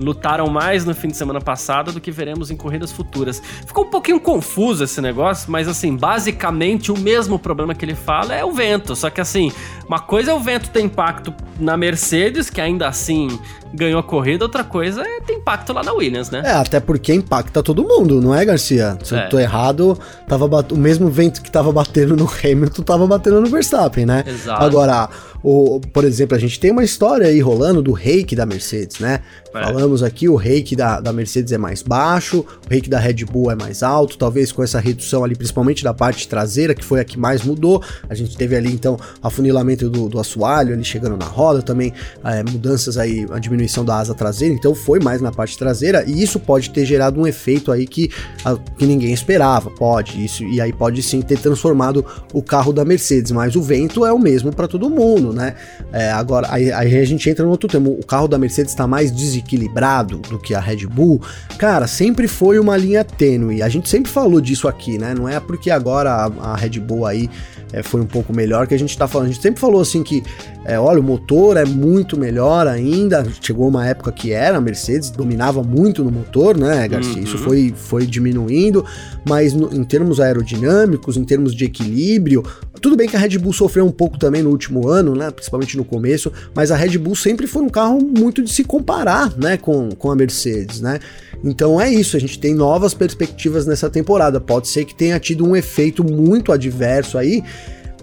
lutaram 0.00 0.48
mais 0.48 0.84
no 0.84 0.94
fim 0.94 1.08
de 1.08 1.16
semana 1.16 1.40
passado 1.40 1.92
do 1.92 2.00
que 2.00 2.10
veremos 2.10 2.50
em 2.50 2.56
corridas 2.56 2.90
futuras. 2.90 3.40
Ficou 3.66 3.84
um 3.84 3.90
pouquinho 3.90 4.20
confuso 4.20 4.84
esse 4.84 5.00
negócio, 5.00 5.50
mas 5.50 5.68
assim, 5.68 5.96
basicamente 5.96 6.90
o 6.90 6.98
mesmo 6.98 7.38
problema 7.38 7.74
que 7.74 7.84
ele 7.84 7.94
fala 7.94 8.34
é 8.34 8.44
o 8.44 8.52
vento, 8.52 8.96
só 8.96 9.10
que 9.10 9.20
assim, 9.20 9.52
uma 9.86 9.98
coisa 9.98 10.30
é 10.30 10.34
o 10.34 10.40
vento 10.40 10.70
ter 10.70 10.80
impacto 10.80 11.34
na 11.58 11.76
Mercedes, 11.76 12.50
que 12.50 12.60
ainda 12.60 12.88
assim 12.88 13.38
ganhou 13.72 14.00
a 14.00 14.02
corrida, 14.02 14.44
outra 14.44 14.64
coisa 14.64 15.02
é 15.02 15.20
ter 15.20 15.34
impacto 15.34 15.67
lá 15.72 15.82
na 15.82 15.92
Williams, 15.92 16.30
né? 16.30 16.42
É, 16.44 16.52
até 16.52 16.80
porque 16.80 17.12
impacta 17.14 17.62
todo 17.62 17.82
mundo, 17.82 18.20
não 18.20 18.34
é, 18.34 18.44
Garcia? 18.44 18.98
Se 19.02 19.14
é. 19.14 19.24
eu 19.24 19.28
tô 19.28 19.38
errado, 19.38 19.98
tava 20.26 20.46
o 20.46 20.76
mesmo 20.76 21.08
vento 21.08 21.42
que 21.42 21.50
tava 21.50 21.72
batendo 21.72 22.16
no 22.16 22.28
Hamilton 22.42 22.82
tava 22.82 23.06
batendo 23.06 23.40
no 23.40 23.48
Verstappen, 23.48 24.06
né? 24.06 24.24
Exato. 24.26 24.62
Agora, 24.62 25.08
o, 25.42 25.80
por 25.80 26.04
exemplo, 26.04 26.36
a 26.36 26.40
gente 26.40 26.58
tem 26.58 26.70
uma 26.70 26.82
história 26.82 27.26
aí 27.26 27.40
rolando 27.40 27.80
do 27.80 27.92
reiki 27.92 28.34
da 28.34 28.44
Mercedes, 28.44 28.98
né? 28.98 29.20
É. 29.54 29.62
Falamos 29.62 30.02
aqui, 30.02 30.28
o 30.28 30.36
reiki 30.36 30.74
da, 30.74 31.00
da 31.00 31.12
Mercedes 31.12 31.52
é 31.52 31.58
mais 31.58 31.82
baixo, 31.82 32.40
o 32.40 32.70
reiki 32.70 32.90
da 32.90 32.98
Red 32.98 33.24
Bull 33.24 33.50
é 33.50 33.54
mais 33.54 33.82
alto, 33.82 34.18
talvez 34.18 34.52
com 34.52 34.62
essa 34.62 34.80
redução 34.80 35.24
ali, 35.24 35.34
principalmente 35.34 35.82
da 35.84 35.94
parte 35.94 36.28
traseira, 36.28 36.74
que 36.74 36.84
foi 36.84 37.00
a 37.00 37.04
que 37.04 37.18
mais 37.18 37.42
mudou. 37.42 37.82
A 38.08 38.14
gente 38.14 38.36
teve 38.36 38.56
ali, 38.56 38.72
então, 38.72 38.98
afunilamento 39.22 39.88
do, 39.88 40.08
do 40.08 40.18
assoalho 40.18 40.74
ali 40.74 40.84
chegando 40.84 41.16
na 41.16 41.24
roda, 41.24 41.62
também 41.62 41.92
é, 42.24 42.42
mudanças 42.42 42.98
aí, 42.98 43.26
a 43.30 43.38
diminuição 43.38 43.84
da 43.84 43.96
asa 43.96 44.14
traseira, 44.14 44.54
então 44.54 44.74
foi 44.74 44.98
mais 44.98 45.20
na 45.20 45.30
parte 45.30 45.56
traseira, 45.56 46.04
e 46.06 46.22
isso 46.22 46.38
pode 46.38 46.70
ter 46.70 46.84
gerado 46.84 47.20
um 47.20 47.26
efeito 47.26 47.70
aí 47.72 47.86
que, 47.86 48.10
a, 48.44 48.56
que 48.56 48.86
ninguém 48.86 49.12
esperava, 49.12 49.70
pode, 49.70 50.22
isso, 50.24 50.44
e 50.44 50.60
aí 50.60 50.72
pode 50.72 51.02
sim 51.02 51.22
ter 51.22 51.38
transformado 51.38 52.04
o 52.32 52.42
carro 52.42 52.72
da 52.72 52.84
Mercedes, 52.84 53.32
mas 53.32 53.56
o 53.56 53.62
vento 53.62 54.04
é 54.04 54.12
o 54.12 54.18
mesmo 54.18 54.52
para 54.54 54.68
todo 54.68 54.90
mundo 54.90 55.27
né? 55.32 55.54
É, 55.92 56.10
agora, 56.10 56.46
aí, 56.50 56.72
aí, 56.72 56.98
a 56.98 57.04
gente 57.04 57.28
entra 57.28 57.44
no 57.44 57.50
outro 57.50 57.68
tema. 57.68 57.88
O 57.88 58.04
carro 58.04 58.28
da 58.28 58.38
Mercedes 58.38 58.72
está 58.72 58.86
mais 58.86 59.10
desequilibrado 59.10 60.18
do 60.18 60.38
que 60.38 60.54
a 60.54 60.60
Red 60.60 60.86
Bull. 60.86 61.20
Cara, 61.58 61.86
sempre 61.86 62.28
foi 62.28 62.58
uma 62.58 62.76
linha 62.76 63.04
tênue. 63.04 63.62
A 63.62 63.68
gente 63.68 63.88
sempre 63.88 64.10
falou 64.10 64.40
disso 64.40 64.68
aqui, 64.68 64.98
né? 64.98 65.14
Não 65.14 65.28
é 65.28 65.40
porque 65.40 65.70
agora 65.70 66.10
a, 66.10 66.52
a 66.52 66.56
Red 66.56 66.80
Bull 66.80 67.06
aí 67.06 67.30
é, 67.72 67.82
foi 67.82 68.00
um 68.00 68.06
pouco 68.06 68.34
melhor 68.34 68.66
que 68.66 68.74
a 68.74 68.78
gente 68.78 68.96
tá 68.96 69.06
falando. 69.06 69.28
A 69.28 69.32
gente 69.32 69.42
sempre 69.42 69.60
falou 69.60 69.80
assim 69.80 70.02
que, 70.02 70.22
é, 70.64 70.78
olha, 70.78 71.00
o 71.00 71.02
motor 71.02 71.56
é 71.56 71.64
muito 71.64 72.18
melhor 72.18 72.66
ainda. 72.66 73.26
Chegou 73.40 73.68
uma 73.68 73.86
época 73.86 74.10
que 74.10 74.32
era, 74.32 74.58
a 74.58 74.60
Mercedes 74.60 75.10
dominava 75.10 75.62
muito 75.62 76.02
no 76.02 76.10
motor, 76.10 76.56
né, 76.56 76.86
Garcia? 76.88 77.16
Uhum. 77.16 77.22
Isso 77.22 77.38
foi, 77.38 77.74
foi 77.76 78.06
diminuindo, 78.06 78.84
mas 79.28 79.52
no, 79.52 79.74
em 79.74 79.84
termos 79.84 80.20
aerodinâmicos, 80.20 81.16
em 81.16 81.24
termos 81.24 81.54
de 81.54 81.64
equilíbrio, 81.64 82.42
tudo 82.80 82.96
bem 82.96 83.08
que 83.08 83.16
a 83.16 83.18
Red 83.18 83.38
Bull 83.38 83.52
sofreu 83.52 83.84
um 83.86 83.90
pouco 83.90 84.18
também 84.18 84.42
no 84.42 84.50
último 84.50 84.88
ano, 84.88 85.14
né? 85.14 85.30
Principalmente 85.30 85.76
no 85.76 85.84
começo, 85.84 86.32
mas 86.54 86.70
a 86.70 86.76
Red 86.76 86.98
Bull 86.98 87.16
sempre 87.16 87.46
foi 87.46 87.62
um 87.62 87.68
carro 87.68 88.00
muito 88.00 88.42
de 88.42 88.52
se 88.52 88.64
comparar, 88.64 89.36
né? 89.36 89.56
Com, 89.56 89.90
com 89.90 90.10
a 90.10 90.16
Mercedes, 90.16 90.80
né? 90.80 90.98
Então 91.44 91.80
é 91.80 91.90
isso, 91.90 92.16
a 92.16 92.20
gente 92.20 92.38
tem 92.38 92.54
novas 92.54 92.94
perspectivas 92.94 93.66
nessa 93.66 93.88
temporada. 93.88 94.40
Pode 94.40 94.68
ser 94.68 94.84
que 94.84 94.94
tenha 94.94 95.18
tido 95.20 95.46
um 95.46 95.56
efeito 95.56 96.02
muito 96.04 96.52
adverso 96.52 97.18
aí, 97.18 97.42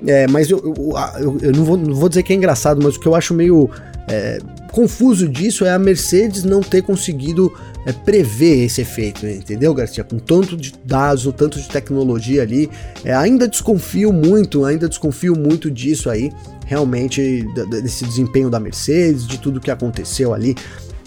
é, 0.05 0.27
mas 0.27 0.49
eu, 0.49 0.59
eu, 0.59 0.93
eu, 1.19 1.38
eu 1.41 1.51
não, 1.51 1.63
vou, 1.63 1.77
não, 1.77 1.95
vou, 1.95 2.09
dizer 2.09 2.23
que 2.23 2.33
é 2.33 2.35
engraçado, 2.35 2.81
mas 2.83 2.95
o 2.95 2.99
que 2.99 3.07
eu 3.07 3.15
acho 3.15 3.33
meio 3.33 3.69
é, 4.07 4.39
confuso 4.75 5.29
disso 5.29 5.63
é 5.63 5.71
a 5.71 5.79
Mercedes 5.79 6.43
não 6.43 6.59
ter 6.59 6.81
conseguido 6.81 7.53
é, 7.85 7.93
prever 7.93 8.65
esse 8.65 8.81
efeito, 8.81 9.25
entendeu, 9.25 9.73
Garcia? 9.73 10.03
Com 10.03 10.19
tanto 10.19 10.57
de 10.57 10.73
dados, 10.83 11.23
tanto 11.38 11.61
de 11.61 11.69
tecnologia 11.69 12.41
ali, 12.41 12.69
é, 13.05 13.15
ainda 13.15 13.47
desconfio 13.47 14.11
muito, 14.11 14.65
ainda 14.65 14.89
desconfio 14.89 15.33
muito 15.33 15.71
disso 15.71 16.09
aí, 16.09 16.29
realmente, 16.65 17.47
desse 17.69 18.03
desempenho 18.03 18.49
da 18.49 18.59
Mercedes, 18.59 19.25
de 19.25 19.38
tudo 19.38 19.61
que 19.61 19.71
aconteceu 19.71 20.33
ali 20.33 20.57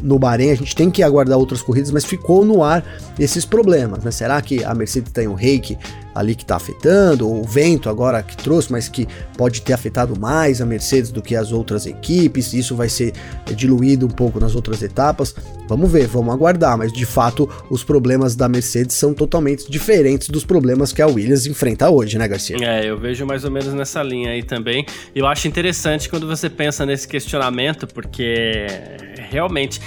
no 0.03 0.19
Bahrein, 0.19 0.53
a 0.53 0.55
gente 0.55 0.75
tem 0.75 0.91
que 0.91 1.03
aguardar 1.03 1.37
outras 1.37 1.61
corridas, 1.61 1.91
mas 1.91 2.07
ficou 2.07 2.47
no 2.47 2.63
ar 2.63 2.83
esses 3.19 3.45
problemas, 3.45 4.03
né? 4.03 4.11
Será 4.11 4.41
que 4.41 4.65
a 4.65 4.75
Mercedes 4.75 5.13
tem 5.13 5.29
um 5.29 5.35
reiki 5.35 5.77
ali 6.19 6.35
que 6.35 6.43
está 6.43 6.57
afetando, 6.57 7.29
ou 7.29 7.43
o 7.43 7.45
vento 7.45 7.89
agora 7.89 8.21
que 8.23 8.37
trouxe, 8.37 8.73
mas 8.73 8.89
que 8.89 9.07
pode 9.37 9.63
ter 9.63 9.73
afetado 9.73 10.19
mais 10.19 10.61
a 10.61 10.67
Mercedes 10.67 11.13
do 11.13 11.23
que 11.23 11.37
as 11.37 11.53
outras 11.53 11.87
equipes, 11.87 12.53
isso 12.53 12.75
vai 12.75 12.89
ser 12.89 13.13
diluído 13.55 14.05
um 14.05 14.11
pouco 14.11 14.41
nas 14.41 14.57
outras 14.57 14.83
etapas. 14.83 15.33
Vamos 15.69 15.93
ver, 15.93 16.09
vamos 16.09 16.35
aguardar, 16.35 16.77
mas 16.77 16.93
de 16.93 17.07
fato 17.07 17.49
os 17.71 17.85
problemas 17.85 18.35
da 18.35 18.49
Mercedes 18.49 18.97
são 18.97 19.15
totalmente 19.15 19.71
diferentes 19.71 20.29
dos 20.29 20.45
problemas 20.45 20.93
que 20.93 21.01
a 21.01 21.07
Williams 21.07 21.47
enfrenta 21.47 21.89
hoje, 21.89 22.19
né, 22.19 22.27
Garcia? 22.27 22.57
É, 22.61 22.85
eu 22.85 22.99
vejo 22.99 23.25
mais 23.25 23.45
ou 23.45 23.51
menos 23.51 23.73
nessa 23.73 24.03
linha 24.03 24.31
aí 24.31 24.43
também. 24.43 24.85
Eu 25.15 25.27
acho 25.27 25.47
interessante 25.47 26.09
quando 26.09 26.27
você 26.27 26.51
pensa 26.51 26.85
nesse 26.85 27.07
questionamento, 27.07 27.87
porque 27.87 28.67
realmente 29.31 29.81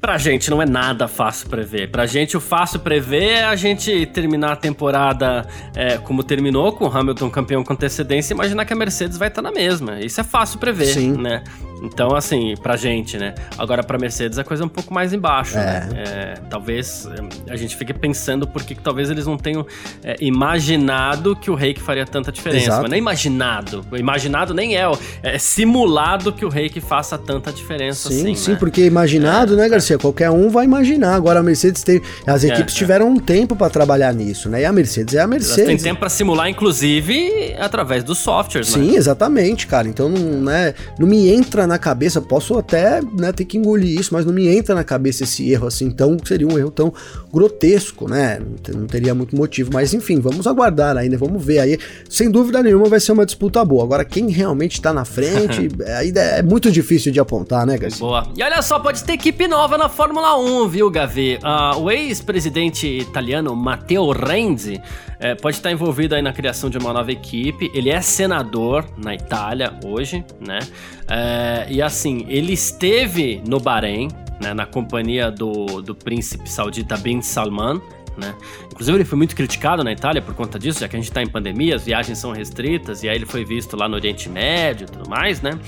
Pra 0.00 0.16
gente 0.16 0.48
não 0.48 0.62
é 0.62 0.66
nada 0.66 1.08
fácil 1.08 1.48
prever. 1.48 1.90
Pra 1.90 2.06
gente 2.06 2.36
o 2.36 2.40
fácil 2.40 2.78
prever 2.78 3.38
é 3.38 3.44
a 3.44 3.56
gente 3.56 4.06
terminar 4.06 4.52
a 4.52 4.56
temporada 4.56 5.46
é, 5.74 5.98
como 5.98 6.22
terminou, 6.22 6.72
com 6.72 6.86
o 6.86 6.88
Hamilton 6.88 7.28
campeão 7.30 7.64
com 7.64 7.72
antecedência 7.72 8.32
e 8.32 8.34
imaginar 8.34 8.64
que 8.64 8.72
a 8.72 8.76
Mercedes 8.76 9.18
vai 9.18 9.28
estar 9.28 9.42
tá 9.42 9.50
na 9.50 9.54
mesma. 9.54 10.00
Isso 10.00 10.20
é 10.20 10.24
fácil 10.24 10.58
prever, 10.58 10.86
Sim. 10.86 11.16
né? 11.16 11.42
Então, 11.82 12.14
assim, 12.14 12.54
pra 12.62 12.76
gente, 12.76 13.16
né? 13.16 13.34
Agora, 13.56 13.82
pra 13.82 13.98
Mercedes 13.98 14.38
a 14.38 14.44
coisa 14.44 14.62
é 14.62 14.66
um 14.66 14.70
pouco 14.70 14.92
mais 14.92 15.12
embaixo, 15.12 15.56
é. 15.56 15.64
né? 15.64 15.88
É, 15.96 16.34
talvez 16.48 17.06
é, 17.06 17.52
a 17.52 17.56
gente 17.56 17.76
fique 17.76 17.92
pensando 17.92 18.46
por 18.46 18.62
que 18.62 18.74
talvez 18.74 19.10
eles 19.10 19.26
não 19.26 19.36
tenham 19.36 19.66
é, 20.02 20.16
imaginado 20.20 21.36
que 21.36 21.50
o 21.50 21.54
Reiki 21.54 21.80
faria 21.80 22.04
tanta 22.04 22.32
diferença. 22.32 22.66
Exato. 22.66 22.82
Mas 22.82 22.92
é 22.92 22.96
imaginado. 22.96 23.84
Imaginado 23.92 24.54
nem 24.54 24.76
é. 24.76 24.88
É 25.22 25.38
simulado 25.38 26.32
que 26.32 26.44
o 26.44 26.48
Reiki 26.48 26.80
faça 26.80 27.16
tanta 27.16 27.52
diferença 27.52 28.08
sim, 28.08 28.20
assim. 28.22 28.34
Sim, 28.34 28.50
né? 28.52 28.56
porque 28.58 28.84
imaginado, 28.84 29.56
né, 29.56 29.68
Garcia? 29.68 29.98
Qualquer 29.98 30.30
um 30.30 30.48
vai 30.48 30.64
imaginar. 30.64 31.14
Agora 31.14 31.40
a 31.40 31.42
Mercedes 31.42 31.82
teve. 31.82 32.04
As 32.26 32.44
é, 32.44 32.48
equipes 32.48 32.74
tiveram 32.74 33.08
um 33.08 33.18
tempo 33.18 33.54
para 33.54 33.70
trabalhar 33.70 34.12
nisso, 34.12 34.48
né? 34.48 34.62
E 34.62 34.64
a 34.64 34.72
Mercedes 34.72 35.14
é 35.14 35.20
a 35.20 35.26
Mercedes. 35.26 35.58
Elas 35.58 35.68
têm 35.68 35.76
tempo 35.76 36.00
para 36.00 36.08
simular, 36.08 36.48
inclusive, 36.48 37.54
através 37.58 38.02
dos 38.02 38.18
softwares, 38.18 38.68
sim, 38.68 38.80
né? 38.80 38.86
Sim, 38.86 38.96
exatamente, 38.96 39.66
cara. 39.66 39.88
Então 39.88 40.08
não, 40.08 40.40
né, 40.42 40.74
não 40.98 41.06
me 41.06 41.28
entra 41.28 41.66
na 41.68 41.78
cabeça, 41.78 42.20
posso 42.20 42.58
até 42.58 43.00
né, 43.00 43.32
ter 43.32 43.44
que 43.44 43.56
engolir 43.56 43.98
isso, 43.98 44.12
mas 44.12 44.24
não 44.24 44.32
me 44.32 44.48
entra 44.48 44.74
na 44.74 44.82
cabeça 44.82 45.24
esse 45.24 45.50
erro 45.50 45.66
assim, 45.66 45.90
tão, 45.90 46.16
seria 46.24 46.46
um 46.46 46.58
erro 46.58 46.70
tão 46.70 46.92
grotesco, 47.32 48.08
né? 48.08 48.40
Não 48.74 48.86
teria 48.86 49.14
muito 49.14 49.36
motivo, 49.36 49.70
mas 49.72 49.94
enfim, 49.94 50.20
vamos 50.20 50.46
aguardar 50.46 50.96
ainda, 50.96 51.16
vamos 51.16 51.44
ver 51.44 51.60
aí. 51.60 51.78
Sem 52.08 52.30
dúvida 52.30 52.62
nenhuma 52.62 52.88
vai 52.88 52.98
ser 52.98 53.12
uma 53.12 53.26
disputa 53.26 53.64
boa. 53.64 53.84
Agora, 53.84 54.04
quem 54.04 54.30
realmente 54.30 54.72
está 54.72 54.92
na 54.92 55.04
frente, 55.04 55.68
ainda 55.98 56.20
é 56.20 56.42
muito 56.42 56.70
difícil 56.70 57.12
de 57.12 57.20
apontar, 57.20 57.66
né, 57.66 57.76
Garcia? 57.76 58.00
Boa. 58.00 58.26
E 58.36 58.42
olha 58.42 58.62
só, 58.62 58.78
pode 58.78 59.04
ter 59.04 59.12
equipe 59.12 59.46
nova 59.46 59.76
na 59.76 59.88
Fórmula 59.88 60.38
1, 60.38 60.68
viu, 60.68 60.90
Gavi? 60.90 61.38
Uh, 61.42 61.82
o 61.82 61.90
ex-presidente 61.90 62.86
italiano 62.86 63.54
Matteo 63.54 64.10
Renzi 64.10 64.80
é, 65.20 65.34
pode 65.34 65.56
estar 65.56 65.70
envolvido 65.70 66.14
aí 66.14 66.22
na 66.22 66.32
criação 66.32 66.70
de 66.70 66.78
uma 66.78 66.92
nova 66.92 67.10
equipe. 67.10 67.70
Ele 67.74 67.90
é 67.90 68.00
senador 68.00 68.84
na 68.96 69.14
Itália 69.14 69.78
hoje, 69.84 70.24
né? 70.40 70.60
É, 71.08 71.66
e 71.68 71.82
assim, 71.82 72.24
ele 72.28 72.52
esteve 72.52 73.42
no 73.46 73.58
Bahrein, 73.58 74.08
né, 74.40 74.54
na 74.54 74.66
companhia 74.66 75.30
do, 75.30 75.82
do 75.82 75.94
príncipe 75.94 76.48
saudita 76.48 76.96
Bin 76.96 77.20
Salman. 77.20 77.80
Né? 78.18 78.34
Inclusive 78.66 78.98
ele 78.98 79.04
foi 79.04 79.16
muito 79.16 79.36
criticado 79.36 79.84
na 79.84 79.92
Itália 79.92 80.20
por 80.20 80.34
conta 80.34 80.58
disso, 80.58 80.80
já 80.80 80.88
que 80.88 80.96
a 80.96 80.98
gente 80.98 81.08
está 81.08 81.22
em 81.22 81.28
pandemia, 81.28 81.76
as 81.76 81.84
viagens 81.84 82.18
são 82.18 82.32
restritas, 82.32 83.02
e 83.02 83.08
aí 83.08 83.16
ele 83.16 83.26
foi 83.26 83.44
visto 83.44 83.76
lá 83.76 83.88
no 83.88 83.94
Oriente 83.94 84.28
Médio 84.28 84.86
e 84.86 84.90
tudo 84.90 85.08
mais, 85.08 85.40
né? 85.40 85.58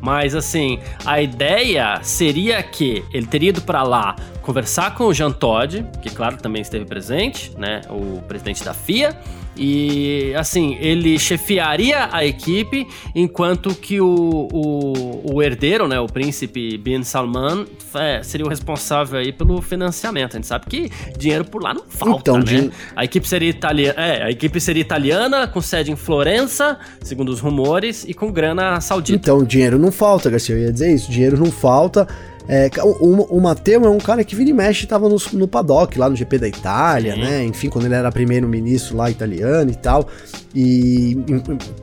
Mas 0.00 0.34
assim, 0.34 0.78
a 1.04 1.20
ideia 1.20 2.00
seria 2.02 2.62
que 2.62 3.04
ele 3.12 3.26
teria 3.26 3.50
ido 3.50 3.60
para 3.60 3.82
lá 3.82 4.16
conversar 4.40 4.94
com 4.94 5.04
o 5.04 5.12
Jean 5.12 5.30
Todt, 5.30 5.84
que 6.00 6.08
claro 6.08 6.38
também 6.38 6.62
esteve 6.62 6.86
presente, 6.86 7.52
né? 7.58 7.82
O 7.90 8.22
presidente 8.22 8.64
da 8.64 8.72
FIA, 8.72 9.14
e 9.58 10.32
assim, 10.36 10.76
ele 10.80 11.18
chefiaria 11.18 12.08
a 12.12 12.24
equipe, 12.24 12.86
enquanto 13.14 13.74
que 13.74 14.00
o, 14.00 14.48
o, 14.52 15.34
o 15.34 15.42
herdeiro, 15.42 15.88
né, 15.88 15.98
o 15.98 16.06
príncipe 16.06 16.78
Bin 16.78 17.02
Salman, 17.02 17.66
é, 17.94 18.22
seria 18.22 18.46
o 18.46 18.48
responsável 18.48 19.18
aí 19.18 19.32
pelo 19.32 19.60
financiamento. 19.60 20.34
A 20.34 20.36
gente 20.36 20.46
sabe 20.46 20.66
que 20.66 20.90
dinheiro 21.18 21.44
por 21.44 21.62
lá 21.62 21.74
não 21.74 21.84
falta, 21.88 22.20
então, 22.20 22.38
né? 22.38 22.44
Din... 22.44 22.70
A 22.94 23.04
equipe 23.04 23.26
seria 23.26 23.50
italiana, 23.50 24.00
é, 24.00 24.22
a 24.24 24.30
equipe 24.30 24.60
seria 24.60 24.80
italiana, 24.80 25.46
com 25.48 25.60
sede 25.60 25.90
em 25.90 25.96
Florença, 25.96 26.78
segundo 27.02 27.30
os 27.30 27.40
rumores, 27.40 28.04
e 28.04 28.14
com 28.14 28.30
grana 28.30 28.80
saudita. 28.80 29.18
Então, 29.18 29.42
dinheiro 29.44 29.78
não 29.78 29.90
falta, 29.90 30.30
Garcia, 30.30 30.54
eu 30.54 30.60
ia 30.60 30.72
dizer 30.72 30.94
isso, 30.94 31.10
dinheiro 31.10 31.38
não 31.38 31.50
falta. 31.50 32.06
É, 32.48 32.70
o, 32.82 33.36
o 33.36 33.40
Matteo 33.42 33.84
é 33.84 33.90
um 33.90 33.98
cara 33.98 34.24
que 34.24 34.34
vira 34.34 34.48
e 34.48 34.52
mexe 34.54 34.86
tava 34.86 35.06
no, 35.06 35.16
no 35.34 35.46
paddock, 35.46 35.98
lá 35.98 36.08
no 36.08 36.16
GP 36.16 36.38
da 36.38 36.48
Itália, 36.48 37.14
Sim. 37.14 37.20
né? 37.20 37.44
Enfim, 37.44 37.68
quando 37.68 37.84
ele 37.84 37.94
era 37.94 38.10
primeiro-ministro 38.10 38.96
lá 38.96 39.10
italiano 39.10 39.70
e 39.70 39.74
tal. 39.74 40.08
E, 40.54 41.16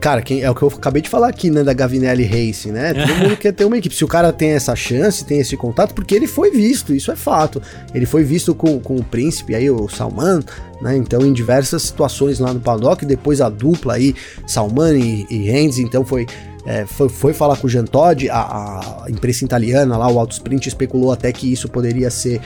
cara, 0.00 0.20
quem, 0.20 0.42
é 0.42 0.50
o 0.50 0.54
que 0.54 0.62
eu 0.62 0.68
acabei 0.68 1.00
de 1.00 1.08
falar 1.08 1.28
aqui, 1.28 1.50
né, 1.50 1.62
da 1.62 1.72
Gavinelli 1.72 2.24
Racing, 2.24 2.72
né? 2.72 2.92
Todo 2.92 3.14
mundo 3.22 3.36
quer 3.36 3.52
ter 3.52 3.64
uma 3.64 3.78
equipe. 3.78 3.94
Se 3.94 4.04
o 4.04 4.08
cara 4.08 4.32
tem 4.32 4.50
essa 4.50 4.74
chance, 4.74 5.24
tem 5.24 5.38
esse 5.38 5.56
contato, 5.56 5.94
porque 5.94 6.14
ele 6.14 6.26
foi 6.26 6.50
visto, 6.50 6.92
isso 6.92 7.12
é 7.12 7.16
fato. 7.16 7.62
Ele 7.94 8.04
foi 8.04 8.24
visto 8.24 8.52
com, 8.52 8.80
com 8.80 8.96
o 8.96 9.04
príncipe 9.04 9.54
aí, 9.54 9.70
o 9.70 9.88
Salman, 9.88 10.40
né? 10.82 10.96
Então, 10.96 11.22
em 11.22 11.32
diversas 11.32 11.82
situações 11.82 12.40
lá 12.40 12.52
no 12.52 12.58
paddock, 12.58 13.06
depois 13.06 13.40
a 13.40 13.48
dupla 13.48 13.94
aí, 13.94 14.14
Salman 14.48 14.98
e, 14.98 15.26
e 15.30 15.80
então 15.80 16.04
foi 16.04 16.26
é, 16.66 16.84
foi, 16.84 17.08
foi, 17.08 17.32
falar 17.32 17.56
com 17.56 17.68
o 17.68 17.70
Jean 17.70 17.84
Todt, 17.84 18.28
a, 18.28 18.40
a, 19.04 19.10
imprensa 19.10 19.44
italiana 19.44 19.96
lá, 19.96 20.10
o 20.10 20.18
Autosprint 20.18 20.66
especulou 20.66 21.12
até 21.12 21.32
que 21.32 21.50
isso 21.50 21.68
poderia 21.68 22.10
ser 22.10 22.40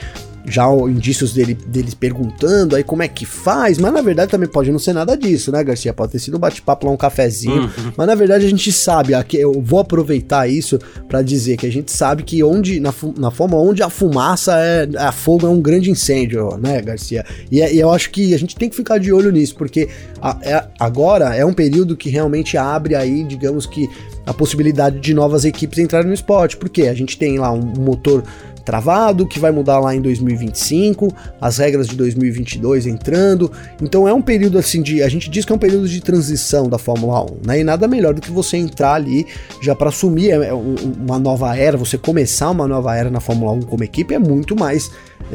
já 0.46 0.66
indícios 0.88 1.33
dele, 1.33 1.55
deles 1.55 1.94
perguntando 1.94 2.76
aí 2.76 2.83
como 2.83 3.03
é 3.03 3.09
que 3.09 3.24
faz, 3.26 3.79
mas 3.79 3.92
na 3.92 4.00
verdade 4.00 4.31
também 4.31 4.48
pode 4.48 4.70
não 4.70 4.79
ser 4.79 4.92
nada 4.92 5.16
disso, 5.16 5.53
né, 5.53 5.62
Garcia? 5.62 5.92
Pode 5.92 6.12
ter 6.12 6.18
sido 6.18 6.37
um 6.37 6.40
bate-papo 6.40 6.87
lá, 6.87 6.92
um 6.92 6.96
cafezinho, 6.96 7.62
uhum. 7.62 7.92
mas 7.96 8.07
na 8.07 8.14
verdade 8.14 8.46
a 8.46 8.48
gente 8.48 8.72
sabe, 8.72 9.14
aqui 9.14 9.37
eu 9.37 9.61
vou 9.61 9.81
aproveitar 9.81 10.48
isso 10.48 10.79
para 11.09 11.22
dizer 11.22 11.57
que 11.57 11.66
a 11.66 11.72
gente 11.72 11.92
sabe 11.92 12.22
que 12.22 12.42
onde, 12.42 12.81
na, 12.81 12.92
na 13.16 13.31
forma 13.31 13.57
onde 13.57 13.83
a 13.83 13.90
fumaça 13.90 14.55
é, 14.57 14.88
a 14.96 15.12
fogo 15.12 15.46
é 15.46 15.50
um 15.50 15.61
grande 15.61 15.90
incêndio, 15.90 16.57
né, 16.57 16.81
Garcia? 16.81 17.24
E, 17.50 17.61
é, 17.61 17.72
e 17.72 17.79
eu 17.79 17.90
acho 17.90 18.11
que 18.11 18.35
a 18.35 18.38
gente 18.38 18.57
tem 18.57 18.68
que 18.68 18.76
ficar 18.76 18.98
de 18.98 19.12
olho 19.12 19.31
nisso, 19.31 19.55
porque 19.57 19.88
a, 20.20 20.38
é, 20.42 20.64
agora 20.79 21.35
é 21.35 21.44
um 21.44 21.53
período 21.53 21.96
que 21.96 22.09
realmente 22.09 22.57
abre 22.57 22.94
aí, 22.94 23.24
digamos 23.24 23.66
que, 23.66 23.88
a 24.26 24.35
possibilidade 24.35 25.00
de 25.00 25.14
novas 25.14 25.44
equipes 25.44 25.79
entrarem 25.79 26.07
no 26.07 26.14
esporte, 26.14 26.57
porque 26.57 26.83
a 26.83 26.94
gente 26.94 27.18
tem 27.18 27.38
lá 27.38 27.50
um 27.50 27.61
motor 27.61 28.22
travado, 28.64 29.27
que 29.27 29.38
vai 29.38 29.51
mudar 29.51 29.79
lá 29.81 29.94
em 29.94 30.01
2025, 30.01 31.12
as 31.40 31.59
regras 31.59 31.88
de 31.88 31.96
2022 31.96 32.87
entrando. 32.87 33.51
Então 33.83 34.07
é 34.07 34.12
um 34.12 34.23
período 34.23 34.59
assim 34.59 34.83
de, 34.83 35.03
a 35.03 35.09
gente 35.09 35.31
diz 35.31 35.44
que 35.44 35.53
é 35.53 35.55
um 35.55 35.59
período 35.59 35.88
de 35.88 36.01
transição 36.01 36.68
da 36.68 36.79
Fórmula 36.79 37.25
1, 37.25 37.27
né? 37.46 37.61
E 37.61 37.64
nada 37.64 37.89
melhor 37.89 38.14
do 38.14 38.20
que 38.20 38.30
você 38.30 38.57
entrar 38.57 38.95
ali 38.95 39.26
já 39.62 39.74
para 39.74 39.89
assumir 39.89 40.30
é, 40.30 40.49
é 40.49 40.53
uma 40.53 41.18
nova 41.18 41.57
era, 41.57 41.76
você 41.76 41.99
começar 41.99 42.51
uma 42.51 42.66
nova 42.66 42.95
era 42.97 43.11
na 43.11 43.20
Fórmula 43.20 43.53
1 43.53 43.62
como 43.62 43.85
equipe 43.85 44.14
é 44.14 44.18
muito 44.18 44.57
mais 44.57 44.91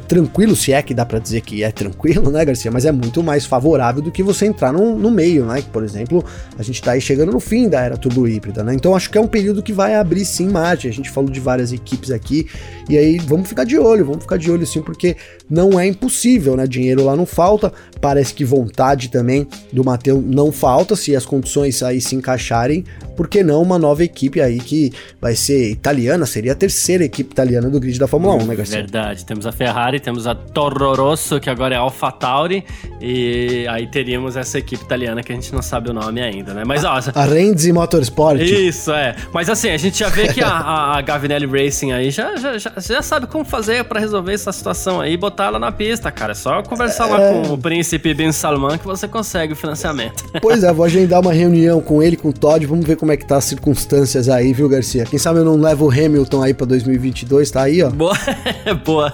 tranquilo, 0.08 0.56
se 0.56 0.74
é 0.74 0.82
que 0.82 0.94
dá 0.94 1.06
para 1.06 1.20
dizer 1.20 1.42
que 1.42 1.64
é 1.64 1.72
tranquilo, 1.72 2.30
né, 2.30 2.44
Garcia? 2.44 2.72
Mas 2.72 2.86
é 2.86 2.92
muito 2.92 3.24
mais 3.24 3.46
favorável 3.46 4.02
do 4.02 4.12
que 4.12 4.22
você 4.22 4.46
entrar 4.46 4.72
no, 4.72 4.98
no 4.98 5.10
meio, 5.10 5.46
né? 5.46 5.64
Por 5.72 5.84
exemplo, 5.84 6.24
a 6.58 6.64
gente 6.64 6.82
tá 6.82 6.92
aí 6.92 7.02
chegando 7.02 7.32
no 7.32 7.40
fim 7.40 7.70
da 7.70 7.82
era 7.82 7.98
turbo 7.98 8.28
híbrida, 8.28 8.64
né? 8.64 8.74
Então 8.74 8.96
acho 8.96 9.10
que 9.10 9.18
é 9.18 9.22
um 9.22 9.28
período 9.28 9.64
que 9.64 9.74
vai 9.74 9.96
abrir 9.96 10.26
sim 10.26 10.50
margem. 10.50 10.90
A 10.90 10.94
gente 10.94 11.10
falou 11.10 11.30
de 11.30 11.40
várias 11.40 11.72
equipes 11.72 12.12
aqui 12.12 12.48
e 12.90 12.98
aí 12.98 13.18
vamos 13.18 13.48
ficar 13.48 13.64
de 13.64 13.78
olho, 13.78 14.06
vamos 14.06 14.24
ficar 14.24 14.38
de 14.38 14.52
olho 14.52 14.66
sim, 14.66 14.82
porque 14.82 15.16
não 15.50 15.80
é 15.80 15.88
impossível, 15.88 16.56
né? 16.56 16.68
Dinheiro 16.68 17.04
lá 17.04 17.16
não 17.16 17.26
falta, 17.26 17.72
parece 18.02 18.34
que 18.34 18.44
vontade 18.44 19.10
também 19.10 19.48
do 19.72 19.84
Matheus 19.84 20.24
não 20.26 20.52
falta, 20.52 20.96
se 20.96 21.16
as 21.16 21.26
condições 21.26 21.82
aí 21.82 22.02
se 22.02 22.16
encaixarem, 22.16 22.84
por 23.16 23.28
que 23.28 23.44
não 23.44 23.62
uma 23.62 23.80
nova 23.80 24.04
equipe 24.04 24.42
aí 24.42 24.60
que 24.60 24.92
vai 25.22 25.36
ser 25.36 25.70
italiana, 25.72 26.26
seria 26.26 26.52
a 26.52 26.56
terceira 26.56 27.04
equipe 27.04 27.32
italiana 27.32 27.70
do 27.70 27.80
grid 27.80 27.98
da 27.98 28.08
Fórmula 28.08 28.36
1, 28.36 28.46
né, 28.46 28.56
Garcia? 28.56 28.78
Verdade, 28.78 29.26
temos 29.26 29.46
a 29.46 29.52
Ferrari, 29.52 29.75
temos 30.02 30.26
a 30.28 30.34
Toro 30.34 30.94
Rosso, 30.94 31.40
que 31.40 31.50
agora 31.50 31.76
é 31.76 31.78
Alfa 31.78 32.12
Tauri, 32.12 32.64
e 33.02 33.66
aí 33.70 33.88
teríamos 33.88 34.36
essa 34.36 34.58
equipe 34.58 34.84
italiana 34.84 35.22
que 35.22 35.32
a 35.32 35.36
gente 35.36 35.54
não 35.54 35.62
sabe 35.62 35.90
o 35.90 35.94
nome 35.94 36.22
ainda, 36.22 36.54
né? 36.54 36.64
Mas, 36.66 36.84
ó... 36.84 37.00
A 37.14 37.26
Renzi 37.26 37.74
Motorsport. 37.74 38.40
Isso, 38.40 38.92
é. 38.92 39.16
Mas 39.34 39.50
assim, 39.50 39.70
a 39.70 39.78
gente 39.78 40.00
já 40.00 40.10
vê 40.10 40.32
que 40.34 40.42
a, 40.42 40.48
a, 40.50 40.98
a 40.98 41.02
Gavinelli 41.02 41.46
Racing 41.46 41.92
aí 41.92 42.10
já, 42.10 42.36
já, 42.38 42.58
já, 42.58 42.72
já 42.78 43.02
sabe 43.02 43.28
como 43.28 43.44
fazer 43.44 43.84
para 43.84 44.00
resolver 44.00 44.34
essa 44.34 44.52
situação 44.52 45.02
aí 45.02 45.14
e 45.14 45.18
botar 45.18 45.46
ela 45.46 45.60
na 45.60 45.72
pista, 45.72 46.12
cara. 46.12 46.32
É 46.32 46.36
só 46.36 46.62
conversar 46.64 47.08
é... 47.10 47.12
lá 47.12 47.18
com 47.32 47.54
o 47.54 47.58
príncipe 47.58 48.14
Ben 48.14 48.32
Salman 48.32 48.78
que 48.78 48.86
você 48.86 49.08
consegue 49.08 49.54
o 49.54 49.56
financiamento. 49.56 50.24
Pois 50.42 50.64
é, 50.64 50.72
vou 50.72 50.86
agendar 50.86 51.22
uma 51.22 51.34
reunião 51.34 51.82
com 51.82 52.04
ele, 52.04 52.16
com 52.16 52.30
o 52.30 52.34
Todd, 52.34 52.66
vamos 52.68 52.86
ver 52.86 52.98
como 52.98 53.12
é 53.12 53.18
que 53.18 53.26
tá 53.26 53.38
as 53.38 53.46
circunstâncias 53.46 54.30
aí, 54.30 54.54
viu, 54.54 54.70
Garcia? 54.70 55.06
Quem 55.06 55.18
sabe 55.18 55.40
eu 55.40 55.46
não 55.46 55.56
levo 55.56 55.88
o 55.88 55.90
Hamilton 55.90 56.44
aí 56.44 56.54
pra 56.54 56.68
2022, 56.68 57.50
tá 57.50 57.64
aí, 57.64 57.82
ó. 57.82 57.90
Boa, 57.90 58.16
boa. 58.86 59.12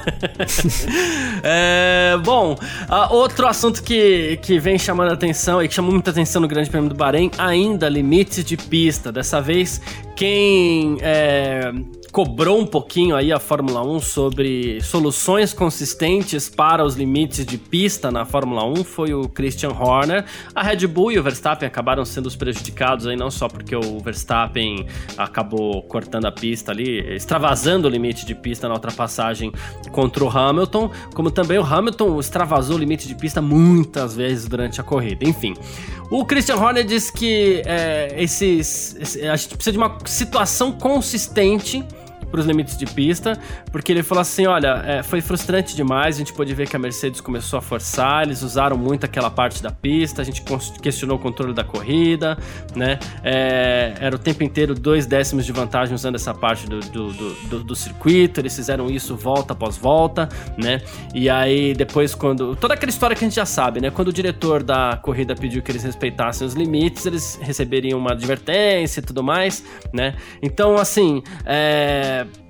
é, 1.44 2.18
bom, 2.24 2.54
uh, 2.54 3.14
outro 3.14 3.48
assunto 3.48 3.84
que, 3.84 4.38
que 4.42 4.60
vem 4.60 4.78
chamando 4.78 5.10
a 5.10 5.14
atenção 5.14 5.62
e 5.62 5.68
que 5.68 5.74
chamou 5.74 5.92
muita 5.92 6.12
atenção 6.12 6.42
no 6.42 6.48
Grande 6.48 6.70
Prêmio 6.70 6.90
do 6.90 6.96
Bahrein, 6.96 7.32
ainda 7.38 7.88
limites 7.90 8.44
de 8.44 8.58
pista. 8.58 9.12
Dessa 9.12 9.42
vez, 9.42 9.82
quem 10.16 10.98
é, 11.02 11.72
cobrou 12.12 12.60
um 12.60 12.66
pouquinho 12.66 13.16
aí 13.16 13.32
a 13.32 13.40
Fórmula 13.40 13.82
1 13.82 14.02
sobre 14.02 14.82
soluções 14.82 15.54
consistentes 15.54 16.50
para 16.50 16.84
os 16.84 16.96
limites 16.96 17.46
de 17.46 17.58
pista 17.58 18.12
na 18.12 18.26
Fórmula 18.26 18.66
1 18.66 18.84
foi 18.84 19.14
o 19.14 19.30
Christian 19.30 19.70
Horner. 19.70 20.26
A 20.54 20.62
Red 20.62 20.86
Bull 20.88 21.14
e 21.14 21.20
o 21.20 21.24
Verstappen 21.24 21.66
acabaram 21.66 22.04
sendo 22.04 22.26
os 22.26 22.36
prejudicados 22.36 23.08
aí, 23.08 23.16
não 23.16 23.32
só 23.32 23.48
porque 23.48 23.74
o 23.74 24.00
Verstappen 24.00 24.86
acabou 25.18 25.82
cortando 25.84 26.26
a 26.26 26.32
pista 26.32 26.72
ali, 26.72 27.00
extravasando 27.16 27.88
o 27.88 27.92
limite 27.92 28.26
de 28.26 28.36
pista 28.36 28.68
na 28.68 28.74
ultrapassagem 28.74 29.52
contra 29.92 30.24
o 30.26 30.30
Hamilton, 30.30 30.92
como 31.16 31.32
também 31.32 31.60
o 31.60 31.64
Hamilton 31.64 32.20
extravasou 32.20 32.76
o 32.76 32.80
limite 32.80 33.08
de 33.08 33.16
pista 33.16 33.42
muitas 33.42 34.16
vezes 34.16 34.50
durante 34.50 34.82
a 34.82 34.84
corrida. 34.84 35.28
Enfim, 35.28 35.54
o 36.10 36.26
Christian 36.26 36.58
Horner 36.58 36.84
diz 36.84 37.10
que 37.10 37.62
é, 37.66 38.14
esses, 38.18 39.16
a 39.32 39.36
gente 39.38 39.56
precisa 39.56 39.72
de 39.72 39.78
uma 39.78 39.98
situação 40.06 40.74
consistente 40.74 41.82
para 42.30 42.40
os 42.40 42.46
limites 42.46 42.78
de 42.78 42.86
pista, 42.86 43.38
porque 43.72 43.92
ele 43.92 44.04
falou 44.04 44.22
assim: 44.22 44.48
olha, 44.48 44.82
é, 44.86 45.04
foi 45.04 45.22
frustrante 45.22 45.76
demais. 45.76 46.16
A 46.16 46.18
gente 46.20 46.34
pôde 46.34 46.54
ver 46.54 46.68
que 46.68 46.76
a 46.76 46.80
Mercedes 46.80 47.22
começou 47.22 47.60
a 47.60 47.62
forçar, 47.62 48.24
eles 48.24 48.42
usaram 48.42 48.78
muito 48.78 49.06
aquela 49.06 49.30
parte 49.30 49.62
da 49.62 49.72
pista, 49.72 50.22
a 50.22 50.26
gente 50.26 50.44
questionou 50.82 51.18
o 51.18 51.20
controle 51.20 51.54
da 51.54 51.64
corrida, 51.64 52.38
né? 52.76 53.00
É, 53.24 53.94
era 54.00 54.16
o 54.16 54.20
tempo 54.20 54.44
inteiro 54.44 54.74
dois 54.74 55.06
décimos 55.06 55.46
de 55.46 55.52
vantagem 55.52 55.94
usando 55.94 56.16
essa 56.16 56.34
parte 56.34 56.68
do, 56.68 56.80
do, 56.80 57.12
do, 57.12 57.64
do, 57.64 57.76
circuito, 57.76 58.40
eles 58.40 58.56
fizeram 58.56 58.90
isso 58.90 59.16
volta 59.16 59.54
após 59.54 59.78
volta, 59.78 60.30
né? 60.58 60.82
E 61.14 61.30
aí 61.30 61.74
depois, 61.74 62.16
quando. 62.16 62.56
Toda 62.56 62.74
aquela 62.74 62.90
história 62.90 63.16
que 63.16 63.24
a 63.24 63.28
gente 63.28 63.36
já 63.36 63.46
sabe, 63.46 63.82
né? 63.82 63.92
Quando 63.92 64.10
o 64.10 64.14
diretor 64.14 64.64
da 64.64 65.00
corrida 65.02 65.36
pediu 65.36 65.62
que 65.62 65.72
eles 65.72 65.84
respeitassem 65.84 66.46
os 66.46 66.54
limites, 66.54 67.06
eles 67.06 67.40
receberiam 67.42 68.00
uma 68.00 68.12
advertência 68.12 69.00
e 69.00 69.04
tudo 69.04 69.24
mais, 69.24 69.64
né? 69.94 70.16
Então, 70.42 70.78
assim, 70.78 71.22
é 71.46 72.11
the 72.12 72.41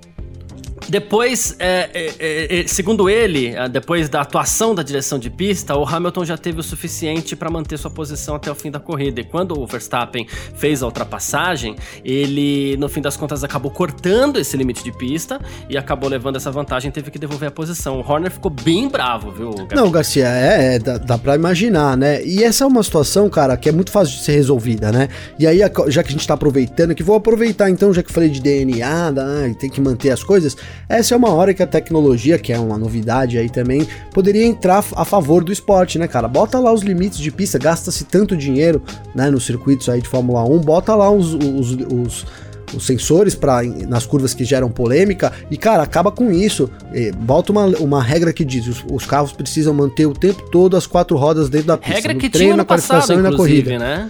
depois, 0.88 1.56
é, 1.58 1.90
é, 1.92 2.14
é, 2.18 2.60
é, 2.60 2.66
segundo 2.66 3.08
ele, 3.08 3.48
é, 3.48 3.68
depois 3.68 4.08
da 4.08 4.20
atuação 4.20 4.74
da 4.74 4.82
direção 4.82 5.18
de 5.18 5.30
pista, 5.30 5.76
o 5.76 5.86
Hamilton 5.86 6.24
já 6.24 6.36
teve 6.36 6.60
o 6.60 6.62
suficiente 6.62 7.36
para 7.36 7.50
manter 7.50 7.78
sua 7.78 7.90
posição 7.90 8.34
até 8.34 8.50
o 8.50 8.54
fim 8.54 8.70
da 8.70 8.80
corrida. 8.80 9.20
E 9.20 9.24
quando 9.24 9.58
o 9.58 9.66
Verstappen 9.66 10.26
fez 10.54 10.82
a 10.82 10.86
ultrapassagem, 10.86 11.76
ele, 12.04 12.76
no 12.78 12.88
fim 12.88 13.00
das 13.00 13.16
contas, 13.16 13.44
acabou 13.44 13.70
cortando 13.70 14.38
esse 14.38 14.56
limite 14.56 14.82
de 14.82 14.92
pista 14.92 15.40
e 15.68 15.76
acabou 15.76 16.08
levando 16.08 16.36
essa 16.36 16.50
vantagem 16.50 16.90
teve 16.90 17.10
que 17.10 17.18
devolver 17.18 17.48
a 17.48 17.52
posição. 17.52 18.00
O 18.00 18.00
Horner 18.00 18.30
ficou 18.30 18.50
bem 18.50 18.88
bravo, 18.88 19.30
viu, 19.30 19.50
Garcia? 19.50 19.76
Não, 19.76 19.90
Garcia, 19.90 20.28
é, 20.28 20.74
é 20.74 20.78
dá, 20.78 20.98
dá 20.98 21.18
pra 21.18 21.34
imaginar, 21.34 21.96
né? 21.96 22.24
E 22.24 22.42
essa 22.42 22.64
é 22.64 22.66
uma 22.66 22.82
situação, 22.82 23.28
cara, 23.28 23.56
que 23.56 23.68
é 23.68 23.72
muito 23.72 23.90
fácil 23.90 24.16
de 24.16 24.24
ser 24.24 24.32
resolvida, 24.32 24.90
né? 24.92 25.08
E 25.38 25.46
aí, 25.46 25.60
já 25.88 26.02
que 26.02 26.08
a 26.08 26.12
gente 26.12 26.26
tá 26.26 26.34
aproveitando, 26.34 26.94
que 26.94 27.02
vou 27.02 27.16
aproveitar 27.16 27.70
então, 27.70 27.92
já 27.92 28.02
que 28.02 28.12
falei 28.12 28.28
de 28.28 28.40
DNA, 28.40 29.12
né, 29.12 29.56
tem 29.58 29.70
que 29.70 29.80
manter 29.80 30.10
as 30.10 30.22
coisas 30.22 30.56
essa 30.88 31.14
é 31.14 31.16
uma 31.16 31.30
hora 31.30 31.54
que 31.54 31.62
a 31.62 31.66
tecnologia, 31.66 32.38
que 32.38 32.52
é 32.52 32.58
uma 32.58 32.78
novidade 32.78 33.38
aí 33.38 33.48
também, 33.48 33.86
poderia 34.12 34.44
entrar 34.44 34.84
a 34.96 35.04
favor 35.04 35.42
do 35.44 35.52
esporte, 35.52 35.98
né, 35.98 36.06
cara? 36.06 36.28
Bota 36.28 36.58
lá 36.58 36.72
os 36.72 36.82
limites 36.82 37.18
de 37.18 37.30
pista, 37.30 37.58
gasta-se 37.58 38.04
tanto 38.04 38.36
dinheiro, 38.36 38.82
né, 39.14 39.30
nos 39.30 39.44
circuitos 39.44 39.88
aí 39.88 40.00
de 40.00 40.08
Fórmula 40.08 40.44
1, 40.44 40.58
bota 40.60 40.94
lá 40.94 41.10
os, 41.10 41.34
os, 41.34 41.72
os 41.72 42.26
os 42.74 42.86
sensores 42.86 43.34
para 43.34 43.62
nas 43.62 44.06
curvas 44.06 44.32
que 44.32 44.44
geram 44.44 44.70
polêmica 44.70 45.30
e 45.50 45.58
cara 45.58 45.82
acaba 45.82 46.10
com 46.10 46.30
isso. 46.32 46.70
Bota 47.18 47.52
uma, 47.52 47.66
uma 47.66 48.02
regra 48.02 48.32
que 48.32 48.44
diz 48.44 48.66
os, 48.66 48.84
os, 48.90 49.04
carros 49.04 49.32
precisam 49.32 49.74
manter 49.74 50.06
o 50.06 50.14
tempo 50.14 50.48
todo 50.50 50.74
as 50.74 50.86
quatro 50.86 51.14
rodas 51.16 51.50
dentro 51.50 51.68
da 51.68 51.76
pista 51.76 51.94
regra 51.94 52.14
que 52.14 52.30
treino, 52.30 52.46
tinha 52.46 52.52
no 52.52 52.56
na 52.58 52.64
qualificação 52.64 53.16
passado, 53.16 53.20
e 53.20 53.30
na 53.30 53.36
corrida. 53.36 53.78
né 53.78 54.08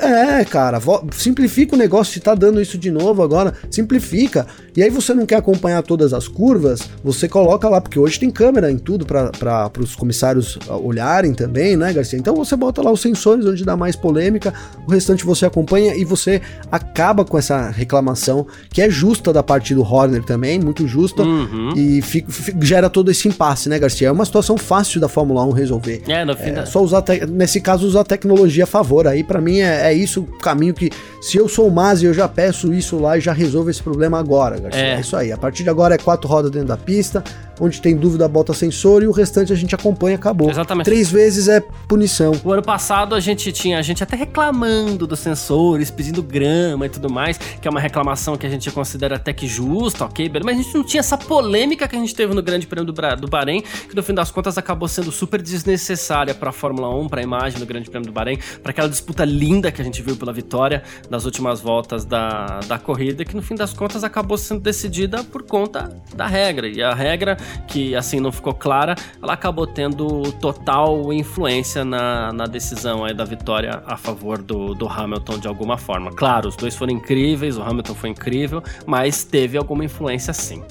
é, 0.00 0.44
cara, 0.44 0.80
simplifica 1.12 1.74
o 1.74 1.78
negócio, 1.78 2.12
se 2.12 2.20
tá 2.20 2.34
dando 2.34 2.60
isso 2.60 2.78
de 2.78 2.90
novo 2.90 3.22
agora, 3.22 3.54
simplifica. 3.70 4.46
E 4.76 4.82
aí 4.82 4.90
você 4.90 5.12
não 5.12 5.26
quer 5.26 5.36
acompanhar 5.36 5.82
todas 5.82 6.12
as 6.12 6.26
curvas, 6.26 6.88
você 7.04 7.28
coloca 7.28 7.68
lá, 7.68 7.80
porque 7.80 7.98
hoje 7.98 8.18
tem 8.18 8.30
câmera 8.30 8.70
em 8.70 8.78
tudo 8.78 9.04
para 9.04 9.70
os 9.78 9.94
comissários 9.94 10.58
olharem 10.68 11.34
também, 11.34 11.76
né, 11.76 11.92
Garcia? 11.92 12.18
Então 12.18 12.34
você 12.34 12.56
bota 12.56 12.82
lá 12.82 12.90
os 12.90 13.00
sensores 13.00 13.44
onde 13.44 13.64
dá 13.64 13.76
mais 13.76 13.96
polêmica, 13.96 14.54
o 14.86 14.90
restante 14.90 15.24
você 15.24 15.46
acompanha 15.46 15.94
e 15.94 16.04
você 16.04 16.40
acaba 16.70 17.24
com 17.24 17.36
essa 17.36 17.68
reclamação, 17.68 18.46
que 18.70 18.80
é 18.80 18.88
justa 18.88 19.32
da 19.32 19.42
parte 19.42 19.74
do 19.74 19.82
Horner 19.82 20.22
também, 20.22 20.58
muito 20.58 20.86
justa, 20.86 21.22
uhum. 21.22 21.72
e 21.76 22.00
fica, 22.00 22.30
fica, 22.30 22.64
gera 22.64 22.88
todo 22.88 23.10
esse 23.10 23.28
impasse, 23.28 23.68
né, 23.68 23.78
Garcia? 23.78 24.08
É 24.08 24.12
uma 24.12 24.24
situação 24.24 24.56
fácil 24.56 25.00
da 25.00 25.08
Fórmula 25.08 25.44
1 25.44 25.50
resolver. 25.50 26.02
É, 26.08 26.24
no 26.24 26.36
fim 26.36 26.50
é. 26.50 26.64
Só 26.64 26.82
usar, 26.82 27.04
nesse 27.28 27.60
caso, 27.60 27.86
usar 27.86 28.04
tecnologia 28.04 28.64
a 28.64 28.66
favor 28.66 29.06
aí, 29.06 29.22
para 29.24 29.40
mim 29.40 29.58
é, 29.58 29.89
É 29.89 29.89
isso 29.94 30.22
o 30.22 30.26
caminho 30.38 30.74
que, 30.74 30.90
se 31.20 31.36
eu 31.36 31.48
sou 31.48 31.68
o 31.68 31.70
Masi, 31.70 32.06
eu 32.06 32.14
já 32.14 32.28
peço 32.28 32.72
isso 32.72 32.98
lá 32.98 33.18
e 33.18 33.20
já 33.20 33.32
resolvo 33.32 33.70
esse 33.70 33.82
problema 33.82 34.18
agora, 34.18 34.58
Garcia. 34.58 34.80
É. 34.80 34.94
é 34.94 35.00
isso 35.00 35.16
aí. 35.16 35.32
A 35.32 35.36
partir 35.36 35.62
de 35.62 35.70
agora 35.70 35.94
é 35.94 35.98
quatro 35.98 36.28
rodas 36.28 36.50
dentro 36.50 36.68
da 36.68 36.76
pista, 36.76 37.22
onde 37.60 37.80
tem 37.80 37.96
dúvida 37.96 38.26
bota 38.26 38.54
sensor 38.54 39.02
e 39.02 39.06
o 39.06 39.12
restante 39.12 39.52
a 39.52 39.56
gente 39.56 39.74
acompanha, 39.74 40.16
acabou. 40.16 40.50
Exatamente. 40.50 40.86
Três 40.86 41.10
vezes 41.10 41.48
é 41.48 41.60
punição. 41.86 42.32
O 42.42 42.52
ano 42.52 42.62
passado 42.62 43.14
a 43.14 43.20
gente 43.20 43.52
tinha 43.52 43.78
a 43.78 43.82
gente 43.82 44.02
até 44.02 44.16
reclamando 44.16 45.06
dos 45.06 45.20
sensores, 45.20 45.90
pedindo 45.90 46.22
grama 46.22 46.86
e 46.86 46.88
tudo 46.88 47.10
mais, 47.10 47.36
que 47.38 47.68
é 47.68 47.70
uma 47.70 47.80
reclamação 47.80 48.36
que 48.36 48.46
a 48.46 48.50
gente 48.50 48.70
considera 48.70 49.16
até 49.16 49.32
que 49.32 49.46
justa, 49.46 50.04
ok, 50.04 50.30
mas 50.44 50.58
a 50.58 50.62
gente 50.62 50.74
não 50.74 50.84
tinha 50.84 51.00
essa 51.00 51.18
polêmica 51.18 51.86
que 51.86 51.96
a 51.96 51.98
gente 51.98 52.14
teve 52.14 52.34
no 52.34 52.42
Grande 52.42 52.66
Prêmio 52.66 52.90
do, 52.90 52.92
do 53.20 53.28
Bahrein, 53.28 53.62
que 53.88 53.94
no 53.94 54.02
fim 54.02 54.14
das 54.14 54.30
contas 54.30 54.56
acabou 54.56 54.88
sendo 54.88 55.12
super 55.12 55.42
desnecessária 55.42 56.34
para 56.34 56.50
a 56.50 56.52
Fórmula 56.52 56.94
1, 56.96 57.08
para 57.08 57.20
a 57.20 57.24
imagem 57.24 57.58
do 57.58 57.66
Grande 57.66 57.90
Prêmio 57.90 58.08
do 58.08 58.12
Bahrein, 58.12 58.38
para 58.62 58.70
aquela 58.70 58.88
disputa 58.88 59.24
linda 59.24 59.70
que 59.70 59.80
a 59.80 59.84
gente 59.84 60.00
viu 60.02 60.16
pela 60.16 60.32
vitória 60.32 60.82
nas 61.08 61.24
últimas 61.24 61.60
voltas 61.60 62.04
da, 62.04 62.60
da 62.66 62.78
corrida, 62.78 63.24
que 63.24 63.34
no 63.34 63.42
fim 63.42 63.54
das 63.54 63.72
contas 63.72 64.04
acabou 64.04 64.38
sendo 64.38 64.60
decidida 64.60 65.22
por 65.24 65.42
conta 65.42 65.94
da 66.14 66.26
regra. 66.26 66.68
E 66.68 66.82
a 66.82 66.94
regra 66.94 67.36
que 67.66 67.94
assim 67.94 68.20
não 68.20 68.32
ficou 68.32 68.54
clara, 68.54 68.94
ela 69.22 69.32
acabou 69.32 69.66
tendo 69.66 70.32
total 70.40 71.12
influência 71.12 71.84
na, 71.84 72.32
na 72.32 72.46
decisão 72.46 73.04
aí 73.04 73.14
da 73.14 73.24
vitória 73.24 73.82
a 73.86 73.96
favor 73.96 74.38
do, 74.38 74.74
do 74.74 74.88
Hamilton 74.88 75.38
de 75.38 75.48
alguma 75.48 75.76
forma. 75.76 76.10
Claro, 76.12 76.48
os 76.48 76.56
dois 76.56 76.76
foram 76.76 76.92
incríveis, 76.92 77.56
o 77.56 77.62
Hamilton 77.62 77.94
foi 77.94 78.10
incrível, 78.10 78.62
mas 78.86 79.24
teve 79.24 79.56
alguma 79.56 79.84
influência 79.84 80.32
sim. 80.32 80.62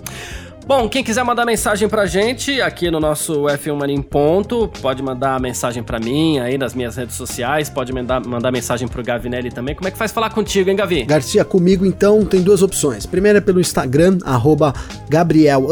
Bom, 0.69 0.87
quem 0.87 1.03
quiser 1.03 1.23
mandar 1.23 1.47
mensagem 1.47 1.89
pra 1.89 2.05
gente 2.05 2.61
aqui 2.61 2.91
no 2.91 2.99
nosso 2.99 3.45
F1 3.45 3.75
Mania 3.75 3.95
em 3.95 4.03
Ponto, 4.03 4.67
pode 4.83 5.01
mandar 5.01 5.39
mensagem 5.39 5.81
pra 5.81 5.99
mim 5.99 6.37
aí 6.37 6.59
nas 6.59 6.75
minhas 6.75 6.95
redes 6.95 7.15
sociais, 7.15 7.71
pode 7.71 7.91
mandar, 7.91 8.23
mandar 8.23 8.51
mensagem 8.51 8.87
pro 8.87 9.01
Gavinelli 9.01 9.49
também. 9.49 9.73
Como 9.73 9.87
é 9.87 9.91
que 9.91 9.97
faz 9.97 10.11
falar 10.11 10.29
contigo, 10.29 10.69
hein, 10.69 10.75
Gavi? 10.75 11.05
Garcia, 11.05 11.43
comigo 11.43 11.87
então 11.87 12.23
tem 12.23 12.43
duas 12.43 12.61
opções. 12.61 13.07
Primeira 13.07 13.39
é 13.39 13.41
pelo 13.41 13.59
Instagram, 13.59 14.19
arroba 14.23 14.71
Gabriel 15.09 15.65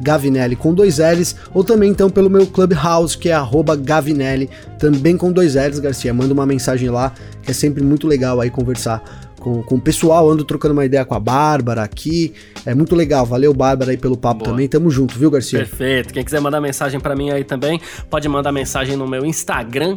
Gavinelli 0.00 0.54
com 0.54 0.72
dois 0.72 0.98
L's, 0.98 1.34
ou 1.52 1.64
também 1.64 1.90
então 1.90 2.08
pelo 2.08 2.30
meu 2.30 2.46
Clubhouse, 2.46 3.18
que 3.18 3.30
é 3.30 3.32
arroba 3.32 3.74
Gavinelli, 3.74 4.48
também 4.78 5.16
com 5.16 5.32
dois 5.32 5.56
L's, 5.56 5.80
Garcia. 5.80 6.14
Manda 6.14 6.32
uma 6.32 6.46
mensagem 6.46 6.90
lá, 6.90 7.12
que 7.42 7.50
é 7.50 7.54
sempre 7.54 7.82
muito 7.82 8.06
legal 8.06 8.40
aí 8.40 8.50
conversar 8.50 9.02
com, 9.38 9.62
com 9.62 9.76
o 9.76 9.80
pessoal, 9.80 10.28
ando 10.28 10.44
trocando 10.44 10.72
uma 10.72 10.84
ideia 10.84 11.04
com 11.04 11.14
a 11.14 11.20
Bárbara 11.20 11.82
aqui. 11.82 12.32
É 12.66 12.74
muito 12.74 12.94
legal. 12.94 13.24
Valeu, 13.24 13.54
Bárbara, 13.54 13.90
aí 13.90 13.96
pelo 13.96 14.16
papo 14.16 14.40
Boa. 14.40 14.50
também. 14.50 14.68
Tamo 14.68 14.90
junto, 14.90 15.18
viu, 15.18 15.30
Garcia? 15.30 15.60
Perfeito. 15.60 16.12
Quem 16.12 16.24
quiser 16.24 16.40
mandar 16.40 16.60
mensagem 16.60 17.00
para 17.00 17.14
mim 17.14 17.30
aí 17.30 17.44
também, 17.44 17.80
pode 18.10 18.28
mandar 18.28 18.52
mensagem 18.52 18.96
no 18.96 19.06
meu 19.06 19.24
Instagram, 19.24 19.96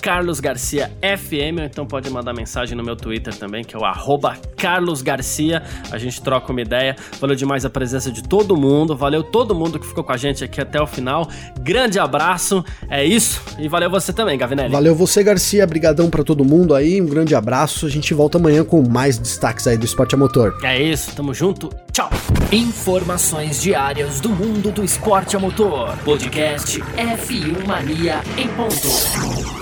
carlosgarciafm, 0.00 1.58
ou 1.58 1.64
então 1.64 1.86
pode 1.86 2.10
mandar 2.10 2.32
mensagem 2.32 2.76
no 2.76 2.82
meu 2.82 2.96
Twitter 2.96 3.34
também, 3.34 3.64
que 3.64 3.76
é 3.76 3.78
o 3.78 3.82
carlosgarcia. 4.56 5.62
A 5.90 5.98
gente 5.98 6.20
troca 6.20 6.50
uma 6.50 6.60
ideia. 6.60 6.96
Valeu 7.20 7.36
demais 7.36 7.64
a 7.64 7.70
presença 7.70 8.10
de 8.10 8.22
todo 8.22 8.56
mundo. 8.56 8.96
Valeu 8.96 9.22
todo 9.22 9.54
mundo 9.54 9.78
que 9.78 9.86
ficou 9.86 10.04
com 10.04 10.12
a 10.12 10.16
gente 10.16 10.44
aqui 10.44 10.60
até 10.60 10.80
o 10.80 10.86
final. 10.86 11.28
Grande 11.60 11.98
abraço. 11.98 12.64
É 12.88 13.04
isso. 13.04 13.40
E 13.58 13.68
valeu 13.68 13.90
você 13.90 14.12
também, 14.12 14.38
Gavinelli. 14.38 14.72
Valeu 14.72 14.94
você, 14.94 15.22
Garcia. 15.22 15.66
Brigadão 15.66 16.08
para 16.08 16.24
todo 16.24 16.44
mundo 16.44 16.74
aí. 16.74 17.00
Um 17.00 17.06
grande 17.06 17.34
abraço. 17.34 17.86
A 17.86 17.88
gente 17.90 18.14
volta 18.14 18.38
amanhã 18.62 18.64
com 18.64 18.88
mais 18.88 19.18
destaques 19.18 19.66
aí 19.66 19.76
do 19.76 19.84
esporte 19.84 20.14
a 20.14 20.18
motor. 20.18 20.56
É 20.62 20.80
isso, 20.80 21.14
tamo 21.14 21.34
junto, 21.34 21.70
tchau. 21.92 22.10
Informações 22.50 23.60
diárias 23.60 24.20
do 24.20 24.30
mundo 24.30 24.70
do 24.70 24.84
esporte 24.84 25.36
a 25.36 25.38
motor. 25.38 25.96
Podcast 26.04 26.80
F1 26.80 27.66
Mania 27.66 28.22
em 28.36 28.48
ponto. 28.48 29.61